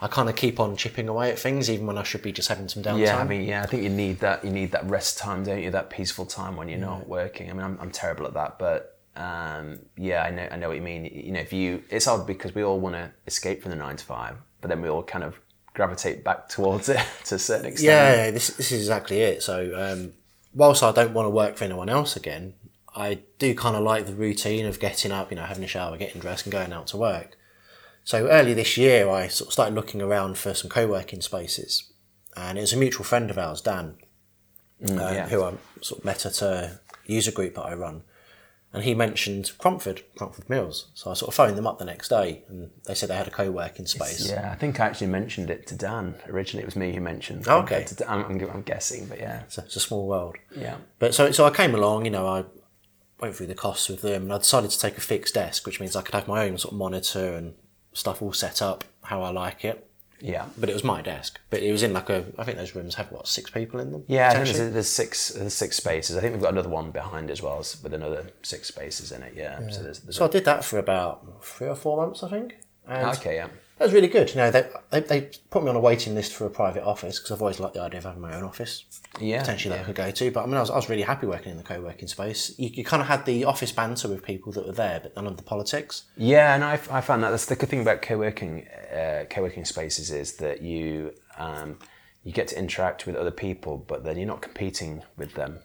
I 0.00 0.08
kind 0.08 0.28
of 0.28 0.36
keep 0.36 0.60
on 0.60 0.76
chipping 0.76 1.08
away 1.08 1.30
at 1.30 1.38
things, 1.38 1.70
even 1.70 1.86
when 1.86 1.98
I 1.98 2.02
should 2.02 2.22
be 2.22 2.32
just 2.32 2.48
having 2.48 2.68
some 2.68 2.82
downtime. 2.82 3.00
yeah. 3.00 3.18
I 3.18 3.24
mean, 3.24 3.42
yeah, 3.42 3.62
I 3.62 3.66
think 3.66 3.82
you 3.82 3.88
need 3.88 4.20
that. 4.20 4.44
You 4.44 4.50
need 4.50 4.72
that 4.72 4.88
rest 4.88 5.18
time, 5.18 5.44
don't 5.44 5.62
you? 5.62 5.70
That 5.70 5.90
peaceful 5.90 6.26
time 6.26 6.56
when 6.56 6.68
you're 6.68 6.78
not 6.78 7.08
working. 7.08 7.50
I 7.50 7.54
mean, 7.54 7.62
I'm, 7.62 7.78
I'm 7.80 7.90
terrible 7.90 8.26
at 8.26 8.34
that, 8.34 8.58
but 8.58 9.00
um, 9.16 9.78
yeah, 9.96 10.22
I 10.22 10.30
know 10.30 10.48
I 10.50 10.56
know 10.56 10.68
what 10.68 10.76
you 10.76 10.82
mean. 10.82 11.04
You 11.06 11.32
know, 11.32 11.40
if 11.40 11.52
you, 11.52 11.82
it's 11.90 12.06
odd 12.06 12.26
because 12.26 12.54
we 12.54 12.62
all 12.62 12.80
want 12.80 12.96
to 12.96 13.10
escape 13.26 13.62
from 13.62 13.70
the 13.70 13.76
nine 13.76 13.96
to 13.96 14.04
five, 14.04 14.36
but 14.60 14.68
then 14.68 14.82
we 14.82 14.88
all 14.88 15.02
kind 15.02 15.24
of 15.24 15.38
gravitate 15.74 16.22
back 16.22 16.48
towards 16.48 16.88
it 16.88 17.00
to 17.24 17.36
a 17.36 17.38
certain 17.38 17.66
extent. 17.66 17.86
Yeah, 17.86 18.30
this 18.30 18.48
this 18.48 18.72
is 18.72 18.80
exactly 18.80 19.20
it. 19.20 19.42
So, 19.42 19.72
um, 19.76 20.12
whilst 20.54 20.82
I 20.82 20.92
don't 20.92 21.12
want 21.12 21.26
to 21.26 21.30
work 21.30 21.56
for 21.56 21.64
anyone 21.64 21.88
else 21.88 22.16
again, 22.16 22.54
I 22.94 23.20
do 23.38 23.54
kind 23.54 23.76
of 23.76 23.82
like 23.82 24.06
the 24.06 24.14
routine 24.14 24.66
of 24.66 24.78
getting 24.78 25.10
up, 25.10 25.30
you 25.30 25.36
know, 25.36 25.44
having 25.44 25.64
a 25.64 25.68
shower, 25.68 25.96
getting 25.96 26.20
dressed, 26.20 26.46
and 26.46 26.52
going 26.52 26.72
out 26.72 26.86
to 26.88 26.96
work. 26.96 27.36
So 28.04 28.28
early 28.28 28.54
this 28.54 28.76
year, 28.76 29.08
I 29.08 29.28
sort 29.28 29.48
of 29.48 29.52
started 29.52 29.74
looking 29.74 30.00
around 30.00 30.38
for 30.38 30.54
some 30.54 30.70
co-working 30.70 31.20
spaces, 31.20 31.92
and 32.36 32.58
it 32.58 32.60
was 32.60 32.72
a 32.72 32.76
mutual 32.76 33.04
friend 33.04 33.30
of 33.30 33.38
ours, 33.38 33.60
Dan, 33.60 33.96
um, 34.88 34.98
yeah. 34.98 35.28
who 35.28 35.42
I 35.42 35.54
sort 35.80 36.00
of 36.00 36.04
met 36.04 36.24
at 36.26 36.40
a 36.42 36.80
user 37.06 37.32
group 37.32 37.54
that 37.54 37.62
I 37.62 37.74
run, 37.74 38.02
and 38.74 38.84
he 38.84 38.94
mentioned 38.94 39.52
Cromford, 39.58 40.02
Cromford 40.16 40.50
Mills. 40.50 40.88
So 40.94 41.10
I 41.10 41.14
sort 41.14 41.28
of 41.28 41.34
phoned 41.34 41.56
them 41.56 41.66
up 41.66 41.78
the 41.78 41.84
next 41.84 42.08
day, 42.08 42.42
and 42.48 42.70
they 42.86 42.94
said 42.94 43.08
they 43.08 43.14
had 43.16 43.28
a 43.28 43.30
co-working 43.30 43.86
space. 43.86 44.28
Yeah, 44.28 44.50
I 44.52 44.56
think 44.56 44.80
I 44.80 44.86
actually 44.86 45.06
mentioned 45.06 45.48
it 45.48 45.66
to 45.68 45.74
Dan. 45.76 46.16
Originally, 46.28 46.62
it 46.62 46.66
was 46.66 46.76
me 46.76 46.92
who 46.94 47.00
mentioned. 47.00 47.46
Oh, 47.48 47.60
okay. 47.60 47.84
to 47.84 47.94
Dan. 47.94 48.08
I'm, 48.10 48.24
I'm, 48.24 48.50
I'm 48.50 48.62
guessing, 48.62 49.06
but 49.06 49.18
yeah, 49.18 49.42
It's 49.44 49.56
a, 49.58 49.62
it's 49.62 49.76
a 49.76 49.80
small 49.80 50.06
world. 50.06 50.36
yeah, 50.54 50.76
But 50.98 51.14
so 51.14 51.30
so 51.30 51.44
I 51.46 51.50
came 51.50 51.74
along, 51.74 52.04
you 52.04 52.10
know, 52.10 52.26
I 52.26 52.44
went 53.20 53.36
through 53.36 53.46
the 53.46 53.54
costs 53.54 53.88
with 53.88 54.02
them, 54.02 54.24
and 54.24 54.32
I 54.32 54.38
decided 54.38 54.70
to 54.70 54.78
take 54.78 54.98
a 54.98 55.00
fixed 55.00 55.34
desk, 55.34 55.64
which 55.66 55.80
means 55.80 55.94
I 55.96 56.02
could 56.02 56.14
have 56.14 56.28
my 56.28 56.44
own 56.44 56.58
sort 56.58 56.72
of 56.72 56.78
monitor 56.78 57.34
and 57.34 57.54
stuff 57.92 58.20
all 58.20 58.32
set 58.32 58.60
up 58.60 58.84
how 59.04 59.22
I 59.22 59.30
like 59.30 59.64
it. 59.64 59.88
Yeah. 60.20 60.46
But 60.58 60.68
it 60.68 60.72
was 60.72 60.84
my 60.84 61.02
desk. 61.02 61.40
But 61.50 61.62
it 61.62 61.72
was 61.72 61.82
in 61.82 61.92
like 61.92 62.10
a, 62.10 62.24
I 62.38 62.44
think 62.44 62.58
those 62.58 62.74
rooms 62.74 62.94
have 62.94 63.10
what 63.10 63.26
six 63.28 63.50
people 63.50 63.80
in 63.80 63.92
them. 63.92 64.04
Yeah, 64.06 64.30
I 64.30 64.34
think 64.44 64.56
there's, 64.56 64.72
there's 64.72 64.88
six 64.88 65.30
there's 65.30 65.54
six 65.54 65.76
spaces. 65.76 66.16
I 66.16 66.20
think 66.20 66.34
we've 66.34 66.42
got 66.42 66.52
another 66.52 66.68
one 66.68 66.90
behind 66.90 67.30
as 67.30 67.42
well, 67.42 67.58
with 67.58 67.94
another 67.94 68.26
six 68.42 68.68
spaces 68.68 69.12
in 69.12 69.22
it. 69.22 69.34
Yeah. 69.36 69.58
So 69.70 69.82
there's, 69.82 70.00
there's 70.00 70.16
So 70.16 70.24
I 70.24 70.28
did 70.28 70.44
that 70.44 70.64
for 70.64 70.78
about 70.78 71.44
three 71.44 71.68
or 71.68 71.74
four 71.74 71.96
months, 71.96 72.22
I 72.22 72.30
think. 72.30 72.56
And 72.86 73.16
okay, 73.16 73.36
yeah. 73.36 73.48
That 73.78 73.86
was 73.86 73.92
really 73.92 74.08
good. 74.08 74.30
You 74.30 74.36
know, 74.36 74.50
they, 74.52 74.68
they, 74.90 75.00
they 75.00 75.30
put 75.50 75.64
me 75.64 75.68
on 75.68 75.74
a 75.74 75.80
waiting 75.80 76.14
list 76.14 76.32
for 76.32 76.46
a 76.46 76.50
private 76.50 76.84
office 76.84 77.18
because 77.18 77.32
I've 77.32 77.42
always 77.42 77.58
liked 77.58 77.74
the 77.74 77.80
idea 77.80 77.98
of 77.98 78.04
having 78.04 78.20
my 78.20 78.36
own 78.36 78.44
office. 78.44 78.84
Yeah, 79.20 79.40
Potentially 79.40 79.74
that. 79.74 79.82
I 79.82 79.84
could 79.84 79.96
go 79.96 80.10
to. 80.12 80.30
But 80.30 80.44
I 80.44 80.46
mean, 80.46 80.54
I 80.54 80.60
was, 80.60 80.70
I 80.70 80.76
was 80.76 80.88
really 80.88 81.02
happy 81.02 81.26
working 81.26 81.50
in 81.50 81.56
the 81.56 81.64
co 81.64 81.80
working 81.80 82.06
space. 82.06 82.54
You, 82.56 82.70
you 82.72 82.84
kind 82.84 83.02
of 83.02 83.08
had 83.08 83.26
the 83.26 83.44
office 83.44 83.72
banter 83.72 84.08
with 84.08 84.22
people 84.22 84.52
that 84.52 84.66
were 84.66 84.72
there, 84.72 85.00
but 85.00 85.16
none 85.16 85.26
of 85.26 85.36
the 85.36 85.42
politics. 85.42 86.04
Yeah, 86.16 86.54
and 86.54 86.62
I, 86.62 86.74
I 86.90 87.00
found 87.00 87.24
that 87.24 87.30
that's 87.30 87.46
the 87.46 87.56
good 87.56 87.68
thing 87.68 87.80
about 87.80 88.00
co-working 88.00 88.68
uh, 88.68 89.24
co-working 89.28 89.64
spaces 89.64 90.12
is 90.12 90.34
that 90.36 90.62
you 90.62 91.12
um, 91.36 91.78
you 92.22 92.32
get 92.32 92.48
to 92.48 92.58
interact 92.58 93.06
with 93.06 93.16
other 93.16 93.32
people, 93.32 93.76
but 93.76 94.04
then 94.04 94.16
you're 94.16 94.28
not 94.28 94.40
competing 94.40 95.02
with 95.16 95.34
them. 95.34 95.58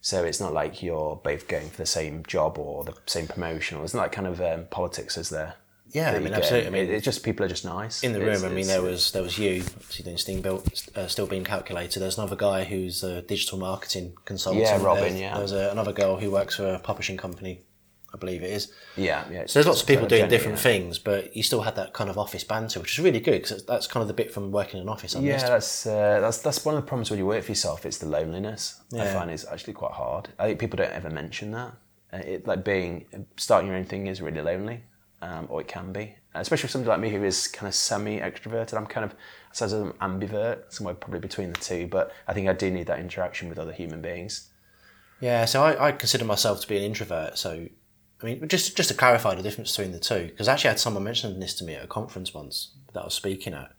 So 0.00 0.24
it's 0.24 0.40
not 0.40 0.54
like 0.54 0.82
you're 0.82 1.16
both 1.16 1.46
going 1.48 1.68
for 1.68 1.76
the 1.76 1.86
same 1.86 2.24
job 2.24 2.58
or 2.58 2.84
the 2.84 2.94
same 3.04 3.26
promotion, 3.26 3.76
or 3.78 3.84
it's 3.84 3.92
not 3.92 4.02
like 4.04 4.12
kind 4.12 4.26
of 4.26 4.40
um, 4.40 4.66
politics, 4.70 5.18
is 5.18 5.28
there? 5.28 5.56
Yeah, 5.92 6.12
I 6.12 6.18
mean, 6.20 6.32
absolutely. 6.34 6.68
I 6.68 6.70
mean, 6.70 6.90
it's 6.90 7.04
just 7.04 7.22
people 7.24 7.44
are 7.44 7.48
just 7.48 7.64
nice 7.64 8.02
in 8.02 8.12
the 8.12 8.20
room, 8.20 8.28
It's- 8.28 8.44
I 8.44 8.48
mean, 8.54 8.66
there 8.66 8.82
was 8.82 9.10
there 9.12 9.22
was 9.22 9.38
you, 9.38 9.62
obviously 9.62 10.04
doing 10.04 10.16
Steam 10.18 10.40
built, 10.40 10.88
uh, 10.96 11.06
steel 11.08 11.26
beam 11.26 11.44
calculator. 11.44 11.98
There's 12.00 12.18
another 12.18 12.36
guy 12.36 12.64
who's 12.64 13.02
a 13.02 13.22
digital 13.22 13.58
marketing 13.58 14.14
consultant. 14.24 14.64
Yeah, 14.64 14.82
Robin, 14.82 15.12
There- 15.14 15.22
yeah. 15.22 15.38
There's 15.38 15.52
a, 15.52 15.70
another 15.70 15.92
girl 15.92 16.16
who 16.18 16.30
works 16.30 16.56
for 16.56 16.74
a 16.74 16.78
publishing 16.78 17.16
company, 17.16 17.62
I 18.14 18.18
believe 18.18 18.42
it 18.42 18.50
is. 18.50 18.72
yeah, 18.96 19.24
yeah. 19.30 19.44
So 19.46 19.58
there's 19.58 19.66
lots 19.66 19.80
of 19.82 19.86
people 19.88 20.06
doing 20.06 20.22
Jenny, 20.22 20.30
different 20.30 20.58
yeah. 20.58 20.62
things, 20.62 20.98
but 20.98 21.36
you 21.36 21.42
still 21.42 21.62
had 21.62 21.76
that 21.76 21.92
kind 21.92 22.10
of 22.10 22.18
office 22.18 22.44
banter, 22.44 22.80
which 22.80 22.92
is 22.98 23.04
really 23.04 23.20
good 23.20 23.42
because 23.42 23.64
that's 23.66 23.86
kind 23.86 24.02
of 24.02 24.08
the 24.08 24.14
bit 24.14 24.32
from 24.32 24.50
working 24.52 24.76
in 24.78 24.82
an 24.82 24.88
office. 24.88 25.14
I 25.16 25.20
Yeah, 25.20 25.32
missed. 25.34 25.46
that's 25.46 25.86
uh, 25.86 26.18
that's 26.20 26.38
that's 26.38 26.64
one 26.64 26.74
of 26.76 26.82
the 26.82 26.86
problems 26.88 27.10
when 27.10 27.18
you 27.18 27.26
work 27.26 27.42
for 27.44 27.50
yourself. 27.52 27.84
It's 27.86 27.98
the 27.98 28.06
loneliness. 28.06 28.80
Yeah. 28.90 29.04
I 29.04 29.06
find 29.12 29.30
it's 29.30 29.44
actually 29.46 29.72
quite 29.74 29.92
hard. 29.92 30.28
I 30.38 30.46
think 30.46 30.58
people 30.60 30.76
don't 30.76 30.92
ever 30.92 31.10
mention 31.10 31.50
that. 31.52 31.72
Uh, 32.12 32.16
It, 32.32 32.46
like 32.46 32.64
being 32.64 33.06
starting 33.36 33.68
your 33.68 33.76
own 33.78 33.84
thing 33.84 34.08
is 34.08 34.20
really 34.20 34.40
lonely, 34.40 34.82
um, 35.22 35.46
or 35.48 35.60
it 35.60 35.68
can 35.68 35.92
be. 35.92 36.14
Especially 36.34 36.68
for 36.68 36.72
somebody 36.72 36.90
like 36.90 37.00
me 37.00 37.10
who 37.10 37.24
is 37.24 37.48
kind 37.48 37.66
of 37.66 37.74
semi 37.74 38.20
extroverted. 38.20 38.76
I'm 38.76 38.86
kind 38.86 39.04
of 39.04 39.14
I'm 39.72 39.92
ambivert, 40.20 40.72
somewhere 40.72 40.94
probably 40.94 41.20
between 41.20 41.52
the 41.52 41.58
two. 41.58 41.88
But 41.88 42.12
I 42.28 42.32
think 42.32 42.48
I 42.48 42.52
do 42.52 42.70
need 42.70 42.86
that 42.86 43.00
interaction 43.00 43.48
with 43.48 43.58
other 43.58 43.72
human 43.72 44.00
beings. 44.00 44.48
Yeah, 45.20 45.44
so 45.44 45.62
I, 45.62 45.88
I 45.88 45.92
consider 45.92 46.24
myself 46.24 46.60
to 46.62 46.68
be 46.68 46.76
an 46.76 46.82
introvert. 46.82 47.36
So, 47.36 47.66
I 48.22 48.24
mean, 48.24 48.48
just 48.48 48.76
just 48.76 48.88
to 48.88 48.94
clarify 48.94 49.34
the 49.34 49.42
difference 49.42 49.76
between 49.76 49.92
the 49.92 49.98
two, 49.98 50.26
because 50.28 50.48
actually 50.48 50.48
I 50.48 50.52
actually 50.52 50.68
had 50.68 50.80
someone 50.80 51.04
mention 51.04 51.38
this 51.40 51.54
to 51.54 51.64
me 51.64 51.74
at 51.74 51.84
a 51.84 51.88
conference 51.88 52.32
once 52.32 52.74
that 52.92 53.00
I 53.00 53.04
was 53.04 53.14
speaking 53.14 53.52
at, 53.52 53.72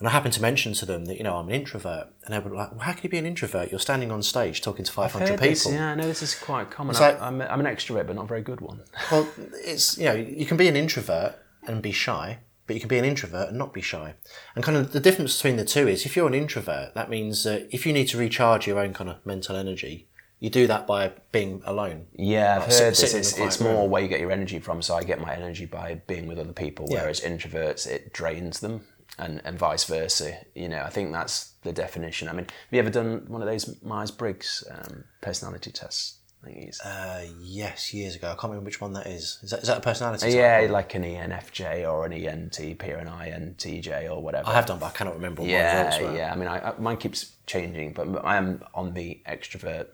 and 0.00 0.08
I 0.08 0.10
happened 0.10 0.32
to 0.34 0.42
mention 0.42 0.72
to 0.72 0.84
them 0.86 1.04
that 1.04 1.16
you 1.18 1.22
know 1.22 1.36
I'm 1.36 1.46
an 1.48 1.54
introvert, 1.54 2.08
and 2.24 2.34
they 2.34 2.38
were 2.40 2.50
like, 2.54 2.72
"Well, 2.72 2.80
how 2.80 2.92
can 2.92 3.00
you 3.04 3.08
be 3.10 3.18
an 3.18 3.26
introvert? 3.26 3.70
You're 3.70 3.78
standing 3.78 4.10
on 4.10 4.22
stage 4.22 4.60
talking 4.62 4.84
to 4.84 4.90
500 4.92 5.28
Heard 5.28 5.38
people." 5.38 5.48
this, 5.50 5.66
yeah, 5.70 5.92
I 5.92 5.94
know 5.94 6.06
this 6.06 6.22
is 6.22 6.34
quite 6.34 6.70
common. 6.70 6.90
It's 6.90 7.00
like- 7.00 7.20
I, 7.20 7.26
I'm, 7.26 7.40
I'm 7.42 7.60
an 7.60 7.66
extrovert, 7.66 8.06
but 8.08 8.16
not 8.16 8.24
a 8.24 8.28
very 8.28 8.42
good 8.42 8.60
one. 8.60 8.80
Well, 9.12 9.28
it's 9.64 9.96
you 9.98 10.06
know 10.06 10.14
you 10.14 10.46
can 10.46 10.56
be 10.56 10.66
an 10.68 10.76
introvert 10.76 11.36
and 11.66 11.80
be 11.82 11.92
shy, 11.92 12.38
but 12.66 12.74
you 12.74 12.80
can 12.80 12.88
be 12.88 12.98
an 12.98 13.04
introvert 13.04 13.48
and 13.50 13.58
not 13.58 13.72
be 13.74 13.82
shy. 13.82 14.14
And 14.54 14.64
kind 14.64 14.76
of 14.78 14.92
the 14.92 15.00
difference 15.00 15.36
between 15.36 15.56
the 15.56 15.64
two 15.64 15.86
is 15.86 16.06
if 16.06 16.16
you're 16.16 16.26
an 16.28 16.34
introvert, 16.34 16.94
that 16.94 17.10
means 17.10 17.44
that 17.44 17.68
if 17.70 17.84
you 17.86 17.92
need 17.92 18.06
to 18.08 18.18
recharge 18.18 18.66
your 18.66 18.78
own 18.78 18.92
kind 18.94 19.10
of 19.10 19.24
mental 19.26 19.54
energy, 19.56 20.08
you 20.38 20.48
do 20.48 20.66
that 20.68 20.86
by 20.86 21.12
being 21.32 21.60
alone. 21.66 22.06
Yeah, 22.14 22.54
I've 22.56 22.68
Like, 22.70 22.78
heard 22.78 22.96
sit 22.96 23.12
this. 23.12 23.14
It's, 23.14 23.38
it's 23.38 23.60
more 23.60 23.86
where 23.86 24.00
you 24.00 24.08
get 24.08 24.20
your 24.20 24.32
energy 24.32 24.58
from. 24.58 24.80
So 24.80 24.94
I 24.94 25.02
get 25.04 25.20
my 25.20 25.34
energy 25.34 25.66
by 25.66 26.00
being 26.06 26.26
with 26.26 26.38
other 26.38 26.54
people, 26.54 26.86
Yeah. 26.88 27.00
whereas 27.02 27.20
introverts 27.20 27.86
it 27.86 28.14
drains 28.14 28.60
them, 28.60 28.86
and, 29.18 29.40
and 29.44 29.58
vice 29.58 29.84
versa. 29.84 30.38
You 30.54 30.68
know, 30.68 30.82
I 30.82 30.90
think 30.90 31.12
that's 31.12 31.52
the 31.62 31.72
definition. 31.72 32.28
I 32.28 32.32
mean, 32.32 32.46
have 32.46 32.72
you 32.72 32.78
ever 32.78 32.90
done 32.90 33.24
one 33.28 33.42
of 33.42 33.48
those 33.48 33.82
Myers 33.82 34.10
Briggs 34.10 34.64
um, 34.70 35.04
personality 35.20 35.70
tests? 35.70 36.18
I 36.42 36.46
think 36.46 36.68
it's, 36.68 36.80
Uh, 36.80 37.26
yes, 37.40 37.92
years 37.92 38.16
ago. 38.16 38.28
I 38.28 38.30
can't 38.30 38.44
remember 38.44 38.64
which 38.64 38.80
one 38.80 38.94
that 38.94 39.06
is. 39.06 39.38
Is 39.42 39.50
that, 39.50 39.60
is 39.60 39.68
that 39.68 39.78
a 39.78 39.80
personality? 39.80 40.26
type 40.26 40.34
yeah, 40.34 40.62
one? 40.62 40.70
like 40.72 40.94
an 40.94 41.02
ENFJ 41.02 41.90
or 41.90 42.06
an 42.06 42.12
ENTP 42.12 42.88
or 42.88 42.96
an 42.96 43.08
INTJ 43.08 44.10
or 44.10 44.22
whatever. 44.22 44.48
I 44.48 44.54
have 44.54 44.66
done, 44.66 44.78
but 44.78 44.86
I 44.86 44.90
cannot 44.90 45.14
remember 45.14 45.42
what 45.42 45.50
yeah, 45.50 46.14
yeah. 46.14 46.32
I 46.32 46.36
mean, 46.36 46.48
I, 46.48 46.70
I, 46.70 46.78
mine 46.78 46.96
keeps 46.96 47.32
changing, 47.46 47.92
but 47.92 48.24
I 48.24 48.36
am 48.36 48.62
on 48.74 48.94
the 48.94 49.20
extrovert 49.28 49.88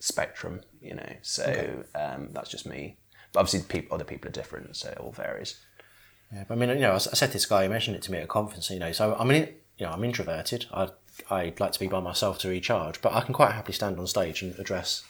spectrum. 0.00 0.60
You 0.82 0.96
know, 0.96 1.12
so 1.22 1.84
um, 1.94 2.28
that's 2.32 2.50
just 2.50 2.66
me. 2.66 2.98
But 3.32 3.40
obviously, 3.40 3.66
peop 3.66 3.92
other 3.92 4.04
people 4.04 4.28
are 4.28 4.32
different, 4.32 4.76
so 4.76 4.90
it 4.90 4.98
all 4.98 5.12
varies. 5.12 5.58
Yeah, 6.32 6.44
but 6.46 6.54
I 6.54 6.56
mean, 6.58 6.68
you 6.70 6.76
know, 6.76 6.94
I 6.94 6.98
said 6.98 7.32
this 7.32 7.46
guy, 7.46 7.64
he 7.64 7.68
mentioned 7.68 7.96
it 7.96 8.02
to 8.02 8.12
me 8.12 8.18
at 8.18 8.24
a 8.24 8.28
conference, 8.28 8.70
you 8.70 8.78
know, 8.78 8.92
so 8.92 9.16
I 9.18 9.24
mean, 9.24 9.48
you 9.78 9.86
know, 9.86 9.92
I'm 9.92 10.04
introverted. 10.04 10.66
I, 10.72 10.88
I'd 11.30 11.58
like 11.60 11.72
to 11.72 11.80
be 11.80 11.88
by 11.88 12.00
myself 12.00 12.38
to 12.40 12.48
recharge, 12.48 13.00
but 13.02 13.12
I 13.12 13.20
can 13.22 13.34
quite 13.34 13.52
happily 13.52 13.74
stand 13.74 13.98
on 13.98 14.06
stage 14.06 14.42
and 14.42 14.56
address 14.58 15.02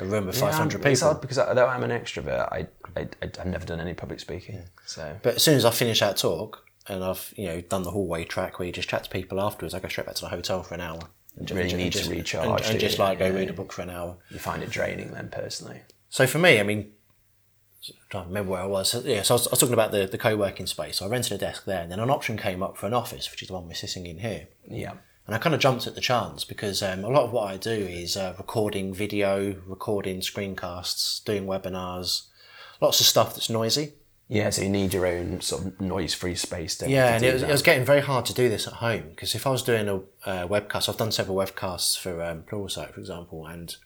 a 0.00 0.04
room 0.04 0.28
of 0.28 0.36
500 0.36 0.82
Yeah, 0.82 0.88
It's 0.90 1.00
people. 1.00 1.10
odd 1.14 1.20
because 1.20 1.38
although 1.38 1.66
I'm 1.66 1.82
an 1.82 1.90
extrovert, 1.90 2.48
I, 2.52 2.66
I, 2.96 3.08
I 3.22 3.28
have 3.38 3.46
never 3.46 3.66
done 3.66 3.80
any 3.80 3.94
public 3.94 4.20
speaking. 4.20 4.62
So 4.86 5.16
But 5.22 5.36
as 5.36 5.42
soon 5.42 5.56
as 5.56 5.64
I 5.64 5.70
finish 5.70 6.00
that 6.00 6.16
talk 6.16 6.64
and 6.88 7.02
I've, 7.02 7.32
you 7.36 7.46
know, 7.46 7.60
done 7.60 7.82
the 7.82 7.90
hallway 7.90 8.24
track 8.24 8.58
where 8.58 8.66
you 8.66 8.72
just 8.72 8.88
chat 8.88 9.04
to 9.04 9.10
people 9.10 9.40
afterwards, 9.40 9.74
I 9.74 9.80
go 9.80 9.88
straight 9.88 10.06
back 10.06 10.16
to 10.16 10.22
the 10.22 10.28
hotel 10.28 10.62
for 10.62 10.74
an 10.74 10.80
hour. 10.80 11.00
And 11.36 11.50
really 11.50 11.70
and 11.70 11.78
need 11.78 11.92
to 11.94 11.98
just, 11.98 12.10
recharge, 12.10 12.62
And, 12.62 12.70
and 12.72 12.80
just 12.80 12.98
like 13.00 13.18
go 13.18 13.26
Yeah. 13.26 13.32
read 13.32 13.50
a 13.50 13.52
book 13.54 13.72
for 13.72 13.82
an 13.82 13.90
hour. 13.90 14.16
you 14.30 14.38
find 14.38 14.62
it 14.62 14.70
draining 14.70 15.10
then 15.12 15.30
personally. 15.30 15.80
So 16.10 16.26
for 16.28 16.38
me, 16.38 16.60
I 16.60 16.62
mean, 16.62 16.92
I 17.90 17.94
don't 18.10 18.28
remember 18.28 18.52
where 18.52 18.62
I 18.62 18.66
was. 18.66 18.90
So, 18.90 19.00
yeah, 19.00 19.22
so 19.22 19.34
I 19.34 19.36
was, 19.36 19.46
I 19.48 19.50
was 19.50 19.60
talking 19.60 19.74
about 19.74 19.92
the, 19.92 20.06
the 20.06 20.18
co-working 20.18 20.66
space. 20.66 20.98
So 20.98 21.06
I 21.06 21.08
rented 21.08 21.32
a 21.32 21.38
desk 21.38 21.64
there, 21.64 21.82
and 21.82 21.92
then 21.92 22.00
an 22.00 22.10
option 22.10 22.36
came 22.36 22.62
up 22.62 22.76
for 22.76 22.86
an 22.86 22.94
office, 22.94 23.30
which 23.30 23.42
is 23.42 23.48
the 23.48 23.54
one 23.54 23.66
we're 23.66 23.74
sitting 23.74 24.06
in 24.06 24.18
here. 24.18 24.48
Yeah. 24.68 24.94
And 25.26 25.34
I 25.34 25.38
kind 25.38 25.54
of 25.54 25.60
jumped 25.60 25.86
at 25.86 25.94
the 25.94 26.00
chance 26.00 26.44
because 26.44 26.82
um, 26.82 27.02
a 27.02 27.08
lot 27.08 27.24
of 27.24 27.32
what 27.32 27.50
I 27.50 27.56
do 27.56 27.70
is 27.70 28.16
uh, 28.16 28.34
recording 28.36 28.92
video, 28.92 29.56
recording 29.66 30.20
screencasts, 30.20 31.24
doing 31.24 31.46
webinars, 31.46 32.26
lots 32.80 33.00
of 33.00 33.06
stuff 33.06 33.34
that's 33.34 33.48
noisy. 33.48 33.94
Yeah, 34.28 34.50
so 34.50 34.62
you 34.62 34.70
need 34.70 34.94
your 34.94 35.06
own 35.06 35.40
sort 35.42 35.66
of 35.66 35.80
noise-free 35.80 36.34
space. 36.36 36.80
You, 36.80 36.88
Yeah, 36.88 37.08
to 37.08 37.14
and 37.14 37.24
it 37.24 37.32
was, 37.34 37.42
it 37.42 37.50
was 37.50 37.62
getting 37.62 37.84
very 37.84 38.00
hard 38.00 38.24
to 38.26 38.34
do 38.34 38.48
this 38.48 38.66
at 38.66 38.74
home 38.74 39.10
because 39.10 39.34
if 39.34 39.46
I 39.46 39.50
was 39.50 39.62
doing 39.62 39.88
a 39.88 39.96
uh, 40.28 40.48
webcast, 40.48 40.88
I've 40.88 40.96
done 40.96 41.12
several 41.12 41.36
webcasts 41.36 41.98
for 41.98 42.22
um, 42.22 42.42
Pluralsight, 42.42 42.92
for 42.94 43.00
example, 43.00 43.46
and 43.46 43.76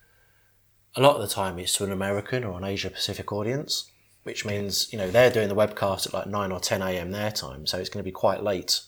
a 0.99 1.03
lot 1.03 1.15
of 1.15 1.23
the 1.23 1.29
time 1.29 1.59
it's 1.59 1.77
to 1.77 1.85
an 1.85 1.93
American 1.93 2.45
or 2.45 2.59
an 2.59 2.65
Asia 2.65 2.91
Pacific 2.91 3.33
audience, 3.33 3.91
which 4.25 4.45
means 4.45 4.93
you 4.93 4.99
know 4.99 5.11
they're 5.11 5.31
doing 5.31 5.49
the 5.49 5.55
webcast 5.55 6.07
at 6.07 6.13
like 6.13 6.27
nine 6.27 6.53
or 6.53 6.61
ten 6.61 6.83
a.m. 6.83 7.13
their 7.13 7.31
time, 7.31 7.67
so 7.67 7.79
it's 7.79 7.89
going 7.89 8.03
to 8.03 8.05
be 8.05 8.13
quite 8.13 8.43
late 8.43 8.81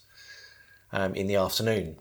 um, 0.93 1.15
in 1.15 1.27
the 1.27 1.37
afternoon. 1.37 1.97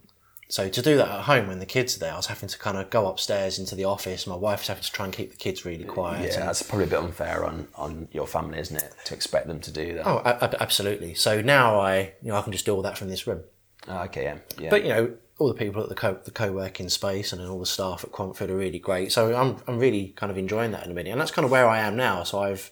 So 0.51 0.67
to 0.67 0.81
do 0.81 0.97
that 0.97 1.07
at 1.07 1.21
home 1.21 1.45
when 1.45 1.59
the 1.59 1.67
kids 1.67 1.95
are 1.95 1.99
there, 1.99 2.13
I 2.13 2.15
was 2.15 2.25
having 2.25 2.49
to 2.49 2.57
kind 2.57 2.75
of 2.75 2.89
go 2.89 3.07
upstairs 3.07 3.59
into 3.59 3.75
the 3.75 3.85
office. 3.85 4.25
My 4.25 4.35
wife's 4.35 4.67
having 4.67 4.81
to 4.81 4.91
try 4.91 5.05
and 5.05 5.13
keep 5.13 5.29
the 5.29 5.37
kids 5.37 5.63
really 5.63 5.83
quiet. 5.83 6.33
yeah, 6.33 6.47
that's 6.47 6.63
probably 6.63 6.85
a 6.85 6.89
bit 6.89 6.97
unfair 6.97 7.45
on, 7.45 7.67
on 7.75 8.07
your 8.11 8.25
family, 8.25 8.57
isn't 8.57 8.75
it? 8.75 8.95
To 9.05 9.13
expect 9.13 9.45
them 9.45 9.59
to 9.59 9.71
do 9.71 9.93
that. 9.93 10.07
oh, 10.07 10.23
absolutely. 10.59 11.13
So 11.13 11.41
now 11.41 11.79
I, 11.79 12.13
you 12.23 12.29
know, 12.29 12.35
I 12.35 12.41
can 12.41 12.51
just 12.51 12.65
do 12.65 12.73
all 12.73 12.81
that 12.81 12.97
from 12.97 13.09
this 13.09 13.27
room. 13.27 13.41
Oh, 13.87 13.99
okay, 14.05 14.23
yeah, 14.23 14.37
yeah. 14.57 14.69
But 14.71 14.81
you 14.81 14.89
know, 14.89 15.13
all 15.39 15.47
the 15.47 15.53
people 15.55 15.81
at 15.81 15.89
the 15.89 15.95
co 15.95 16.19
the 16.23 16.31
co-working 16.31 16.89
space 16.89 17.31
and 17.33 17.41
then 17.41 17.49
all 17.49 17.59
the 17.59 17.65
staff 17.65 18.03
at 18.03 18.11
Cromford 18.11 18.49
are 18.51 18.57
really 18.57 18.79
great. 18.79 19.11
So 19.11 19.35
I'm 19.35 19.57
I'm 19.67 19.79
really 19.79 20.13
kind 20.15 20.31
of 20.31 20.37
enjoying 20.37 20.71
that 20.71 20.85
in 20.85 20.91
a 20.91 20.93
minute, 20.93 21.09
and 21.11 21.19
that's 21.19 21.31
kind 21.31 21.45
of 21.45 21.51
where 21.51 21.67
I 21.67 21.79
am 21.79 21.95
now. 21.95 22.23
So 22.23 22.39
I've 22.39 22.71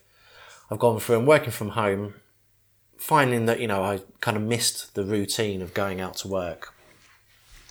I've 0.69 0.79
gone 0.79 0.99
through 0.99 1.17
and 1.19 1.27
working 1.27 1.51
from 1.51 1.69
home, 1.69 2.15
finding 2.97 3.45
that 3.45 3.59
you 3.59 3.67
know 3.67 3.81
I 3.83 4.01
kind 4.21 4.37
of 4.37 4.43
missed 4.43 4.95
the 4.95 5.03
routine 5.03 5.61
of 5.61 5.73
going 5.73 6.01
out 6.01 6.15
to 6.17 6.27
work. 6.27 6.73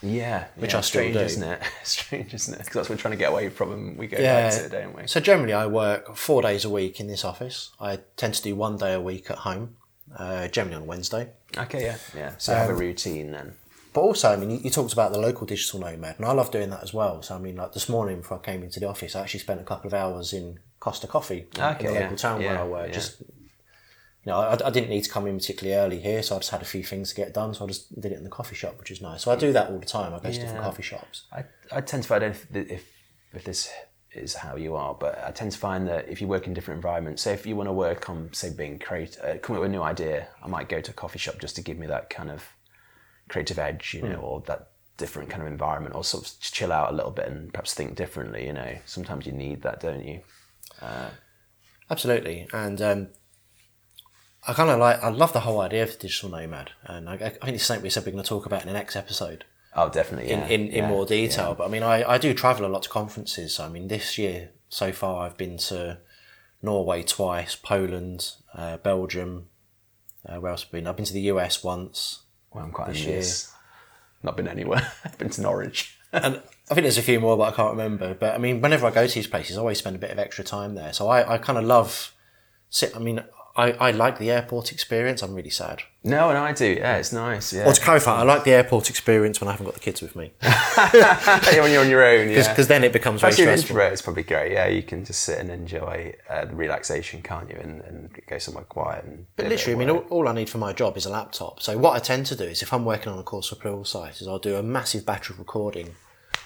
yeah, 0.03 0.47
Which 0.57 0.73
yeah, 0.73 0.79
I 0.79 0.81
still 0.83 1.01
strange, 1.01 1.15
do. 1.15 1.21
isn't 1.21 1.43
it? 1.43 1.63
strange, 1.85 2.35
isn't 2.35 2.55
it? 2.55 2.59
Because 2.59 2.75
that's 2.75 2.89
what 2.89 2.97
we're 2.97 3.01
trying 3.03 3.13
to 3.13 3.19
get 3.19 3.31
away 3.33 3.49
from, 3.49 3.73
and 3.73 3.99
we 3.99 4.07
go 4.07 4.19
Yeah. 4.19 4.43
back 4.49 4.53
to 4.59 4.65
it, 4.67 4.73
don't 4.73 4.97
we? 4.97 5.07
So 5.07 5.21
generally, 5.21 5.53
I 5.55 5.67
work 5.67 6.17
four 6.17 6.43
days 6.43 6.65
a 6.65 6.71
week 6.71 7.01
in 7.01 7.07
this 7.07 7.25
office. 7.25 7.71
I 7.81 7.99
tend 8.17 8.35
to 8.35 8.43
do 8.43 8.55
one 8.57 8.77
day 8.77 8.93
a 8.95 9.01
week 9.01 9.31
at 9.31 9.39
home, 9.39 9.77
uh, 10.17 10.49
generally 10.49 10.77
on 10.83 10.87
Wednesday. 10.87 11.31
Okay, 11.57 11.83
yeah, 11.83 11.97
yeah. 12.15 12.33
So 12.39 12.53
you 12.53 12.59
have 12.59 12.69
a 12.71 12.73
Um, 12.75 12.79
routine 12.79 13.31
then. 13.31 13.55
But 13.97 14.03
also, 14.03 14.31
I 14.31 14.37
mean, 14.37 14.51
you, 14.51 14.59
you 14.59 14.69
talked 14.69 14.93
about 14.93 15.13
the 15.15 15.19
local 15.19 15.47
digital 15.47 15.81
nomad, 15.81 16.17
and 16.19 16.27
I 16.27 16.33
love 16.33 16.51
doing 16.51 16.69
that 16.69 16.83
as 16.83 16.93
well. 16.93 17.23
So, 17.23 17.35
I 17.35 17.39
mean, 17.39 17.57
like 17.57 17.73
this 17.73 17.89
morning 17.89 18.19
before 18.19 18.37
I 18.37 18.41
came 18.45 18.63
into 18.63 18.79
the 18.79 18.87
office, 18.87 19.17
I 19.17 19.23
actually 19.23 19.41
spent 19.41 19.59
a 19.59 19.65
couple 19.65 19.87
of 19.89 19.95
hours 19.95 20.35
in 20.35 20.59
Costa 20.81 21.07
Coffee 21.07 21.47
in, 21.57 21.63
Okay, 21.63 21.87
in 21.87 21.87
the 21.87 21.93
yeah, 21.95 22.01
local 22.03 22.17
town 22.19 22.43
where 22.43 22.59
I 22.59 22.65
work. 22.67 22.89
yeah. 22.89 22.93
Just, 22.93 23.21
you 23.23 24.27
know, 24.27 24.37
I, 24.39 24.53
I 24.67 24.69
didn't 24.69 24.91
need 24.91 25.05
to 25.05 25.09
come 25.09 25.27
in 25.27 25.39
particularly 25.39 25.79
early 25.81 25.99
here, 25.99 26.23
so 26.23 26.37
I 26.37 26.41
just 26.41 26.51
had 26.51 26.61
a 26.61 26.67
few 26.67 26.83
things 26.83 27.09
to 27.09 27.15
get 27.17 27.33
done. 27.33 27.55
So 27.55 27.65
I 27.65 27.69
just 27.69 27.99
did 27.99 28.13
it 28.13 28.19
in 28.19 28.25
the 28.25 28.29
coffee 28.29 28.55
shop, 28.55 28.79
which 28.79 28.91
is 28.91 29.01
nice. 29.01 29.23
So 29.23 29.31
I 29.33 29.37
do 29.37 29.51
that 29.55 29.71
all 29.71 29.79
the 29.79 29.87
time. 29.87 30.13
I 30.13 30.19
go 30.19 30.31
to 30.31 30.39
different 30.39 30.63
coffee 30.63 30.83
shops. 30.83 31.23
I, 31.33 31.45
I 31.73 31.81
tend 31.81 32.03
to 32.03 32.09
find 32.11 32.23
if, 32.23 32.47
if 32.55 32.85
if 33.33 33.45
this 33.45 33.71
is 34.13 34.35
how 34.35 34.57
you 34.57 34.77
are, 34.77 34.93
but 34.93 35.25
I 35.27 35.31
tend 35.31 35.53
to 35.53 35.59
find 35.59 35.89
that 35.89 36.07
if 36.07 36.21
you 36.21 36.27
work 36.29 36.47
in 36.47 36.53
different 36.53 36.77
environments, 36.77 37.23
say 37.23 37.33
if 37.33 37.47
you 37.47 37.57
want 37.57 37.71
to 37.71 37.73
work 37.73 38.11
on 38.11 38.29
say 38.35 38.53
being 38.53 38.79
creative, 38.79 39.23
uh, 39.25 39.39
come 39.39 39.57
up 39.57 39.63
with 39.63 39.71
a 39.71 39.73
new 39.73 39.81
idea, 39.83 40.29
I 40.45 40.49
might 40.49 40.69
go 40.69 40.83
to 40.83 40.91
a 40.91 40.95
coffee 40.95 41.19
shop 41.19 41.37
just 41.41 41.57
to 41.57 41.63
give 41.63 41.79
me 41.79 41.87
that 41.87 42.11
kind 42.11 42.31
of 42.31 42.45
creative 43.29 43.59
edge, 43.59 43.95
you 43.95 44.03
know, 44.03 44.17
or 44.17 44.41
that 44.47 44.71
different 44.97 45.29
kind 45.29 45.43
of 45.43 45.49
environment, 45.49 45.95
or 45.95 46.05
sort 46.05 46.27
of 46.27 46.41
chill 46.41 46.73
out 46.73 46.93
a 46.93 46.97
little 46.97 47.11
bit 47.11 47.27
and 47.29 47.53
perhaps 47.53 47.75
think 47.75 47.97
differently. 47.97 48.47
You 48.47 48.53
know, 48.53 48.79
sometimes 48.87 49.27
you 49.27 49.33
need 49.33 49.63
that, 49.63 49.81
don't 49.81 50.05
you? 50.05 50.21
Absolutely, 51.91 52.49
and 52.53 52.83
um, 52.83 53.09
I 54.47 54.53
kind 54.53 54.71
of 54.71 54.79
like. 54.79 55.03
I 55.03 55.09
love 55.11 55.33
the 55.33 55.41
whole 55.41 55.61
idea 55.61 55.83
of 55.85 55.93
the 55.93 55.99
digital 55.99 56.31
nomad, 56.31 56.73
and 56.85 57.09
I, 57.09 57.15
I 57.15 57.29
think 57.31 57.55
it's 57.57 57.65
something 57.65 57.83
we 57.83 57.91
said 57.91 58.05
we're 58.05 58.13
going 58.13 58.25
to 58.25 58.29
talk 58.29 58.47
about 58.47 58.63
in 58.63 58.67
the 58.69 58.73
next 58.73 58.97
episode. 58.97 59.45
Oh, 59.75 59.91
definitely. 59.91 60.31
Yeah, 60.31 60.47
in, 60.47 60.69
in 60.69 60.85
yeah, 60.85 60.89
more 60.89 61.05
detail. 61.05 61.55
But 61.55 61.67
I 61.67 61.69
mean, 61.69 61.83
I, 61.83 62.13
I 62.13 62.19
do 62.19 62.33
travel 62.33 62.65
a 62.65 62.69
lot 62.69 62.83
to 62.85 62.89
conferences. 62.89 63.55
So, 63.57 63.65
I 63.65 63.69
mean, 63.69 63.89
this 63.89 64.17
year 64.17 64.51
so 64.71 64.91
far, 64.91 65.27
I've 65.27 65.37
been 65.37 65.59
to 65.59 65.99
Norway 66.63 67.03
twice, 67.03 67.55
Poland, 67.55 68.33
uh, 68.55 68.79
Belgium, 68.79 69.49
Uh, 70.27 70.41
where 70.41 70.51
else 70.51 70.63
have 70.63 70.71
I 70.71 70.79
been? 70.79 70.87
I've 70.87 70.97
been 70.97 71.05
to 71.05 71.13
the 71.13 71.29
US 71.33 71.63
once. 71.63 72.23
Well, 72.57 72.65
I'm 72.65 72.73
quite 72.73 72.89
This 72.89 73.01
envious. 73.03 73.53
Not 74.23 74.35
been 74.39 74.49
anywhere. 74.49 74.91
I've 75.05 75.19
been 75.19 75.29
to 75.29 75.43
Norwich. 75.43 75.99
and 76.13 76.41
I 76.71 76.75
think 76.75 76.85
there's 76.85 76.97
a 76.97 77.03
few 77.03 77.21
more, 77.21 77.37
but 77.37 77.53
I 77.53 77.57
can't 77.57 77.73
remember. 77.73 78.15
But 78.15 78.35
I 78.35 78.39
mean, 78.39 78.63
whenever 78.63 78.87
I 78.87 78.91
go 78.91 79.07
to 79.07 79.15
these 79.15 79.27
places, 79.27 79.59
I 79.59 79.61
always 79.61 79.77
spend 79.77 79.95
a 79.95 79.99
bit 79.99 80.11
of 80.11 80.19
extra 80.19 80.43
time 80.43 80.75
there. 80.75 80.95
So 80.95 81.07
I, 81.09 81.35
I 81.35 81.39
kind 81.39 81.59
of 81.59 81.65
love. 81.65 82.15
Sit. 82.71 82.97
I 82.97 82.99
mean, 82.99 83.23
I, 83.57 83.73
I 83.73 83.91
like 83.91 84.19
the 84.19 84.31
airport 84.31 84.71
experience. 84.71 85.23
I'm 85.23 85.35
really 85.35 85.51
sad. 85.51 85.83
No, 86.05 86.29
and 86.29 86.37
I 86.39 86.53
do. 86.53 86.67
Yeah, 86.67 86.99
it's 86.99 87.13
nice. 87.13 87.53
Yeah. 87.53 87.65
Well, 87.65 87.75
to 87.75 87.81
clarify, 87.81 88.21
I 88.21 88.23
like 88.23 88.45
the 88.45 88.53
airport 88.53 88.91
experience 88.91 89.41
when 89.41 89.49
I 89.49 89.53
haven't 89.53 89.67
got 89.67 89.75
the 89.75 89.81
kids 89.81 90.03
with 90.03 90.15
me, 90.15 90.33
when 90.41 91.73
you're 91.73 91.81
on 91.81 91.89
your 91.91 92.05
own, 92.05 92.29
yeah. 92.29 92.49
because 92.49 92.69
then 92.69 92.85
it 92.85 92.93
becomes 92.93 93.23
very 93.23 93.31
Especially 93.31 93.53
stressful. 93.53 93.77
introvert, 93.77 93.93
it's 93.95 94.03
probably 94.03 94.23
great. 94.23 94.53
Yeah, 94.53 94.69
you 94.69 94.83
can 94.83 95.05
just 95.05 95.23
sit 95.23 95.39
and 95.39 95.51
enjoy 95.51 96.15
uh, 96.29 96.45
the 96.45 96.55
relaxation, 96.55 97.23
can't 97.23 97.49
you? 97.49 97.57
And, 97.57 97.81
and 97.81 98.21
go 98.29 98.39
somewhere 98.39 98.65
quiet. 98.65 99.05
And 99.05 99.27
But 99.37 99.47
literally, 99.47 99.75
I 99.75 99.79
mean, 99.79 99.91
all, 99.91 100.05
all 100.11 100.29
I 100.29 100.33
need 100.33 100.51
for 100.51 100.59
my 100.59 100.73
job 100.73 100.97
is 100.97 101.07
a 101.07 101.11
laptop. 101.11 101.63
So 101.63 101.77
what 101.79 101.97
I 101.97 101.99
tend 101.99 102.27
to 102.27 102.37
do 102.37 102.45
is, 102.45 102.63
if 102.63 102.73
I'm 102.73 102.85
working 102.85 103.11
on 103.13 103.19
a 103.19 103.23
course 103.25 103.49
for 103.49 103.57
Pluralsight, 103.57 104.21
is 104.21 104.29
I'll 104.29 104.39
do 104.39 104.57
a 104.57 104.63
massive 104.63 105.07
batch 105.07 105.31
of 105.31 105.39
recording 105.39 105.95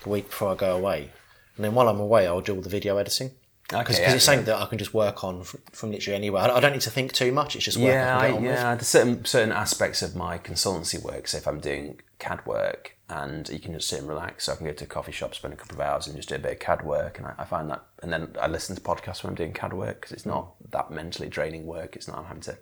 the 0.04 0.08
week 0.08 0.28
before 0.28 0.52
I 0.52 0.54
go 0.54 0.76
away, 0.76 1.10
and 1.56 1.64
then 1.64 1.74
while 1.74 1.88
I'm 1.88 2.00
away, 2.00 2.26
I'll 2.26 2.40
do 2.40 2.54
all 2.54 2.62
the 2.62 2.70
video 2.70 2.96
editing. 2.96 3.32
Because 3.70 3.96
Okay, 3.96 4.02
yeah, 4.02 4.14
it's 4.14 4.24
something 4.24 4.46
that 4.46 4.56
I 4.56 4.66
can 4.66 4.78
just 4.78 4.92
work 4.92 5.22
on 5.22 5.44
from, 5.44 5.60
from 5.72 5.90
literally 5.92 6.16
anywhere. 6.16 6.42
I 6.42 6.58
don't 6.58 6.72
need 6.72 6.80
to 6.82 6.90
think 6.90 7.12
too 7.12 7.30
much. 7.30 7.54
It's 7.54 7.64
just 7.64 7.76
work 7.76 7.92
yeah, 7.92 8.18
I 8.18 8.26
I, 8.26 8.30
on 8.32 8.42
with. 8.42 8.52
yeah. 8.52 8.74
There's 8.74 8.88
certain 8.88 9.24
certain 9.24 9.52
aspects 9.52 10.02
of 10.02 10.16
my 10.16 10.38
consultancy 10.38 11.00
work. 11.00 11.28
So 11.28 11.38
if 11.38 11.46
I'm 11.46 11.60
doing 11.60 12.00
CAD 12.18 12.44
work, 12.46 12.96
and 13.08 13.48
you 13.48 13.60
can 13.60 13.72
just 13.72 13.88
sit 13.88 14.00
and 14.00 14.08
relax, 14.08 14.44
so 14.44 14.52
I 14.52 14.56
can 14.56 14.66
go 14.66 14.72
to 14.72 14.84
a 14.84 14.88
coffee 14.88 15.12
shop, 15.12 15.34
spend 15.34 15.54
a 15.54 15.56
couple 15.56 15.76
of 15.76 15.80
hours, 15.80 16.06
and 16.06 16.16
just 16.16 16.28
do 16.28 16.34
a 16.34 16.38
bit 16.38 16.52
of 16.52 16.58
CAD 16.58 16.84
work, 16.84 17.18
and 17.18 17.28
I, 17.28 17.34
I 17.38 17.44
find 17.44 17.70
that. 17.70 17.84
And 18.02 18.12
then 18.12 18.34
I 18.40 18.48
listen 18.48 18.74
to 18.74 18.82
podcasts 18.82 19.22
when 19.22 19.30
I'm 19.30 19.36
doing 19.36 19.52
CAD 19.52 19.72
work 19.72 20.00
because 20.00 20.12
it's 20.12 20.26
not 20.26 20.54
that 20.70 20.90
mentally 20.90 21.28
draining 21.28 21.66
work. 21.66 21.94
It's 21.94 22.08
not 22.08 22.18
I'm 22.18 22.24
having 22.24 22.42
to 22.42 22.58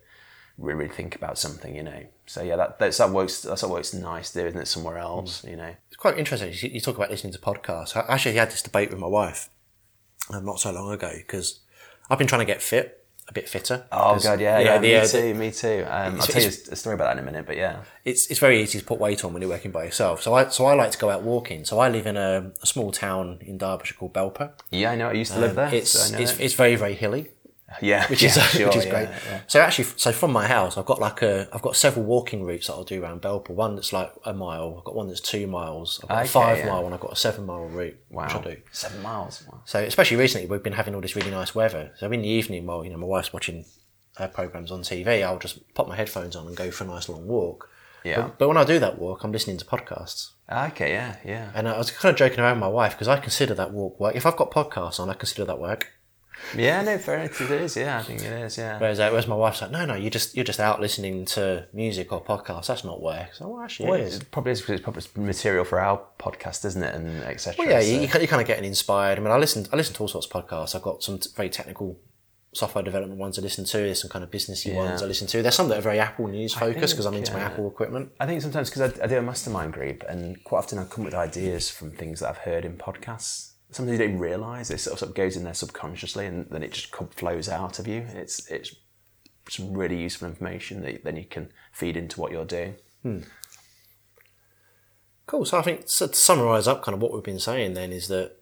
really, 0.58 0.78
really 0.78 0.94
think 0.94 1.14
about 1.14 1.38
something, 1.38 1.74
you 1.74 1.84
know. 1.84 2.04
So 2.26 2.42
yeah, 2.42 2.56
that 2.56 2.78
that's, 2.78 2.98
that 2.98 3.10
works. 3.10 3.40
That's 3.42 3.62
what 3.62 3.72
works 3.72 3.94
nice, 3.94 4.30
there, 4.30 4.46
isn't 4.46 4.60
it? 4.60 4.68
Somewhere 4.68 4.98
else, 4.98 5.40
mm. 5.40 5.50
you 5.52 5.56
know. 5.56 5.74
It's 5.88 5.96
quite 5.96 6.18
interesting. 6.18 6.52
You 6.52 6.74
you 6.74 6.80
talk 6.80 6.96
about 6.96 7.10
listening 7.10 7.32
to 7.32 7.38
podcasts. 7.38 7.96
I 7.96 8.12
actually 8.12 8.34
had 8.34 8.50
this 8.50 8.62
debate 8.62 8.90
with 8.90 8.98
my 8.98 9.06
wife 9.06 9.48
um, 10.32 10.44
not 10.44 10.60
so 10.60 10.72
long 10.72 10.92
ago 10.92 11.12
because 11.16 11.60
I've 12.10 12.18
been 12.18 12.26
trying 12.26 12.40
to 12.40 12.46
get 12.46 12.62
fit, 12.62 12.98
a 13.28 13.32
bit 13.32 13.48
fitter. 13.48 13.84
Oh 13.92 14.18
god, 14.18 14.40
yeah, 14.40 14.58
yeah, 14.58 14.78
the, 14.78 14.88
me 14.88 14.94
uh, 14.96 15.06
too, 15.06 15.34
me 15.34 15.50
too. 15.50 15.84
Um, 15.86 16.14
I'll 16.20 16.26
tell 16.26 16.42
you 16.42 16.48
a 16.48 16.76
story 16.76 16.94
about 16.94 17.04
that 17.04 17.18
in 17.18 17.22
a 17.22 17.26
minute, 17.26 17.46
but 17.46 17.56
yeah. 17.56 17.82
it's 18.04 18.26
it's 18.28 18.40
very 18.40 18.62
easy 18.62 18.78
to 18.78 18.84
put 18.84 18.98
weight 18.98 19.24
on 19.24 19.32
when 19.32 19.42
you're 19.42 19.50
working 19.50 19.70
by 19.70 19.84
yourself. 19.84 20.22
So 20.22 20.34
I 20.34 20.48
so 20.48 20.64
I 20.66 20.74
like 20.74 20.92
to 20.92 20.98
go 20.98 21.10
out 21.10 21.22
walking. 21.22 21.64
So 21.64 21.78
I 21.78 21.88
live 21.90 22.06
in 22.06 22.16
a, 22.16 22.52
a 22.62 22.66
small 22.66 22.90
town 22.90 23.38
in 23.42 23.58
Derbyshire 23.58 23.96
called 23.98 24.14
Belper. 24.14 24.52
Yeah, 24.70 24.92
I 24.92 24.96
know. 24.96 25.08
I 25.10 25.12
used 25.12 25.32
to 25.32 25.40
live 25.40 25.54
there. 25.54 25.68
Um, 25.68 25.74
It's 25.74 25.90
so 25.90 26.18
it's, 26.18 26.32
it. 26.32 26.40
it's 26.40 26.54
very 26.54 26.76
very 26.76 26.94
hilly, 26.94 27.28
yeah, 27.82 28.06
which 28.08 28.22
yeah, 28.22 28.28
is 28.30 28.34
sure, 28.50 28.66
which 28.68 28.76
is 28.76 28.84
yeah, 28.86 28.90
great. 28.90 29.08
yeah. 29.30 29.40
So 29.46 29.60
actually, 29.60 29.84
so 29.96 30.12
from 30.12 30.32
my 30.32 30.46
house, 30.46 30.76
I've 30.78 30.86
got 30.86 31.00
like 31.00 31.22
a 31.22 31.48
I've 31.52 31.62
got 31.62 31.76
several 31.76 32.04
walking 32.04 32.44
routes 32.44 32.66
that 32.68 32.74
I'll 32.74 32.84
do 32.84 33.02
around 33.02 33.22
Belper. 33.22 33.50
One 33.50 33.74
that's 33.76 33.92
like 33.92 34.12
a 34.24 34.32
mile. 34.32 34.76
I've 34.78 34.84
got 34.84 34.94
one 34.94 35.08
that's 35.08 35.20
two 35.20 35.46
miles. 35.46 36.00
I've 36.02 36.08
got 36.08 36.18
Okay, 36.18 36.24
a 36.26 36.28
five 36.30 36.58
yeah. 36.58 36.66
mile, 36.66 36.82
one. 36.84 36.92
I've 36.92 37.00
got 37.00 37.12
a 37.12 37.16
seven 37.16 37.46
mile 37.46 37.66
route, 37.66 37.96
Wow, 38.10 38.24
which 38.24 38.34
I 38.34 38.40
do. 38.54 38.56
seven 38.72 39.02
miles. 39.02 39.44
Wow. 39.50 39.60
So 39.64 39.80
especially 39.82 40.16
recently, 40.16 40.46
we've 40.48 40.62
been 40.62 40.72
having 40.72 40.94
all 40.94 41.00
this 41.00 41.14
really 41.16 41.30
nice 41.30 41.54
weather. 41.54 41.92
So 41.98 42.10
in 42.10 42.22
the 42.22 42.28
evening, 42.28 42.66
while 42.66 42.84
you 42.84 42.90
know 42.90 42.98
my 42.98 43.06
wife's 43.06 43.32
watching 43.32 43.64
her 44.16 44.28
programs 44.28 44.70
on 44.72 44.80
TV, 44.82 45.22
I'll 45.22 45.38
just 45.38 45.72
pop 45.74 45.88
my 45.88 45.96
headphones 45.96 46.36
on 46.36 46.46
and 46.46 46.56
go 46.56 46.70
for 46.70 46.84
a 46.84 46.86
nice 46.86 47.08
long 47.08 47.26
walk. 47.26 47.68
Yeah. 48.04 48.22
But, 48.22 48.38
but 48.38 48.48
when 48.48 48.56
I 48.56 48.64
do 48.64 48.78
that 48.78 48.98
walk, 48.98 49.24
I'm 49.24 49.32
listening 49.32 49.58
to 49.58 49.64
podcasts. 49.64 50.30
Okay, 50.50 50.92
yeah, 50.92 51.16
yeah. 51.24 51.50
And 51.54 51.68
I 51.68 51.76
was 51.76 51.90
kind 51.90 52.10
of 52.12 52.16
joking 52.18 52.40
around 52.40 52.52
with 52.56 52.60
my 52.60 52.68
wife 52.68 52.92
because 52.92 53.08
I 53.08 53.18
consider 53.18 53.52
that 53.54 53.72
walk 53.72 54.00
work. 54.00 54.14
If 54.16 54.24
I've 54.24 54.36
got 54.36 54.50
podcasts 54.50 54.98
on, 54.98 55.10
I 55.10 55.14
consider 55.14 55.44
that 55.44 55.58
work. 55.60 55.92
Yeah, 56.56 56.82
no, 56.82 56.96
fair 56.98 57.18
enough. 57.18 57.40
It 57.40 57.50
is. 57.50 57.76
Yeah, 57.76 57.98
I 57.98 58.02
think 58.02 58.20
it 58.22 58.32
is. 58.32 58.56
Yeah. 58.56 58.78
Whereas, 58.78 58.98
uh, 59.00 59.08
whereas 59.10 59.26
my 59.26 59.34
wife's 59.36 59.60
like, 59.60 59.70
no, 59.70 59.84
no, 59.84 59.94
you're 59.94 60.10
just 60.10 60.34
you're 60.34 60.44
just 60.44 60.60
out 60.60 60.80
listening 60.80 61.24
to 61.26 61.66
music 61.72 62.10
or 62.12 62.22
podcasts. 62.24 62.66
That's 62.68 62.84
not 62.84 63.02
work. 63.02 63.34
So 63.34 63.48
well, 63.48 63.62
actually, 63.62 63.90
Well, 63.90 64.00
it 64.00 64.04
is. 64.04 64.16
it 64.16 64.30
probably 64.30 64.52
is 64.52 64.60
because 64.60 64.74
it's 64.80 64.82
probably 64.82 65.24
material 65.26 65.64
for 65.64 65.78
our 65.80 66.00
podcast, 66.18 66.64
isn't 66.64 66.82
it? 66.82 66.94
And 66.94 67.22
etc. 67.24 67.56
Well, 67.58 67.68
yeah, 67.70 67.80
so- 67.80 67.86
you, 67.86 68.00
you, 68.00 68.08
kind- 68.08 68.22
you're 68.22 68.28
kind 68.28 68.40
of 68.42 68.46
getting 68.48 68.64
inspired. 68.64 69.18
I 69.18 69.20
mean, 69.22 69.30
I 69.30 69.36
listen, 69.36 69.66
I 69.72 69.76
listen 69.76 69.94
to 69.94 70.00
all 70.02 70.08
sorts 70.08 70.26
of 70.26 70.32
podcasts. 70.32 70.74
I've 70.74 70.82
got 70.82 71.02
some 71.02 71.18
t- 71.18 71.28
very 71.36 71.50
technical 71.50 71.98
software 72.54 72.82
development 72.82 73.20
ones 73.20 73.38
I 73.38 73.42
listen 73.42 73.64
to. 73.66 73.76
There's 73.76 74.00
some 74.00 74.10
kind 74.10 74.24
of 74.24 74.30
businessy 74.30 74.74
ones 74.74 75.02
I 75.02 75.06
listen 75.06 75.26
to. 75.28 75.42
There's 75.42 75.54
some 75.54 75.68
that 75.68 75.78
are 75.78 75.82
very 75.82 76.00
Apple 76.00 76.28
News 76.28 76.54
focused 76.54 76.94
because 76.94 77.04
I'm 77.04 77.14
into 77.14 77.34
my. 77.34 77.40
Apple 77.40 77.68
equipment. 77.68 78.10
I 78.18 78.26
think 78.26 78.40
sometimes 78.40 78.70
because 78.70 78.98
I, 78.98 79.04
I 79.04 79.06
do 79.06 79.18
a 79.18 79.22
mastermind 79.22 79.74
group, 79.74 80.02
and 80.08 80.42
quite 80.44 80.60
often 80.60 80.78
I 80.78 80.84
come 80.84 81.04
with 81.04 81.14
ideas 81.14 81.68
from 81.70 81.90
things 81.90 82.20
that 82.20 82.30
I've 82.30 82.38
heard 82.38 82.64
in 82.64 82.78
podcasts. 82.78 83.52
Something 83.70 83.92
you 83.92 83.98
don't 83.98 84.18
realise. 84.18 84.70
It 84.70 84.78
sort 84.78 84.94
of, 84.94 84.98
sort 85.00 85.10
of 85.10 85.14
goes 85.14 85.36
in 85.36 85.44
there 85.44 85.54
subconsciously, 85.54 86.26
and 86.26 86.46
then 86.50 86.62
it 86.62 86.72
just 86.72 86.94
flows 87.12 87.48
out 87.48 87.78
of 87.78 87.86
you. 87.86 88.06
It's 88.14 88.50
it's 88.50 88.74
some 89.48 89.72
really 89.72 90.00
useful 90.00 90.28
information 90.28 90.82
that 90.82 91.04
then 91.04 91.16
you 91.16 91.24
can 91.24 91.50
feed 91.72 91.96
into 91.96 92.20
what 92.20 92.32
you're 92.32 92.44
doing. 92.44 92.76
Hmm. 93.02 93.20
Cool. 95.26 95.44
So 95.44 95.58
I 95.58 95.62
think 95.62 95.82
so 95.86 96.06
to 96.06 96.14
summarise 96.14 96.66
up 96.66 96.82
kind 96.82 96.94
of 96.94 97.02
what 97.02 97.12
we've 97.12 97.22
been 97.22 97.38
saying 97.38 97.74
then 97.74 97.92
is 97.92 98.08
that 98.08 98.36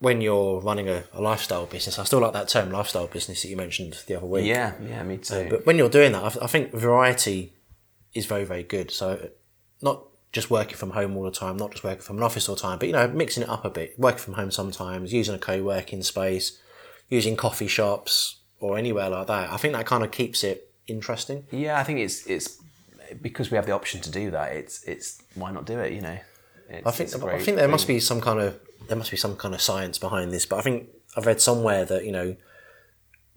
when 0.00 0.20
you're 0.20 0.60
running 0.60 0.88
a, 0.88 1.04
a 1.12 1.20
lifestyle 1.20 1.66
business, 1.66 1.98
I 1.98 2.04
still 2.04 2.20
like 2.20 2.32
that 2.34 2.48
term 2.48 2.70
lifestyle 2.70 3.06
business 3.06 3.42
that 3.42 3.48
you 3.48 3.56
mentioned 3.56 4.02
the 4.06 4.16
other 4.16 4.26
week. 4.26 4.46
Yeah, 4.46 4.74
yeah, 4.86 5.02
me 5.02 5.16
uh, 5.16 5.18
too. 5.18 5.46
But 5.50 5.66
when 5.66 5.76
you're 5.76 5.88
doing 5.88 6.12
that, 6.12 6.22
I, 6.22 6.44
I 6.44 6.46
think 6.46 6.72
variety 6.72 7.54
is 8.14 8.26
very, 8.26 8.44
very 8.44 8.62
good. 8.62 8.90
So 8.90 9.30
not 9.82 10.04
just 10.32 10.50
working 10.50 10.76
from 10.76 10.90
home 10.90 11.16
all 11.16 11.24
the 11.24 11.30
time, 11.30 11.56
not 11.56 11.70
just 11.72 11.84
working 11.84 12.02
from 12.02 12.18
an 12.18 12.22
office 12.22 12.48
all 12.48 12.54
the 12.54 12.60
time, 12.60 12.78
but 12.78 12.86
you 12.86 12.92
know, 12.92 13.08
mixing 13.08 13.42
it 13.42 13.48
up 13.48 13.64
a 13.64 13.70
bit, 13.70 13.98
working 13.98 14.20
from 14.20 14.34
home 14.34 14.50
sometimes, 14.50 15.12
using 15.12 15.34
a 15.34 15.38
co-working 15.38 16.02
space, 16.02 16.58
using 17.08 17.36
coffee 17.36 17.68
shops 17.68 18.36
or 18.60 18.76
anywhere 18.76 19.08
like 19.08 19.26
that. 19.26 19.50
I 19.50 19.56
think 19.56 19.74
that 19.74 19.86
kind 19.86 20.04
of 20.04 20.10
keeps 20.10 20.44
it 20.44 20.70
interesting. 20.86 21.46
Yeah, 21.50 21.78
I 21.78 21.84
think 21.84 22.00
it's 22.00 22.26
it's 22.26 22.58
because 23.22 23.50
we 23.50 23.56
have 23.56 23.66
the 23.66 23.72
option 23.72 24.00
to 24.02 24.10
do 24.10 24.30
that. 24.32 24.52
It's 24.52 24.82
it's 24.84 25.22
why 25.34 25.50
not 25.50 25.64
do 25.64 25.78
it? 25.78 25.92
You 25.92 26.02
know, 26.02 26.18
it's, 26.68 26.86
I 26.86 26.90
think 26.90 27.24
I 27.24 27.38
think 27.38 27.56
there 27.56 27.68
must 27.68 27.86
be 27.86 28.00
some 28.00 28.20
kind 28.20 28.40
of 28.40 28.58
there 28.88 28.96
must 28.96 29.10
be 29.10 29.16
some 29.16 29.36
kind 29.36 29.54
of 29.54 29.62
science 29.62 29.98
behind 29.98 30.32
this, 30.32 30.46
but 30.46 30.56
I 30.56 30.62
think 30.62 30.88
I've 31.16 31.26
read 31.26 31.40
somewhere 31.40 31.84
that 31.86 32.04
you 32.04 32.12
know 32.12 32.36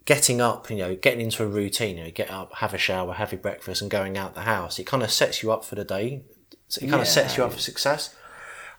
getting 0.04 0.40
up, 0.40 0.68
you 0.70 0.76
know, 0.76 0.96
getting 0.96 1.20
into 1.20 1.44
a 1.44 1.46
routine, 1.46 1.96
you 1.96 2.04
know, 2.04 2.10
get 2.10 2.30
up, 2.30 2.52
have 2.56 2.74
a 2.74 2.78
shower, 2.78 3.14
have 3.14 3.32
your 3.32 3.40
breakfast, 3.40 3.80
and 3.80 3.90
going 3.90 4.18
out 4.18 4.34
the 4.34 4.42
house, 4.42 4.78
it 4.78 4.86
kind 4.86 5.02
of 5.02 5.10
sets 5.10 5.42
you 5.42 5.52
up 5.52 5.64
for 5.64 5.74
the 5.74 5.84
day. 5.84 6.22
It 6.80 6.88
kind 6.88 7.02
of 7.02 7.08
sets 7.08 7.36
you 7.36 7.44
up 7.44 7.52
for 7.52 7.58
success. 7.58 8.14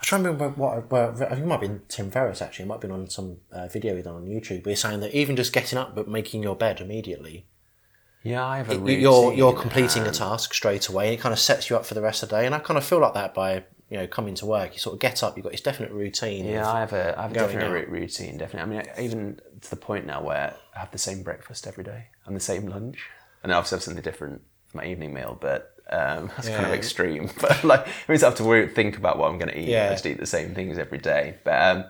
I 0.01 0.03
try 0.06 0.17
to 0.17 0.23
remember 0.23 0.49
what, 0.49 0.91
where, 0.91 1.12
I 1.12 1.15
think 1.15 1.32
it 1.32 1.45
might 1.45 1.53
have 1.60 1.62
been 1.62 1.82
Tim 1.88 2.12
Ferriss 2.12 2.41
actually. 2.41 2.63
It 2.63 2.67
might 2.67 2.75
have 2.75 2.82
been 2.82 2.91
on 2.91 3.10
some 3.10 3.38
uh, 3.51 3.67
video 3.67 3.95
he 3.95 4.01
done 4.01 4.15
on 4.15 4.25
YouTube. 4.25 4.63
But 4.63 4.71
he's 4.71 4.82
saying 4.82 4.99
that 5.01 5.13
even 5.15 5.36
just 5.36 5.53
getting 5.53 5.77
up 5.79 5.95
but 5.95 6.08
making 6.08 6.43
your 6.43 6.56
bed 6.56 6.82
immediately, 6.82 7.45
Yeah, 8.23 8.45
I 8.45 8.58
have 8.58 8.69
a 8.69 8.75
you- 8.75 8.88
you're 8.97 9.23
routine, 9.25 9.38
you're 9.38 9.53
completing 9.53 10.03
a 10.03 10.08
um, 10.08 10.13
task 10.13 10.53
straight 10.53 10.88
away, 10.89 11.06
and 11.08 11.13
it 11.13 11.21
kind 11.21 11.32
of 11.34 11.39
sets 11.39 11.69
you 11.69 11.75
up 11.77 11.86
for 11.86 11.93
the 11.93 12.01
rest 12.01 12.23
of 12.23 12.29
the 12.29 12.38
day. 12.38 12.45
And 12.45 12.53
I 12.56 12.60
kind 12.60 12.77
of 12.77 12.84
feel 12.84 12.99
like 12.99 13.13
that 13.13 13.34
by 13.34 13.63
you 13.89 13.97
know 13.97 14.08
coming 14.08 14.36
to 14.36 14.45
work. 14.45 14.73
You 14.73 14.79
sort 14.79 14.95
of 14.95 14.99
get 14.99 15.23
up, 15.23 15.38
you've 15.38 15.43
got 15.43 15.51
this 15.51 15.62
definite 15.62 15.91
routine. 15.91 16.45
Yeah, 16.45 16.69
I 16.69 16.79
have 16.82 16.93
a 16.93 17.17
I 17.17 17.21
have 17.23 17.32
a 17.32 17.36
definite 17.36 17.65
out. 17.65 17.89
routine. 17.89 18.38
Definitely, 18.38 18.77
I 18.77 18.84
mean, 18.84 19.06
even 19.12 19.39
to 19.62 19.69
the 19.69 19.75
point 19.77 20.06
now 20.06 20.21
where 20.21 20.53
I 20.75 20.79
have 20.79 20.91
the 20.91 20.97
same 20.97 21.23
breakfast 21.23 21.65
every 21.67 21.84
day 21.86 22.08
and 22.25 22.36
the 22.36 22.39
same 22.41 22.65
lunch, 22.67 22.97
and 23.43 23.51
obviously 23.53 23.77
have 23.77 23.84
something 23.84 24.03
different 24.03 24.41
for 24.67 24.77
my 24.77 24.86
evening 24.86 25.13
meal. 25.13 25.38
But 25.39 25.73
um, 25.89 26.32
that's 26.36 26.50
kind 26.50 26.65
of 26.65 26.74
extreme. 26.74 27.30
But 27.41 27.63
like, 27.63 27.82
it 27.88 28.10
means 28.10 28.24
I 28.24 28.30
have 28.30 28.38
to 28.38 28.67
think 28.67 28.98
about 28.98 29.17
what 29.17 29.30
I'm 29.32 29.38
going 29.38 29.52
to 29.52 29.60
eat. 29.60 29.69
Yeah. 29.69 29.88
I 29.88 29.89
just 29.89 30.06
eat 30.06 30.19
the 30.19 30.26
same 30.26 30.54
things 30.56 30.78
every 30.78 30.98
day. 31.00 31.38
But 31.43 31.62
um, 31.62 31.86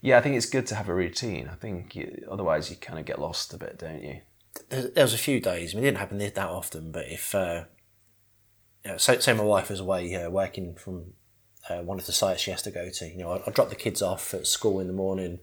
yeah, 0.00 0.18
I 0.18 0.20
think 0.20 0.36
it's 0.36 0.46
good 0.46 0.66
to 0.66 0.74
have 0.74 0.88
a 0.88 0.94
routine. 0.94 1.48
I 1.50 1.54
think 1.54 1.94
you, 1.94 2.26
otherwise 2.30 2.70
you 2.70 2.76
kind 2.76 2.98
of 2.98 3.04
get 3.04 3.18
lost 3.18 3.52
a 3.54 3.58
bit, 3.58 3.78
don't 3.78 4.02
you? 4.02 4.20
there 4.68 4.88
there 4.88 5.04
was 5.04 5.14
a 5.14 5.18
few 5.18 5.40
days. 5.40 5.72
I 5.72 5.76
mean, 5.76 5.84
it 5.84 5.88
didn't 5.88 5.98
happen 5.98 6.18
that 6.18 6.38
often, 6.38 6.92
but 6.92 7.06
if 7.08 7.34
uh, 7.34 7.64
you 8.84 8.92
know, 8.92 8.96
say, 8.96 9.18
say 9.20 9.32
my 9.32 9.44
wife 9.44 9.70
was 9.70 9.80
away 9.80 10.14
uh, 10.14 10.30
working 10.30 10.74
from 10.74 11.14
uh, 11.68 11.82
one 11.82 11.98
of 11.98 12.06
the 12.06 12.12
sites 12.12 12.42
she 12.42 12.50
has 12.50 12.62
to 12.62 12.70
go 12.70 12.90
to, 12.90 13.06
you 13.06 13.18
know, 13.18 13.32
I'd, 13.32 13.42
I'd 13.46 13.54
drop 13.54 13.68
the 13.68 13.76
kids 13.76 14.02
off 14.02 14.34
at 14.34 14.46
school 14.46 14.80
in 14.80 14.86
the 14.86 14.92
morning. 14.92 15.40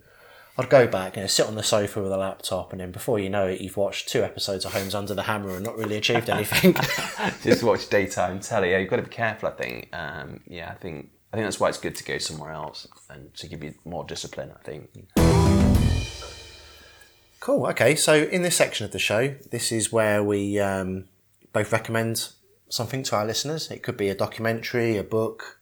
I'd 0.60 0.70
go 0.70 0.88
back 0.88 1.16
and 1.16 1.32
sit 1.32 1.46
on 1.46 1.56
the 1.56 1.64
sofa 1.64 2.02
with 2.02 2.12
a 2.12 2.18
laptop, 2.18 2.74
and 2.74 2.82
then 2.82 2.92
before 2.92 3.18
you 3.18 3.30
know 3.30 3.48
it, 3.48 3.62
you've 3.62 3.78
watched 3.78 4.10
two 4.10 4.24
episodes 4.24 4.66
of 4.66 4.74
Homes 4.74 4.94
Under 4.94 5.14
the 5.14 5.24
Hammer 5.24 5.56
and 5.56 5.64
not 5.64 5.78
really 5.78 5.96
achieved 5.96 6.30
anything. 6.30 6.74
just 7.44 7.64
watch 7.64 7.88
daytime 7.88 8.42
telly. 8.42 8.72
Yeah, 8.72 8.80
you've 8.80 8.90
got 8.90 8.98
to 8.98 9.04
be 9.04 9.10
careful. 9.10 9.48
I 9.48 9.52
think. 9.54 9.90
Um, 9.94 10.42
yeah, 10.48 10.70
I 10.70 10.74
think. 10.74 11.12
I 11.32 11.38
think 11.38 11.46
that's 11.46 11.62
why 11.62 11.70
it's 11.70 11.78
good 11.78 11.96
to 11.96 12.04
go 12.04 12.18
somewhere 12.18 12.52
else 12.52 12.88
and 13.10 13.34
to 13.36 13.48
give 13.48 13.64
you 13.64 13.74
more 13.86 14.04
discipline. 14.04 14.52
I 14.54 14.62
think. 14.62 14.90
Cool. 17.40 17.68
Okay. 17.68 17.96
So 17.96 18.16
in 18.16 18.42
this 18.42 18.58
section 18.58 18.86
of 18.86 18.92
the 18.92 19.00
show, 19.00 19.36
this 19.52 19.72
is 19.72 19.94
where 19.94 20.22
we 20.22 20.60
um, 20.60 21.06
both 21.54 21.72
recommend 21.72 22.34
something 22.68 23.02
to 23.04 23.16
our 23.16 23.26
listeners. 23.26 23.72
It 23.72 23.82
could 23.82 23.96
be 23.96 24.10
a 24.10 24.16
documentary, 24.16 24.98
a 24.98 25.04
book, 25.04 25.58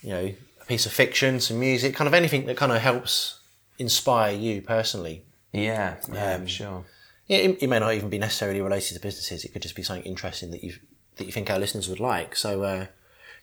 you 0.00 0.08
know, 0.08 0.32
a 0.62 0.64
piece 0.64 0.86
of 0.86 0.92
fiction, 0.92 1.38
some 1.38 1.60
music, 1.60 1.94
kind 1.94 2.08
of 2.08 2.14
anything 2.14 2.46
that 2.46 2.56
kind 2.56 2.72
of 2.72 2.80
helps 2.80 3.39
inspire 3.80 4.32
you 4.36 4.62
personally. 4.62 5.24
Yeah, 5.52 5.96
yeah, 6.12 6.34
Um, 6.34 6.46
sure. 6.46 6.84
Yeah, 7.26 7.38
it, 7.38 7.62
it 7.62 7.66
may 7.68 7.78
not 7.78 7.94
even 7.94 8.08
be 8.10 8.18
necessarily 8.18 8.60
related 8.60 8.94
to 8.94 9.00
businesses. 9.00 9.44
It 9.44 9.52
could 9.52 9.62
just 9.62 9.74
be 9.74 9.82
something 9.82 10.04
interesting 10.04 10.50
that 10.52 10.62
you 10.62 10.74
that 11.16 11.24
you 11.24 11.32
think 11.32 11.50
our 11.50 11.58
listeners 11.58 11.88
would 11.88 12.00
like. 12.00 12.36
So, 12.36 12.62
uh, 12.62 12.84
do 12.84 12.86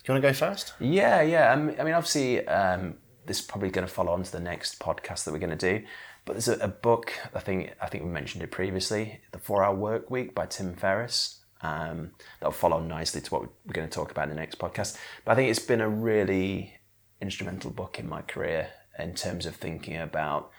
you 0.06 0.14
want 0.14 0.24
to 0.24 0.30
go 0.30 0.34
first? 0.34 0.74
Yeah, 0.80 1.22
yeah. 1.22 1.52
Um, 1.52 1.74
I 1.80 1.84
mean, 1.84 1.94
obviously, 1.94 2.48
um, 2.48 2.96
this 3.26 3.40
is 3.40 3.46
probably 3.46 3.70
going 3.70 3.86
to 3.86 3.94
follow 3.94 4.14
on 4.14 4.24
to 4.24 4.32
the 4.32 4.40
next 4.40 4.80
podcast 4.80 5.26
that 5.26 5.32
we're 5.34 5.40
going 5.40 5.58
to 5.58 5.70
do. 5.80 5.86
But 6.26 6.34
there's 6.34 6.48
a, 6.48 6.58
a 6.58 6.68
book 6.68 7.14
I 7.34 7.40
think 7.40 7.74
I 7.82 7.88
think 7.88 8.04
we 8.04 8.10
mentioned 8.10 8.44
it 8.44 8.52
previously, 8.52 9.22
The 9.32 9.40
Four 9.40 9.64
Hour 9.64 9.76
Work 9.76 10.10
Week 10.12 10.34
by 10.36 10.46
Tim 10.46 10.76
Ferriss. 10.76 11.40
Um, 11.62 12.12
that'll 12.40 12.52
follow 12.52 12.80
nicely 12.80 13.22
to 13.22 13.30
what 13.32 13.42
we're 13.66 13.74
going 13.74 13.88
to 13.90 13.94
talk 13.94 14.12
about 14.12 14.26
in 14.26 14.30
the 14.30 14.36
next 14.36 14.60
podcast. 14.60 14.98
But 15.26 15.32
I 15.32 15.36
think 15.36 15.50
it's 15.50 15.60
been 15.60 15.82
a 15.82 15.90
really 15.90 16.74
instrumental 17.20 17.72
book 17.72 17.98
in 18.00 18.08
my 18.08 18.22
career 18.22 18.70
in 18.98 19.14
terms 19.14 19.46
of 19.46 19.56
thinking 19.56 19.98
about 19.98 20.52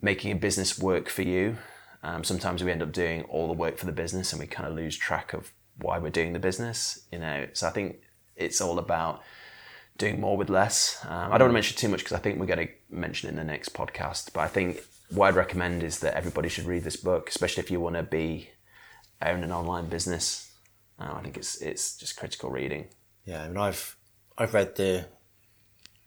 making 0.00 0.32
a 0.32 0.36
business 0.36 0.78
work 0.78 1.08
for 1.08 1.22
you. 1.22 1.56
Um, 2.02 2.22
sometimes 2.24 2.62
we 2.62 2.70
end 2.70 2.82
up 2.82 2.92
doing 2.92 3.22
all 3.24 3.46
the 3.46 3.54
work 3.54 3.78
for 3.78 3.86
the 3.86 3.92
business 3.92 4.32
and 4.32 4.40
we 4.40 4.46
kind 4.46 4.68
of 4.68 4.74
lose 4.74 4.96
track 4.96 5.32
of 5.32 5.52
why 5.78 5.98
we're 5.98 6.10
doing 6.10 6.32
the 6.32 6.38
business. 6.38 7.06
You 7.10 7.18
know, 7.18 7.46
so 7.52 7.66
I 7.66 7.70
think 7.70 7.96
it's 8.36 8.60
all 8.60 8.78
about 8.78 9.22
doing 9.96 10.20
more 10.20 10.36
with 10.36 10.50
less. 10.50 10.98
Um, 11.04 11.32
I 11.32 11.38
don't 11.38 11.46
want 11.46 11.50
to 11.50 11.54
mention 11.54 11.76
too 11.76 11.88
much 11.88 12.00
because 12.00 12.12
I 12.16 12.20
think 12.20 12.38
we're 12.38 12.46
going 12.46 12.66
to 12.66 12.72
mention 12.90 13.28
it 13.28 13.32
in 13.32 13.36
the 13.36 13.44
next 13.44 13.72
podcast. 13.72 14.32
But 14.32 14.40
I 14.40 14.48
think 14.48 14.82
what 15.10 15.28
I'd 15.28 15.36
recommend 15.36 15.82
is 15.82 16.00
that 16.00 16.14
everybody 16.14 16.48
should 16.48 16.64
read 16.64 16.84
this 16.84 16.96
book, 16.96 17.28
especially 17.28 17.62
if 17.62 17.70
you 17.70 17.80
want 17.80 17.96
to 17.96 18.02
be 18.02 18.50
own 19.22 19.42
an 19.42 19.52
online 19.52 19.88
business. 19.88 20.52
Uh, 20.98 21.14
I 21.14 21.22
think 21.22 21.36
it's 21.36 21.60
it's 21.60 21.96
just 21.96 22.16
critical 22.16 22.50
reading. 22.50 22.88
Yeah, 23.24 23.44
I 23.44 23.48
mean, 23.48 23.56
I've 23.56 23.96
I've 24.36 24.54
read 24.54 24.76
the 24.76 25.06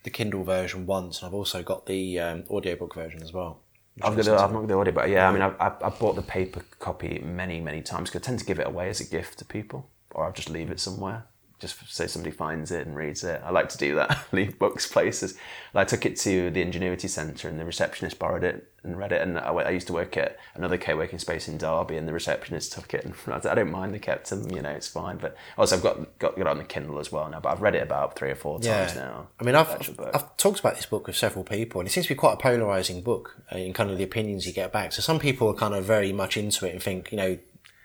the 0.04 0.10
Kindle 0.10 0.44
version 0.44 0.86
once, 0.86 1.20
and 1.20 1.28
I've 1.28 1.34
also 1.34 1.64
got 1.64 1.86
the 1.86 2.20
um, 2.20 2.44
audiobook 2.50 2.94
version 2.96 3.22
as 3.22 3.34
well. 3.34 3.62
I've 4.02 4.16
got 4.16 4.26
the, 4.26 4.36
I've 4.36 4.52
not 4.52 4.62
got 4.62 4.68
the 4.68 4.78
audio, 4.78 4.94
but 4.94 5.10
yeah, 5.10 5.28
I 5.28 5.32
mean, 5.32 5.42
I've, 5.42 5.56
I've, 5.60 5.84
I've 5.84 6.00
bought 6.00 6.16
the 6.16 6.22
paper 6.22 6.62
copy 6.80 7.20
many, 7.20 7.60
many 7.60 7.82
times 7.82 8.10
because 8.10 8.22
I 8.22 8.26
tend 8.26 8.40
to 8.40 8.46
give 8.46 8.60
it 8.60 8.68
away 8.68 8.90
as 8.90 9.02
a 9.02 9.06
gift 9.06 9.40
to 9.40 9.46
people, 9.46 9.90
or 10.12 10.26
I'll 10.26 10.34
just 10.34 10.50
leave 10.50 10.70
it 10.70 10.80
somewhere 10.80 11.26
just 11.60 11.92
say 11.92 12.06
somebody 12.06 12.36
finds 12.36 12.72
it 12.72 12.86
and 12.86 12.96
reads 12.96 13.24
it. 13.24 13.42
I 13.44 13.50
like 13.50 13.70
to 13.70 13.78
do 13.78 13.96
that. 13.96 14.26
Leave 14.32 14.60
books 14.60 14.86
places. 14.86 15.36
I 15.74 15.86
took 15.86 16.06
it 16.06 16.18
to 16.18 16.50
the 16.50 16.62
Ingenuity 16.62 17.08
Centre, 17.08 17.48
and 17.48 17.60
the 17.60 17.66
receptionist 17.66 18.20
borrowed 18.20 18.44
it 18.44 18.72
and 18.84 18.98
read 18.98 19.12
it. 19.12 19.22
And 19.22 19.40
I, 19.40 19.52
I 19.52 19.70
used 19.72 19.88
to 19.88 19.94
work 19.94 20.18
at 20.18 20.38
another 20.56 20.78
co-working 20.78 21.20
space 21.20 21.48
in 21.48 21.58
Derby, 21.58 21.98
and 21.98 22.08
the 22.08 22.14
receptionist 22.14 22.74
took 22.74 22.94
it. 22.94 23.06
And 23.28 23.34
I, 23.34 23.40
said, 23.40 23.52
I 23.52 23.56
don't 23.56 23.72
mind. 23.72 23.94
They 23.94 24.00
kept 24.00 24.30
them. 24.30 24.50
You 24.52 24.62
know, 24.62 24.70
it's 24.70 24.88
fine. 24.88 25.18
But 25.18 25.36
also, 25.58 25.78
I've 25.78 25.84
got 25.84 26.20
got, 26.20 26.36
got 26.38 26.42
it 26.42 26.48
on 26.48 26.58
the 26.60 26.64
Kindle 26.64 27.00
as 27.00 27.12
well 27.12 27.30
now. 27.30 27.40
But 27.40 27.54
I've 27.54 27.62
read 27.62 27.76
it 27.76 27.84
about 27.84 28.16
three 28.16 28.30
or 28.30 28.36
four 28.36 28.60
times 28.60 28.96
yeah. 28.96 29.02
now. 29.02 29.28
I 29.40 29.44
mean, 29.44 29.56
I've 29.56 30.00
I've 30.14 30.38
talked 30.38 30.60
about 30.60 30.76
this 30.76 30.86
book 30.86 31.08
with 31.08 31.16
several 31.16 31.44
people, 31.44 31.82
and 31.82 31.88
it 31.88 31.92
seems 31.92 32.06
to 32.06 32.14
be 32.14 32.18
quite 32.18 32.34
a 32.34 32.38
polarizing 32.38 33.02
book 33.02 33.36
uh, 33.52 33.58
in 33.58 33.74
kind 33.74 33.90
of 33.90 33.98
the 33.98 34.04
opinions 34.04 34.46
you 34.46 34.54
get 34.54 34.72
back. 34.72 34.94
So 34.94 35.02
some 35.02 35.20
people 35.20 35.48
are 35.50 35.56
kind 35.56 35.74
of 35.74 35.86
very 35.86 36.14
much 36.14 36.38
into 36.38 36.68
it 36.68 36.74
and 36.74 36.82
think, 36.82 37.12
you 37.12 37.18
know, 37.18 37.38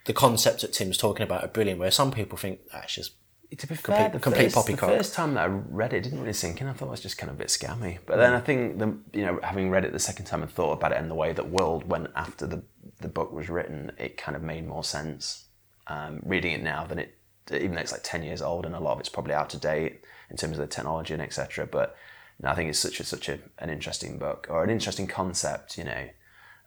the 0.05 0.13
concepts 0.13 0.63
that 0.63 0.73
Tim's 0.73 0.97
talking 0.97 1.25
about 1.25 1.45
are 1.45 1.49
brilliant. 1.49 1.81
Where 1.81 1.91
some 1.91 2.11
people 2.11 2.39
think 2.39 2.61
that's 2.71 2.95
just 2.95 3.13
to 3.57 3.67
be 3.67 3.75
fair, 3.75 3.97
complete, 3.97 4.13
the 4.13 4.19
complete 4.19 4.45
first, 4.45 4.55
poppycock. 4.55 4.91
The 4.91 4.97
first 4.97 5.15
time 5.15 5.35
that 5.35 5.45
I 5.45 5.47
read 5.47 5.93
it, 5.93 5.99
it 5.99 6.03
didn't 6.05 6.21
really 6.21 6.33
sink 6.33 6.61
in. 6.61 6.69
I 6.69 6.73
thought 6.73 6.87
it 6.87 6.91
was 6.91 7.01
just 7.01 7.19
kind 7.19 7.31
of 7.31 7.37
a 7.37 7.39
bit 7.39 7.49
scammy. 7.49 7.99
But 8.07 8.17
then 8.17 8.33
I 8.33 8.41
think 8.41 8.79
the 8.79 8.97
you 9.13 9.27
know 9.27 9.41
having 9.43 9.71
read 9.71 9.85
it 9.85 9.93
the 9.93 9.99
second 9.99 10.25
time 10.27 10.43
and 10.43 10.51
thought 10.51 10.73
about 10.73 10.93
it 10.93 10.99
in 10.99 11.09
the 11.09 11.15
way 11.15 11.33
that 11.33 11.51
World 11.51 11.89
went 11.89 12.09
after 12.17 12.47
the 12.47 12.63
the 13.01 13.09
book 13.09 13.33
was 13.33 13.49
written, 13.49 13.93
it 13.99 14.17
kind 14.17 14.37
of 14.37 14.43
made 14.43 14.67
more 14.67 14.85
sense. 14.85 15.47
Um, 15.89 16.21
reading 16.25 16.53
it 16.53 16.63
now 16.63 16.87
than 16.87 17.01
it, 17.01 17.17
even 17.51 17.75
though 17.75 17.81
it's 17.81 17.93
like 17.93 18.05
ten 18.05 18.23
years 18.23 18.41
old 18.41 18.65
and 18.65 18.75
a 18.75 18.81
lot 18.81 18.93
of 18.93 19.01
it's 19.01 19.09
probably 19.09 19.35
out 19.35 19.53
of 19.53 19.61
date 19.61 20.03
in 20.31 20.37
terms 20.37 20.57
of 20.57 20.61
the 20.61 20.73
technology 20.73 21.13
and 21.13 21.23
etc. 21.23 21.67
But 21.67 21.97
no, 22.41 22.51
I 22.51 22.55
think 22.55 22.71
it's 22.71 22.79
such 22.79 23.01
a 23.01 23.05
such 23.05 23.29
a, 23.29 23.39
an 23.59 23.69
interesting 23.69 24.19
book 24.19 24.47
or 24.49 24.65
an 24.65 24.71
interesting 24.71 25.07
concept. 25.07 25.77
You 25.77 25.85
know. 25.85 26.09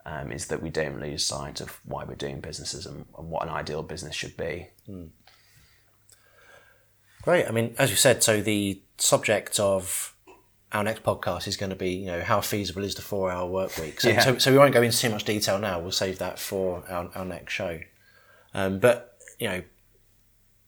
Um, 0.08 0.32
is 0.32 0.46
that 0.50 0.62
we 0.62 0.70
don't 0.70 1.02
lose 1.02 1.26
sight 1.26 1.62
of 1.62 1.80
why 1.84 2.04
we're 2.04 2.14
doing 2.14 2.40
businesses 2.40 2.86
and, 2.86 3.08
and 3.18 3.28
what 3.28 3.42
an 3.42 3.50
ideal 3.50 3.82
business 3.82 4.14
should 4.14 4.38
be. 4.38 4.68
Mm. 4.88 5.10
Great. 7.26 7.48
I 7.48 7.52
mean, 7.52 7.74
as 7.80 7.90
you 7.90 7.96
said, 7.96 8.24
so 8.24 8.40
the 8.40 8.80
subject 9.00 9.60
of 9.60 10.16
our 10.72 10.84
next 10.84 11.02
podcast 11.02 11.48
is 11.48 11.58
going 11.58 11.72
to 11.72 11.76
be, 11.76 11.90
you 11.90 12.06
know, 12.06 12.22
how 12.22 12.40
feasible 12.40 12.84
is 12.84 12.94
the 12.94 13.02
four 13.02 13.32
hour 13.32 13.50
work 13.50 13.76
week? 13.80 14.00
So, 14.00 14.10
yeah. 14.10 14.20
so, 14.20 14.38
so, 14.38 14.52
we 14.52 14.60
won't 14.60 14.76
go 14.76 14.84
into 14.84 14.96
too 14.96 15.10
much 15.10 15.24
detail 15.24 15.58
now. 15.58 15.80
We'll 15.80 15.92
save 15.92 16.20
that 16.20 16.38
for 16.38 16.84
our, 16.88 17.10
our 17.16 17.26
next 17.26 17.52
show. 17.52 17.80
Um, 18.54 18.78
but, 18.78 19.18
you 19.40 19.48
know, 19.48 19.64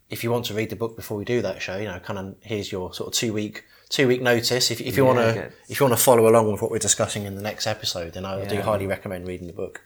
if 0.09 0.23
you 0.23 0.31
want 0.31 0.45
to 0.45 0.55
read 0.55 0.71
the 0.71 0.75
book 0.75 0.95
before 0.95 1.15
we 1.15 1.25
do 1.25 1.43
that 1.43 1.61
show, 1.61 1.77
you 1.77 1.85
know, 1.85 1.99
kind 1.99 2.17
of 2.17 2.35
here's 2.41 2.71
your 2.71 2.91
sort 2.91 3.09
of 3.09 3.13
two 3.13 3.33
week 3.33 3.63
two 3.89 4.07
week 4.07 4.23
notice. 4.23 4.71
If, 4.71 4.81
if 4.81 4.97
you 4.97 5.05
yeah, 5.05 5.13
want 5.13 5.35
to 5.35 5.51
if 5.69 5.79
you 5.79 5.85
want 5.85 5.95
to 5.95 6.03
follow 6.03 6.27
along 6.27 6.51
with 6.51 6.61
what 6.61 6.71
we're 6.71 6.79
discussing 6.79 7.25
in 7.25 7.35
the 7.35 7.41
next 7.43 7.67
episode, 7.67 8.13
then 8.13 8.25
I 8.25 8.39
yeah. 8.39 8.49
do 8.49 8.61
highly 8.61 8.87
recommend 8.87 9.27
reading 9.27 9.45
the 9.45 9.53
book. 9.53 9.81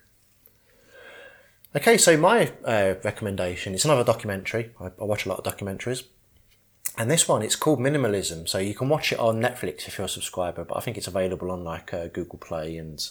Okay, 1.75 1.97
so 1.97 2.15
my 2.15 2.51
uh, 2.63 2.95
recommendation 3.03 3.73
is 3.73 3.83
another 3.83 4.05
documentary. 4.05 4.71
I, 4.79 4.85
I 4.85 5.03
watch 5.03 5.25
a 5.25 5.29
lot 5.29 5.45
of 5.45 5.57
documentaries. 5.57 6.03
And 6.97 7.09
this 7.09 7.27
one, 7.27 7.41
it's 7.41 7.55
called 7.55 7.79
Minimalism. 7.79 8.47
So 8.49 8.57
you 8.57 8.75
can 8.75 8.89
watch 8.89 9.11
it 9.11 9.19
on 9.19 9.41
Netflix 9.41 9.87
if 9.87 9.97
you're 9.97 10.05
a 10.05 10.09
subscriber, 10.09 10.63
but 10.65 10.77
I 10.77 10.81
think 10.81 10.97
it's 10.97 11.07
available 11.07 11.51
on 11.51 11.63
like 11.63 11.93
uh, 11.93 12.07
Google 12.07 12.37
Play 12.37 12.77
and 12.77 13.03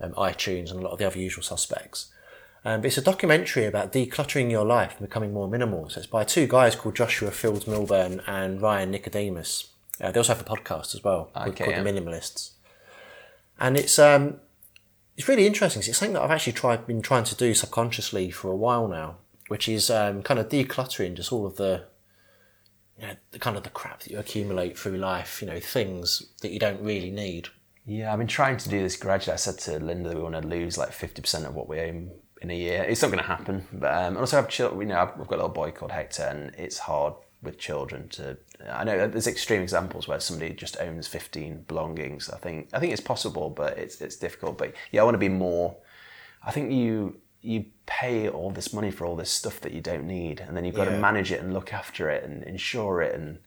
um, 0.00 0.12
iTunes 0.12 0.70
and 0.70 0.80
a 0.80 0.82
lot 0.82 0.92
of 0.92 0.98
the 0.98 1.06
other 1.06 1.18
usual 1.18 1.42
suspects. 1.42 2.12
Um, 2.64 2.80
but 2.80 2.86
it's 2.86 2.98
a 2.98 3.02
documentary 3.02 3.66
about 3.66 3.92
decluttering 3.92 4.50
your 4.50 4.64
life 4.64 4.96
and 4.98 5.08
becoming 5.08 5.32
more 5.32 5.48
minimal. 5.48 5.88
So 5.90 5.98
it's 5.98 6.06
by 6.06 6.24
two 6.24 6.46
guys 6.46 6.74
called 6.74 6.96
Joshua 6.96 7.30
Fields 7.30 7.66
Millburn 7.66 8.22
and 8.26 8.60
Ryan 8.60 8.90
Nicodemus. 8.90 9.70
Uh, 10.00 10.10
they 10.10 10.18
also 10.18 10.34
have 10.34 10.42
a 10.42 10.48
podcast 10.48 10.94
as 10.94 11.04
well 11.04 11.30
okay, 11.36 11.44
called, 11.44 11.56
called 11.56 11.70
yeah. 11.70 11.82
The 11.82 11.92
Minimalists. 11.92 12.52
And 13.60 13.76
it's 13.76 13.98
um, 13.98 14.40
it's 15.16 15.28
really 15.28 15.46
interesting. 15.46 15.80
It's 15.80 15.96
something 15.96 16.14
that 16.14 16.22
I've 16.22 16.30
actually 16.30 16.54
tried 16.54 16.86
been 16.86 17.02
trying 17.02 17.24
to 17.24 17.34
do 17.34 17.54
subconsciously 17.54 18.30
for 18.30 18.50
a 18.50 18.56
while 18.56 18.88
now, 18.88 19.18
which 19.48 19.68
is 19.68 19.90
um, 19.90 20.22
kind 20.22 20.40
of 20.40 20.48
decluttering 20.48 21.14
just 21.14 21.32
all 21.32 21.46
of 21.46 21.56
the 21.56 21.84
you 22.98 23.06
know, 23.06 23.14
the 23.32 23.38
kind 23.38 23.56
of 23.56 23.62
the 23.62 23.70
crap 23.70 24.00
that 24.00 24.10
you 24.10 24.18
accumulate 24.18 24.78
through 24.78 24.96
life, 24.96 25.42
you 25.42 25.48
know, 25.48 25.60
things 25.60 26.22
that 26.42 26.50
you 26.50 26.58
don't 26.58 26.82
really 26.82 27.10
need. 27.10 27.48
Yeah, 27.86 28.12
I've 28.12 28.18
been 28.18 28.28
trying 28.28 28.56
to 28.58 28.68
do 28.68 28.82
this 28.82 28.96
gradually. 28.96 29.34
I 29.34 29.36
said 29.36 29.58
to 29.60 29.78
Linda 29.78 30.08
that 30.08 30.16
we 30.16 30.22
want 30.22 30.40
to 30.40 30.46
lose 30.46 30.78
like 30.78 30.90
50% 30.90 31.46
of 31.46 31.54
what 31.54 31.68
we 31.68 31.80
own 31.80 32.10
in 32.40 32.50
a 32.50 32.56
year. 32.56 32.82
It's 32.84 33.02
not 33.02 33.08
going 33.08 33.18
to 33.18 33.24
happen. 33.24 33.66
But 33.72 33.92
um, 33.92 34.16
also, 34.16 34.38
I've, 34.38 34.48
children, 34.48 34.80
you 34.82 34.86
know, 34.94 35.00
I've 35.00 35.16
got 35.18 35.32
a 35.32 35.36
little 35.36 35.48
boy 35.48 35.70
called 35.70 35.92
Hector, 35.92 36.22
and 36.22 36.54
it's 36.56 36.78
hard 36.78 37.14
with 37.42 37.58
children 37.58 38.08
to. 38.10 38.38
I 38.70 38.84
know 38.84 39.06
there's 39.06 39.26
extreme 39.26 39.60
examples 39.60 40.08
where 40.08 40.20
somebody 40.20 40.54
just 40.54 40.78
owns 40.80 41.06
15 41.06 41.64
belongings. 41.68 42.30
I 42.30 42.38
think 42.38 42.68
I 42.72 42.78
think 42.78 42.92
it's 42.92 43.02
possible, 43.02 43.50
but 43.50 43.76
it's 43.76 44.00
it's 44.00 44.16
difficult. 44.16 44.56
But 44.56 44.74
yeah, 44.92 45.02
I 45.02 45.04
want 45.04 45.14
to 45.14 45.18
be 45.18 45.28
more. 45.28 45.76
I 46.42 46.50
think 46.50 46.72
you 46.72 47.20
you 47.44 47.66
pay 47.84 48.28
all 48.28 48.50
this 48.50 48.72
money 48.72 48.90
for 48.90 49.04
all 49.04 49.16
this 49.16 49.30
stuff 49.30 49.60
that 49.60 49.72
you 49.72 49.82
don't 49.82 50.06
need, 50.06 50.40
and 50.40 50.56
then 50.56 50.64
you've 50.64 50.74
got 50.74 50.86
yeah. 50.86 50.94
to 50.94 50.98
manage 50.98 51.30
it 51.30 51.40
and 51.42 51.52
look 51.52 51.72
after 51.74 52.08
it 52.08 52.24
and 52.24 52.42
insure 52.44 53.02
it 53.02 53.14
and 53.14 53.38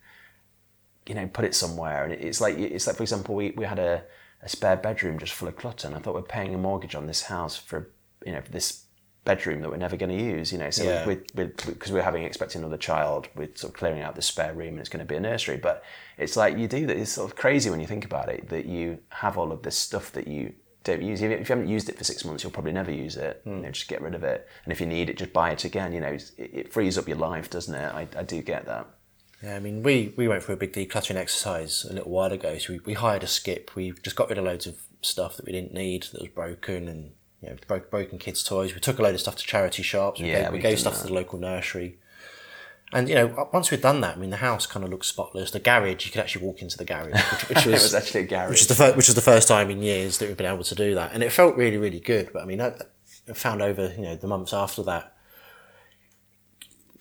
you 1.07 1.15
know 1.15 1.27
put 1.27 1.43
it 1.43 1.55
somewhere. 1.55 2.03
And 2.03 2.13
it's 2.13 2.39
like 2.39 2.57
it's 2.57 2.85
like 2.85 2.95
for 2.95 3.03
example, 3.03 3.33
we 3.33 3.51
we 3.51 3.65
had 3.65 3.79
a, 3.79 4.03
a 4.43 4.49
spare 4.49 4.77
bedroom 4.77 5.17
just 5.17 5.33
full 5.33 5.47
of 5.47 5.55
clutter, 5.57 5.87
and 5.87 5.95
I 5.95 5.99
thought 5.99 6.13
we're 6.13 6.21
paying 6.21 6.53
a 6.53 6.59
mortgage 6.59 6.93
on 6.93 7.07
this 7.07 7.23
house 7.23 7.55
for 7.57 7.89
you 8.23 8.31
know 8.31 8.41
for 8.41 8.51
this 8.51 8.83
bedroom 9.25 9.61
that 9.61 9.69
we're 9.69 9.77
never 9.77 9.97
going 9.97 10.15
to 10.15 10.23
use. 10.23 10.51
You 10.51 10.59
know, 10.59 10.69
so 10.69 10.83
yeah. 10.83 11.03
because 11.03 11.89
we, 11.89 11.93
we, 11.93 11.99
we're 11.99 12.03
having 12.03 12.23
expecting 12.23 12.61
another 12.61 12.77
child, 12.77 13.27
we're 13.35 13.49
sort 13.55 13.73
of 13.73 13.79
clearing 13.79 14.01
out 14.01 14.15
the 14.15 14.21
spare 14.21 14.53
room, 14.53 14.69
and 14.69 14.79
it's 14.79 14.89
going 14.89 15.05
to 15.05 15.11
be 15.11 15.15
a 15.15 15.19
nursery. 15.19 15.57
But 15.57 15.83
it's 16.19 16.37
like 16.37 16.55
you 16.55 16.67
do 16.67 16.85
that. 16.85 16.97
It's 16.97 17.13
sort 17.13 17.31
of 17.31 17.35
crazy 17.35 17.71
when 17.71 17.79
you 17.79 17.87
think 17.87 18.05
about 18.05 18.29
it 18.29 18.49
that 18.49 18.67
you 18.67 18.99
have 19.09 19.39
all 19.39 19.51
of 19.51 19.63
this 19.63 19.75
stuff 19.75 20.11
that 20.11 20.27
you 20.27 20.53
don't 20.87 21.01
use 21.01 21.21
it. 21.21 21.31
If 21.31 21.49
you 21.49 21.55
haven't 21.55 21.69
used 21.69 21.89
it 21.89 21.97
for 21.97 22.03
six 22.03 22.25
months, 22.25 22.43
you'll 22.43 22.51
probably 22.51 22.71
never 22.71 22.91
use 22.91 23.15
it. 23.15 23.43
Mm. 23.45 23.57
You 23.57 23.61
know, 23.63 23.71
just 23.71 23.87
get 23.87 24.01
rid 24.01 24.15
of 24.15 24.23
it. 24.23 24.47
And 24.63 24.71
if 24.71 24.81
you 24.81 24.87
need 24.87 25.09
it, 25.09 25.17
just 25.17 25.33
buy 25.33 25.51
it 25.51 25.63
again. 25.63 25.93
You 25.93 26.01
know, 26.01 26.13
it, 26.13 26.31
it 26.37 26.73
frees 26.73 26.97
up 26.97 27.07
your 27.07 27.17
life, 27.17 27.49
doesn't 27.49 27.73
it? 27.73 27.93
I, 27.93 28.07
I 28.17 28.23
do 28.23 28.41
get 28.41 28.65
that. 28.65 28.87
Yeah, 29.43 29.55
I 29.55 29.59
mean, 29.59 29.83
we, 29.83 30.13
we 30.17 30.27
went 30.27 30.43
through 30.43 30.55
a 30.55 30.57
big 30.57 30.73
decluttering 30.73 31.15
exercise 31.15 31.85
a 31.85 31.93
little 31.93 32.11
while 32.11 32.31
ago. 32.31 32.57
So 32.57 32.73
we, 32.73 32.79
we 32.79 32.93
hired 32.93 33.23
a 33.23 33.27
skip. 33.27 33.75
We 33.75 33.91
just 34.01 34.15
got 34.15 34.29
rid 34.29 34.37
of 34.37 34.45
loads 34.45 34.65
of 34.65 34.77
stuff 35.01 35.37
that 35.37 35.45
we 35.45 35.51
didn't 35.51 35.73
need 35.73 36.03
that 36.11 36.21
was 36.21 36.31
broken 36.31 36.87
and 36.87 37.11
you 37.41 37.49
know 37.49 37.55
broke, 37.67 37.91
broken 37.91 38.17
kids' 38.17 38.43
toys. 38.43 38.73
We 38.73 38.79
took 38.79 38.97
a 38.97 39.03
load 39.03 39.13
of 39.13 39.21
stuff 39.21 39.35
to 39.35 39.43
charity 39.43 39.83
shops. 39.83 40.19
We 40.19 40.29
yeah, 40.29 40.43
gave, 40.43 40.53
we 40.53 40.59
gave 40.59 40.79
stuff 40.79 40.95
that. 40.95 41.01
to 41.01 41.07
the 41.07 41.13
local 41.13 41.37
nursery. 41.37 41.99
And 42.93 43.09
you 43.09 43.15
know, 43.15 43.49
once 43.51 43.69
we'd 43.69 43.81
done 43.81 43.99
that, 44.01 44.15
I 44.15 44.19
mean, 44.19 44.29
the 44.29 44.37
house 44.37 44.65
kind 44.65 44.85
of 44.85 44.91
looked 44.91 45.05
spotless. 45.05 45.51
The 45.51 45.59
garage, 45.59 46.05
you 46.05 46.11
could 46.11 46.21
actually 46.21 46.45
walk 46.45 46.61
into 46.61 46.77
the 46.77 46.85
garage, 46.85 47.11
which, 47.11 47.49
which 47.49 47.65
was, 47.65 47.83
was, 47.83 47.93
actually 47.93 48.21
a 48.21 48.27
garage, 48.27 48.49
which 48.49 48.61
is 48.61 48.67
the 48.67 48.75
fir- 48.75 48.93
which 48.93 49.09
is 49.09 49.15
the 49.15 49.21
first 49.21 49.47
time 49.47 49.69
in 49.69 49.81
years 49.81 50.19
that 50.19 50.27
we've 50.27 50.37
been 50.37 50.45
able 50.45 50.63
to 50.63 50.75
do 50.75 50.95
that, 50.95 51.11
and 51.13 51.21
it 51.21 51.31
felt 51.31 51.57
really, 51.57 51.77
really 51.77 51.99
good. 51.99 52.29
But 52.31 52.43
I 52.43 52.45
mean, 52.45 52.61
I, 52.61 52.73
I 53.27 53.33
found 53.33 53.61
over 53.61 53.93
you 53.97 54.03
know 54.03 54.15
the 54.15 54.27
months 54.27 54.53
after 54.53 54.83
that, 54.83 55.17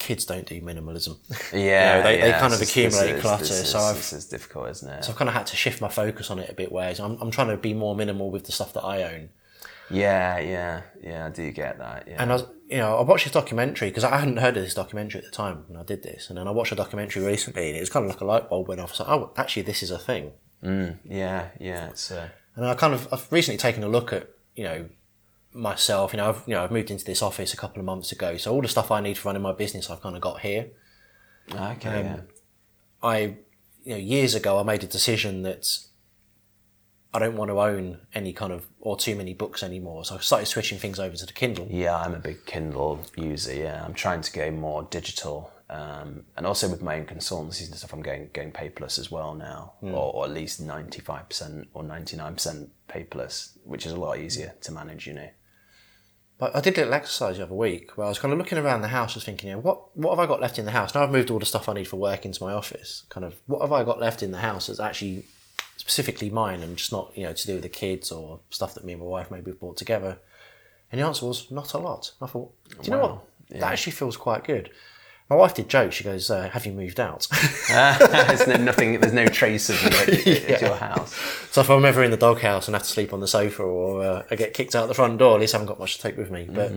kids 0.01 0.25
don't 0.25 0.47
do 0.47 0.61
minimalism. 0.61 1.19
Yeah, 1.53 1.99
you 1.99 2.03
know, 2.03 2.09
they, 2.09 2.19
yeah. 2.19 2.25
they 2.25 2.41
kind 2.41 2.53
of 2.53 2.61
accumulate 2.61 3.13
this 3.13 3.23
clutter. 3.23 3.45
This 3.45 3.71
so 3.71 3.79
I've, 3.79 3.95
this 3.95 4.13
is 4.13 4.27
difficult, 4.27 4.69
isn't 4.71 4.91
it? 4.91 5.05
So 5.05 5.13
I've 5.13 5.17
kind 5.17 5.29
of 5.29 5.35
had 5.35 5.47
to 5.47 5.57
shift 5.57 5.81
my 5.81 5.89
focus 5.89 6.33
on 6.33 6.41
it 6.41 6.51
a 6.51 6.55
bit. 6.55 6.73
Whereas 6.73 6.99
I'm, 6.99 7.17
I'm 7.21 7.31
trying 7.31 7.49
to 7.49 7.57
be 7.57 7.75
more 7.75 7.95
minimal 7.95 8.33
with 8.33 8.45
the 8.45 8.53
stuff 8.53 8.73
that 8.73 8.83
I 8.83 9.05
own. 9.05 9.29
Yeah, 9.89 10.41
yeah, 10.41 10.83
yeah. 11.01 11.27
I 11.27 11.31
do 11.31 11.51
get 11.53 11.79
that. 11.79 12.09
Yeah. 12.09 12.17
And 12.19 12.33
I 12.33 12.35
was, 12.35 12.45
you 12.69 12.79
know, 12.79 12.99
I 12.99 13.03
watched 13.03 13.25
this 13.25 13.33
documentary 13.33 13.89
because 13.89 14.05
I 14.05 14.19
hadn't 14.19 14.39
heard 14.39 14.57
of 14.57 14.63
this 14.63 14.75
documentary 14.75 15.21
at 15.21 15.25
the 15.25 15.31
time 15.31 15.65
when 15.69 15.79
I 15.79 15.85
did 15.85 16.03
this, 16.03 16.29
and 16.29 16.39
then 16.39 16.49
I 16.49 16.51
watched 16.51 16.73
a 16.73 16.77
documentary 16.77 17.25
recently, 17.25 17.69
and 17.69 17.77
it 17.77 17.81
was 17.81 17.91
kind 17.91 18.05
of 18.05 18.11
like 18.11 18.21
a 18.21 18.25
light 18.25 18.49
bulb 18.51 18.69
went 18.69 18.81
off. 18.81 18.91
I 18.91 18.93
was 18.93 19.01
like, 19.01 19.09
oh, 19.09 19.33
actually, 19.37 19.63
this 19.63 19.83
is 19.83 19.91
a 19.91 19.99
thing. 19.99 20.33
Mm, 20.63 20.99
yeah, 21.05 21.49
yeah. 21.61 21.89
It's. 21.89 22.11
Uh... 22.11 22.29
And 22.57 22.65
I 22.65 22.75
kind 22.75 22.95
of, 22.95 23.07
I've 23.13 23.31
recently 23.31 23.59
taken 23.59 23.85
a 23.85 23.89
look 23.89 24.13
at, 24.15 24.31
you 24.55 24.65
know, 24.65 24.89
myself. 25.53 26.13
You 26.13 26.17
know, 26.17 26.31
I've, 26.31 26.43
you 26.47 26.55
know, 26.55 26.65
I've 26.65 26.71
moved 26.71 26.91
into 26.91 27.05
this 27.05 27.21
office 27.21 27.53
a 27.53 27.57
couple 27.57 27.81
of 27.81 27.85
months 27.85 28.13
ago, 28.13 28.39
so 28.39 28.53
all 28.53 28.63
the 28.63 28.69
stuff 28.69 28.91
I 28.91 29.01
need 29.01 29.19
for 29.19 29.29
running 29.29 29.43
my 29.43 29.53
business, 29.53 29.91
I've 29.91 30.01
kind 30.01 30.17
of 30.17 30.23
got 30.23 30.41
here. 30.41 30.71
Okay. 31.53 32.01
Um, 32.01 32.07
yeah. 32.07 32.21
I, 33.03 33.19
you 33.85 33.93
know, 33.93 33.97
years 33.97 34.35
ago, 34.35 34.59
I 34.59 34.63
made 34.63 34.83
a 34.83 34.87
decision 34.87 35.43
that 35.43 35.69
I 37.17 37.19
don't 37.19 37.37
want 37.37 37.51
to 37.51 37.59
own 37.61 37.99
any 38.15 38.35
kind 38.35 38.53
of 38.53 38.67
or 38.81 38.95
too 38.97 39.17
many 39.17 39.33
books 39.33 39.63
anymore. 39.63 40.05
So 40.05 40.17
I 40.17 40.19
started 40.19 40.47
switching 40.47 40.79
things 40.79 41.01
over 41.01 41.17
to 41.17 41.25
the 41.25 41.33
Kindle. 41.33 41.67
Yeah, 41.71 41.97
I'm 41.97 42.13
a 42.13 42.19
big 42.19 42.45
Kindle 42.45 43.01
user. 43.17 43.55
Yeah, 43.55 43.83
I'm 43.83 43.95
trying 43.95 44.21
to 44.21 44.33
go 44.33 44.51
more 44.51 44.83
digital, 44.91 45.51
um, 45.71 46.27
and 46.37 46.47
also 46.47 46.69
with 46.69 46.83
my 46.83 46.97
own 46.97 47.07
consultancies 47.07 47.69
and 47.69 47.77
stuff, 47.77 47.95
I'm 47.95 48.03
going 48.03 48.29
going 48.35 48.53
paperless 48.53 48.99
as 48.99 49.11
well 49.11 49.35
now, 49.35 49.73
or, 49.81 50.13
or 50.15 50.25
at 50.27 50.31
least 50.31 50.61
ninety 50.61 51.01
five 51.01 51.27
percent 51.31 51.69
or 51.73 51.83
ninety 51.83 52.17
nine 52.19 52.35
percent 52.35 52.71
paperless, 52.87 53.57
which 53.65 53.87
is 53.87 53.93
a 53.93 53.97
lot 53.97 54.19
easier 54.19 54.55
to 54.61 54.73
manage. 54.73 55.07
You 55.07 55.15
know. 55.15 55.31
But 56.39 56.55
I 56.55 56.61
did 56.61 56.77
a 56.77 56.81
little 56.83 56.93
exercise 56.93 57.39
the 57.39 57.45
other 57.45 57.55
week 57.55 57.97
where 57.97 58.05
I 58.05 58.11
was 58.11 58.19
kind 58.19 58.31
of 58.31 58.39
looking 58.39 58.59
around 58.59 58.83
the 58.83 58.89
house, 58.89 59.15
was 59.15 59.25
thinking, 59.25 59.49
you 59.49 59.57
know, 59.57 59.63
what 59.63 59.97
what 59.97 60.11
have 60.11 60.19
I 60.19 60.27
got 60.27 60.43
left 60.43 60.59
in 60.59 60.67
the 60.67 60.71
house? 60.73 60.95
Now 60.95 61.03
I've 61.03 61.11
moved 61.11 61.31
all 61.31 61.39
the 61.39 61.47
stuff 61.47 61.67
I 61.67 61.73
need 61.73 61.89
for 61.89 61.97
work 61.97 62.27
into 62.27 62.45
my 62.45 62.53
office. 62.53 63.05
Kind 63.09 63.25
of, 63.25 63.37
what 63.47 63.63
have 63.63 63.73
I 63.73 63.85
got 63.85 64.01
left 64.01 64.23
in 64.23 64.33
the 64.33 64.39
house 64.39 64.67
that's 64.67 64.81
actually 64.81 65.25
specifically 65.77 66.31
mine 66.31 66.63
and 66.63 66.77
just 66.77 66.93
not, 66.93 67.13
you 67.17 67.25
know, 67.25 67.33
to 67.33 67.47
do 67.47 67.55
with 67.55 67.63
the 67.63 67.69
kids 67.69 68.11
or 68.11 68.41
stuff 68.51 68.75
that 68.75 68.85
me 68.85 68.93
and 68.93 69.03
my 69.03 69.09
wife 69.09 69.31
maybe 69.31 69.51
have 69.51 69.61
bought 69.61 69.77
together? 69.77 70.19
And 70.91 71.01
the 71.01 71.07
answer 71.07 71.27
was 71.27 71.51
not 71.51 71.75
a 71.75 71.79
lot. 71.79 72.13
I 72.21 72.27
thought, 72.27 72.55
do 72.69 72.77
you 72.83 72.91
know 72.91 73.03
what? 73.03 73.25
That 73.51 73.73
actually 73.73 73.93
feels 73.93 74.17
quite 74.17 74.45
good. 74.45 74.71
My 75.29 75.35
wife 75.35 75.55
did 75.55 75.69
joke. 75.69 75.91
She 75.93 76.05
goes, 76.05 76.31
uh, 76.31 76.49
"Have 76.51 76.67
you 76.67 76.73
moved 76.73 77.01
out?" 77.01 77.27
there's 77.69 78.47
no, 78.47 78.57
nothing. 78.57 79.01
There's 79.01 79.13
no 79.13 79.27
trace 79.27 79.69
of 79.69 79.83
you 79.83 79.89
at, 79.89 80.27
at 80.51 80.61
your 80.61 80.77
house. 80.77 81.15
So 81.51 81.63
if 81.63 81.71
I'm 81.71 81.85
ever 81.85 82.05
in 82.05 82.13
the 82.13 82.17
doghouse 82.17 82.69
and 82.69 82.77
have 82.77 82.85
to 82.85 82.89
sleep 82.89 83.13
on 83.13 83.19
the 83.19 83.27
sofa 83.27 83.65
or 83.65 84.05
uh, 84.05 84.23
I 84.31 84.37
get 84.37 84.55
kicked 84.55 84.77
out 84.77 84.87
the 84.87 84.95
front 84.95 85.19
door, 85.19 85.35
at 85.35 85.41
least 85.41 85.55
I 85.55 85.59
haven't 85.59 85.69
got 85.69 85.81
much 85.81 85.97
to 85.97 86.03
take 86.03 86.17
with 86.17 86.31
me. 86.31 86.49
But, 86.49 86.73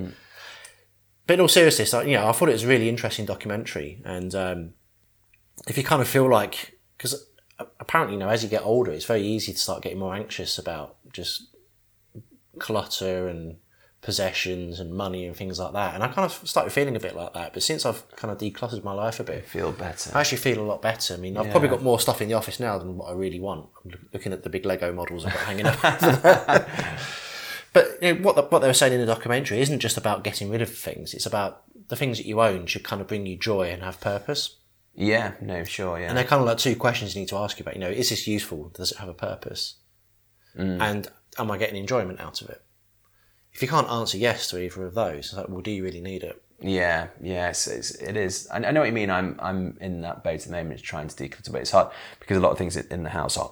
but 1.28 1.36
in 1.36 1.42
all 1.42 1.48
seriousness, 1.48 1.94
I, 1.94 2.04
you 2.04 2.14
know, 2.14 2.28
I 2.28 2.32
thought 2.32 2.50
it 2.50 2.54
was 2.54 2.64
a 2.64 2.68
really 2.68 2.90
interesting 2.90 3.28
documentary. 3.28 4.02
And 4.04 4.34
um, 4.34 4.74
if 5.68 5.78
you 5.78 5.84
kind 5.84 6.02
of 6.02 6.08
feel 6.08 6.28
like, 6.28 6.80
because 6.98 7.29
apparently, 7.80 8.16
you 8.16 8.20
know, 8.20 8.30
as 8.30 8.44
you 8.44 8.50
get 8.50 8.64
older, 8.64 8.92
it's 8.92 9.06
very 9.06 9.22
easy 9.22 9.54
to 9.54 9.60
start 9.60 9.82
getting 9.82 10.00
more 10.00 10.16
anxious 10.16 10.58
about 10.58 10.98
just 11.12 11.56
clutter 12.60 13.28
and 13.28 13.58
possessions 14.02 14.80
and 14.80 14.94
money 14.94 15.26
and 15.26 15.36
things 15.36 15.60
like 15.60 15.74
that. 15.74 15.94
And 15.94 16.04
I 16.04 16.08
kind 16.08 16.26
of 16.26 16.48
started 16.48 16.72
feeling 16.72 16.96
a 16.96 17.00
bit 17.00 17.16
like 17.16 17.34
that. 17.34 17.54
But 17.54 17.64
since 17.64 17.86
I've 17.86 18.10
kind 18.16 18.32
of 18.32 18.38
decluttered 18.38 18.84
my 18.84 18.94
life 18.94 19.20
a 19.20 19.24
bit, 19.24 19.46
Feel 19.46 19.72
better. 19.72 20.12
I 20.16 20.22
actually 20.22 20.38
feel 20.38 20.60
a 20.60 20.64
lot 20.64 20.82
better. 20.82 21.16
I 21.16 21.18
mean, 21.18 21.38
I've 21.38 21.52
probably 21.52 21.70
got 21.70 21.84
more 21.84 22.00
stuff 22.00 22.22
in 22.22 22.30
the 22.30 22.36
office 22.36 22.60
now 22.60 22.78
than 22.78 22.98
what 22.98 23.10
I 23.10 23.14
really 23.14 23.40
want. 23.40 23.68
I'm 23.84 24.08
looking 24.14 24.32
at 24.32 24.44
the 24.44 24.50
big 24.50 24.66
Lego 24.66 24.94
models 24.94 25.26
I've 25.26 25.34
got 25.34 25.44
hanging 25.44 25.66
up. 25.66 25.80
but 27.74 27.98
you 28.02 28.14
know, 28.14 28.22
what 28.22 28.36
the, 28.36 28.44
what 28.44 28.60
they 28.60 28.68
were 28.68 28.74
saying 28.74 28.94
in 28.94 29.02
the 29.02 29.06
documentary 29.06 29.60
isn't 29.60 29.80
just 29.80 29.98
about 29.98 30.24
getting 30.24 30.50
rid 30.50 30.62
of 30.62 30.76
things. 30.76 31.14
It's 31.14 31.26
about 31.26 31.64
the 31.90 31.96
things 31.96 32.18
that 32.18 32.26
you 32.26 32.40
own 32.40 32.68
should 32.68 32.84
kind 32.84 33.02
of 33.02 33.08
bring 33.08 33.26
you 33.26 33.36
joy 33.36 33.70
and 33.70 33.84
have 33.84 34.00
purpose. 34.00 34.56
Yeah. 35.00 35.34
No. 35.42 35.64
Sure. 35.64 36.00
Yeah. 36.00 36.10
And 36.10 36.18
they're 36.18 36.26
kind 36.26 36.42
of 36.42 36.48
like 36.48 36.58
two 36.58 36.76
questions 36.76 37.16
you 37.16 37.22
need 37.22 37.30
to 37.30 37.38
ask 37.38 37.58
you 37.58 37.64
about. 37.64 37.76
You 37.76 37.82
know, 37.82 37.90
is 37.90 38.10
this 38.10 38.28
useful? 38.28 38.70
Does 38.76 38.92
it 38.92 38.98
have 38.98 39.10
a 39.10 39.14
purpose? 39.14 39.76
And 40.56 41.08
am 41.38 41.50
I 41.52 41.58
getting 41.58 41.78
enjoyment 41.78 42.20
out 42.20 42.42
of 42.42 42.50
it? 42.50 42.62
If 43.54 43.62
you 43.62 43.68
can't 43.68 43.90
answer 43.90 44.18
yes 44.18 44.50
to 44.50 44.62
either 44.62 44.86
of 44.86 44.94
those, 44.94 45.26
it's 45.26 45.34
like, 45.34 45.50
well, 45.50 45.62
do 45.62 45.72
you 45.72 45.84
really 45.84 46.02
need 46.02 46.24
it? 46.24 46.42
Yeah, 46.62 47.08
yes, 47.22 47.68
it's, 47.68 47.92
it 47.92 48.18
is. 48.18 48.48
I, 48.52 48.58
I 48.58 48.72
know 48.72 48.82
what 48.82 48.88
you 48.88 48.94
mean. 48.94 49.10
I'm 49.10 49.40
I'm 49.42 49.78
in 49.80 50.02
that 50.02 50.24
boat 50.24 50.42
at 50.42 50.42
the 50.42 50.52
moment, 50.52 50.82
trying 50.82 51.08
to 51.08 51.30
but 51.50 51.62
it's 51.62 51.72
hard 51.72 51.92
because 52.20 52.38
a 52.38 52.42
lot 52.42 52.52
of 52.52 52.58
things 52.58 52.76
in 52.76 53.04
the 53.04 53.10
house 53.10 53.38
are 53.38 53.52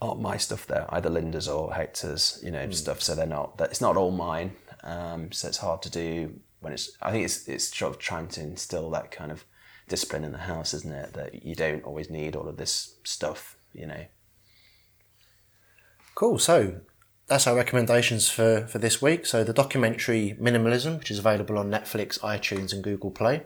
aren't 0.00 0.20
my 0.20 0.36
stuff. 0.38 0.66
There, 0.66 0.86
either 0.88 1.10
Linda's 1.10 1.48
or 1.48 1.74
Hector's, 1.74 2.40
you 2.42 2.50
know, 2.50 2.70
stuff. 2.70 3.02
So 3.02 3.14
they're 3.14 3.26
not. 3.26 3.58
That 3.58 3.70
it's 3.70 3.82
not 3.82 3.96
all 3.96 4.10
mine. 4.10 4.52
Um, 4.82 5.32
so 5.32 5.48
it's 5.48 5.58
hard 5.58 5.82
to 5.82 5.90
do 5.90 6.40
when 6.60 6.72
it's. 6.72 6.96
I 7.02 7.10
think 7.12 7.24
it's 7.24 7.46
it's 7.46 7.76
sort 7.76 7.92
of 7.94 7.98
trying 7.98 8.28
to 8.28 8.40
instill 8.40 8.90
that 8.92 9.10
kind 9.10 9.30
of 9.30 9.44
discipline 9.88 10.24
in 10.24 10.32
the 10.32 10.38
house, 10.38 10.74
isn't 10.74 10.92
it? 10.92 11.12
That 11.14 11.44
you 11.44 11.54
don't 11.54 11.84
always 11.84 12.10
need 12.10 12.36
all 12.36 12.48
of 12.48 12.56
this 12.56 12.96
stuff. 13.04 13.56
You 13.72 13.86
know. 13.86 14.06
Cool. 16.14 16.38
So 16.38 16.80
that's 17.26 17.46
our 17.46 17.56
recommendations 17.56 18.28
for, 18.28 18.66
for 18.66 18.78
this 18.78 19.02
week. 19.02 19.26
So 19.26 19.44
the 19.44 19.52
documentary 19.52 20.36
Minimalism, 20.40 20.98
which 20.98 21.10
is 21.10 21.18
available 21.18 21.58
on 21.58 21.70
Netflix, 21.70 22.18
iTunes, 22.20 22.72
and 22.72 22.82
Google 22.82 23.10
Play, 23.10 23.42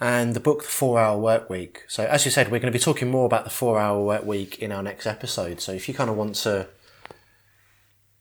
and 0.00 0.34
the 0.34 0.40
book 0.40 0.62
The 0.62 0.68
Four 0.68 1.00
Hour 1.00 1.18
Work 1.18 1.48
Week. 1.48 1.84
So 1.88 2.04
as 2.04 2.24
you 2.24 2.30
said, 2.30 2.46
we're 2.46 2.60
going 2.60 2.72
to 2.72 2.78
be 2.78 2.82
talking 2.82 3.10
more 3.10 3.26
about 3.26 3.44
the 3.44 3.50
four 3.50 3.80
hour 3.80 4.02
work 4.02 4.24
week 4.24 4.58
in 4.58 4.70
our 4.70 4.82
next 4.82 5.06
episode. 5.06 5.60
So 5.60 5.72
if 5.72 5.88
you 5.88 5.94
kind 5.94 6.10
of 6.10 6.16
want 6.16 6.34
to 6.36 6.68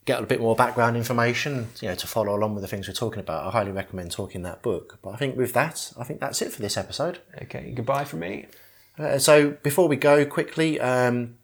get 0.05 0.21
a 0.21 0.25
bit 0.25 0.39
more 0.39 0.55
background 0.55 0.95
information, 0.95 1.69
you 1.81 1.89
know, 1.89 1.95
to 1.95 2.07
follow 2.07 2.35
along 2.35 2.53
with 2.53 2.61
the 2.61 2.67
things 2.67 2.87
we're 2.87 2.93
talking 2.93 3.19
about, 3.19 3.45
I 3.47 3.51
highly 3.51 3.71
recommend 3.71 4.11
talking 4.11 4.43
that 4.43 4.61
book. 4.61 4.99
But 5.01 5.11
I 5.11 5.17
think 5.17 5.35
with 5.35 5.53
that, 5.53 5.91
I 5.99 6.03
think 6.03 6.19
that's 6.19 6.41
it 6.41 6.51
for 6.51 6.61
this 6.61 6.77
episode. 6.77 7.19
Okay. 7.41 7.71
Goodbye 7.71 8.05
from 8.05 8.19
me. 8.19 8.45
Uh, 8.99 9.17
so 9.17 9.51
before 9.63 9.87
we 9.87 9.95
go 9.95 10.25
quickly, 10.25 10.79
um, 10.79 11.37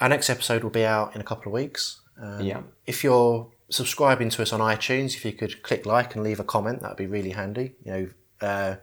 our 0.00 0.08
next 0.08 0.28
episode 0.28 0.62
will 0.62 0.70
be 0.70 0.84
out 0.84 1.14
in 1.14 1.20
a 1.20 1.24
couple 1.24 1.46
of 1.46 1.54
weeks. 1.54 2.00
Um, 2.20 2.42
Yeah. 2.42 2.60
If 2.86 3.02
you're 3.02 3.50
subscribing 3.70 4.28
to 4.30 4.42
us 4.42 4.52
on 4.52 4.60
iTunes, 4.60 5.14
if 5.14 5.24
you 5.24 5.32
could 5.32 5.62
click 5.62 5.86
like 5.86 6.14
and 6.14 6.22
leave 6.22 6.38
a 6.40 6.44
comment, 6.44 6.82
that'd 6.82 6.98
be 6.98 7.06
really 7.06 7.30
handy. 7.30 7.74
You 7.84 7.92
know, 7.92 8.08
uh, 8.42 8.76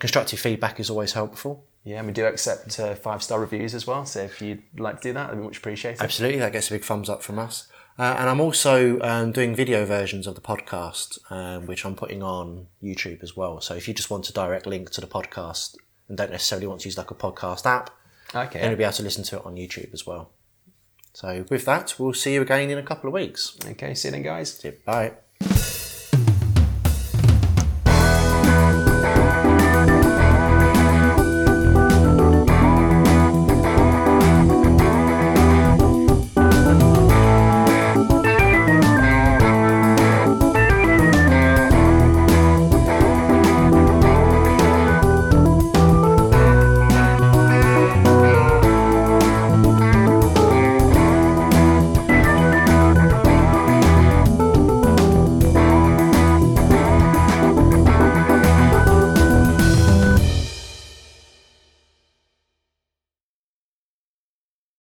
constructive 0.00 0.40
feedback 0.40 0.80
is 0.80 0.90
always 0.90 1.12
helpful. 1.12 1.64
Yeah, 1.84 1.98
and 1.98 2.08
we 2.08 2.12
do 2.12 2.26
accept 2.26 2.78
uh, 2.80 2.94
five 2.96 3.22
star 3.22 3.40
reviews 3.40 3.74
as 3.74 3.86
well. 3.86 4.04
So 4.04 4.20
if 4.20 4.42
you'd 4.42 4.62
like 4.78 5.00
to 5.00 5.08
do 5.08 5.12
that, 5.14 5.30
I'd 5.30 5.36
be 5.36 5.42
much 5.42 5.58
appreciated. 5.58 6.02
Absolutely, 6.02 6.40
that 6.40 6.52
gets 6.52 6.68
a 6.68 6.74
big 6.74 6.84
thumbs 6.84 7.08
up 7.08 7.22
from 7.22 7.38
us. 7.38 7.68
Uh, 7.98 8.14
and 8.18 8.28
I'm 8.30 8.40
also 8.40 9.00
um, 9.00 9.32
doing 9.32 9.56
video 9.56 9.84
versions 9.84 10.26
of 10.28 10.34
the 10.36 10.40
podcast, 10.40 11.18
um, 11.32 11.66
which 11.66 11.84
I'm 11.84 11.96
putting 11.96 12.22
on 12.22 12.68
YouTube 12.82 13.22
as 13.24 13.36
well. 13.36 13.60
So 13.60 13.74
if 13.74 13.88
you 13.88 13.94
just 13.94 14.08
want 14.08 14.28
a 14.28 14.32
direct 14.32 14.66
link 14.66 14.90
to 14.90 15.00
the 15.00 15.08
podcast 15.08 15.76
and 16.08 16.16
don't 16.16 16.30
necessarily 16.30 16.66
want 16.68 16.82
to 16.82 16.88
use 16.88 16.96
like 16.96 17.10
a 17.10 17.14
podcast 17.14 17.66
app, 17.66 17.90
Okay. 18.34 18.60
then 18.60 18.70
you'll 18.70 18.78
be 18.78 18.84
able 18.84 18.92
to 18.92 19.02
listen 19.02 19.24
to 19.24 19.36
it 19.38 19.46
on 19.46 19.56
YouTube 19.56 19.92
as 19.92 20.06
well. 20.06 20.30
So 21.14 21.44
with 21.50 21.64
that, 21.64 21.94
we'll 21.98 22.12
see 22.14 22.34
you 22.34 22.42
again 22.42 22.70
in 22.70 22.78
a 22.78 22.82
couple 22.82 23.08
of 23.08 23.14
weeks. 23.14 23.56
Okay. 23.66 23.94
See 23.94 24.08
you 24.08 24.12
then, 24.12 24.22
guys. 24.22 24.62
Bye. 24.84 25.12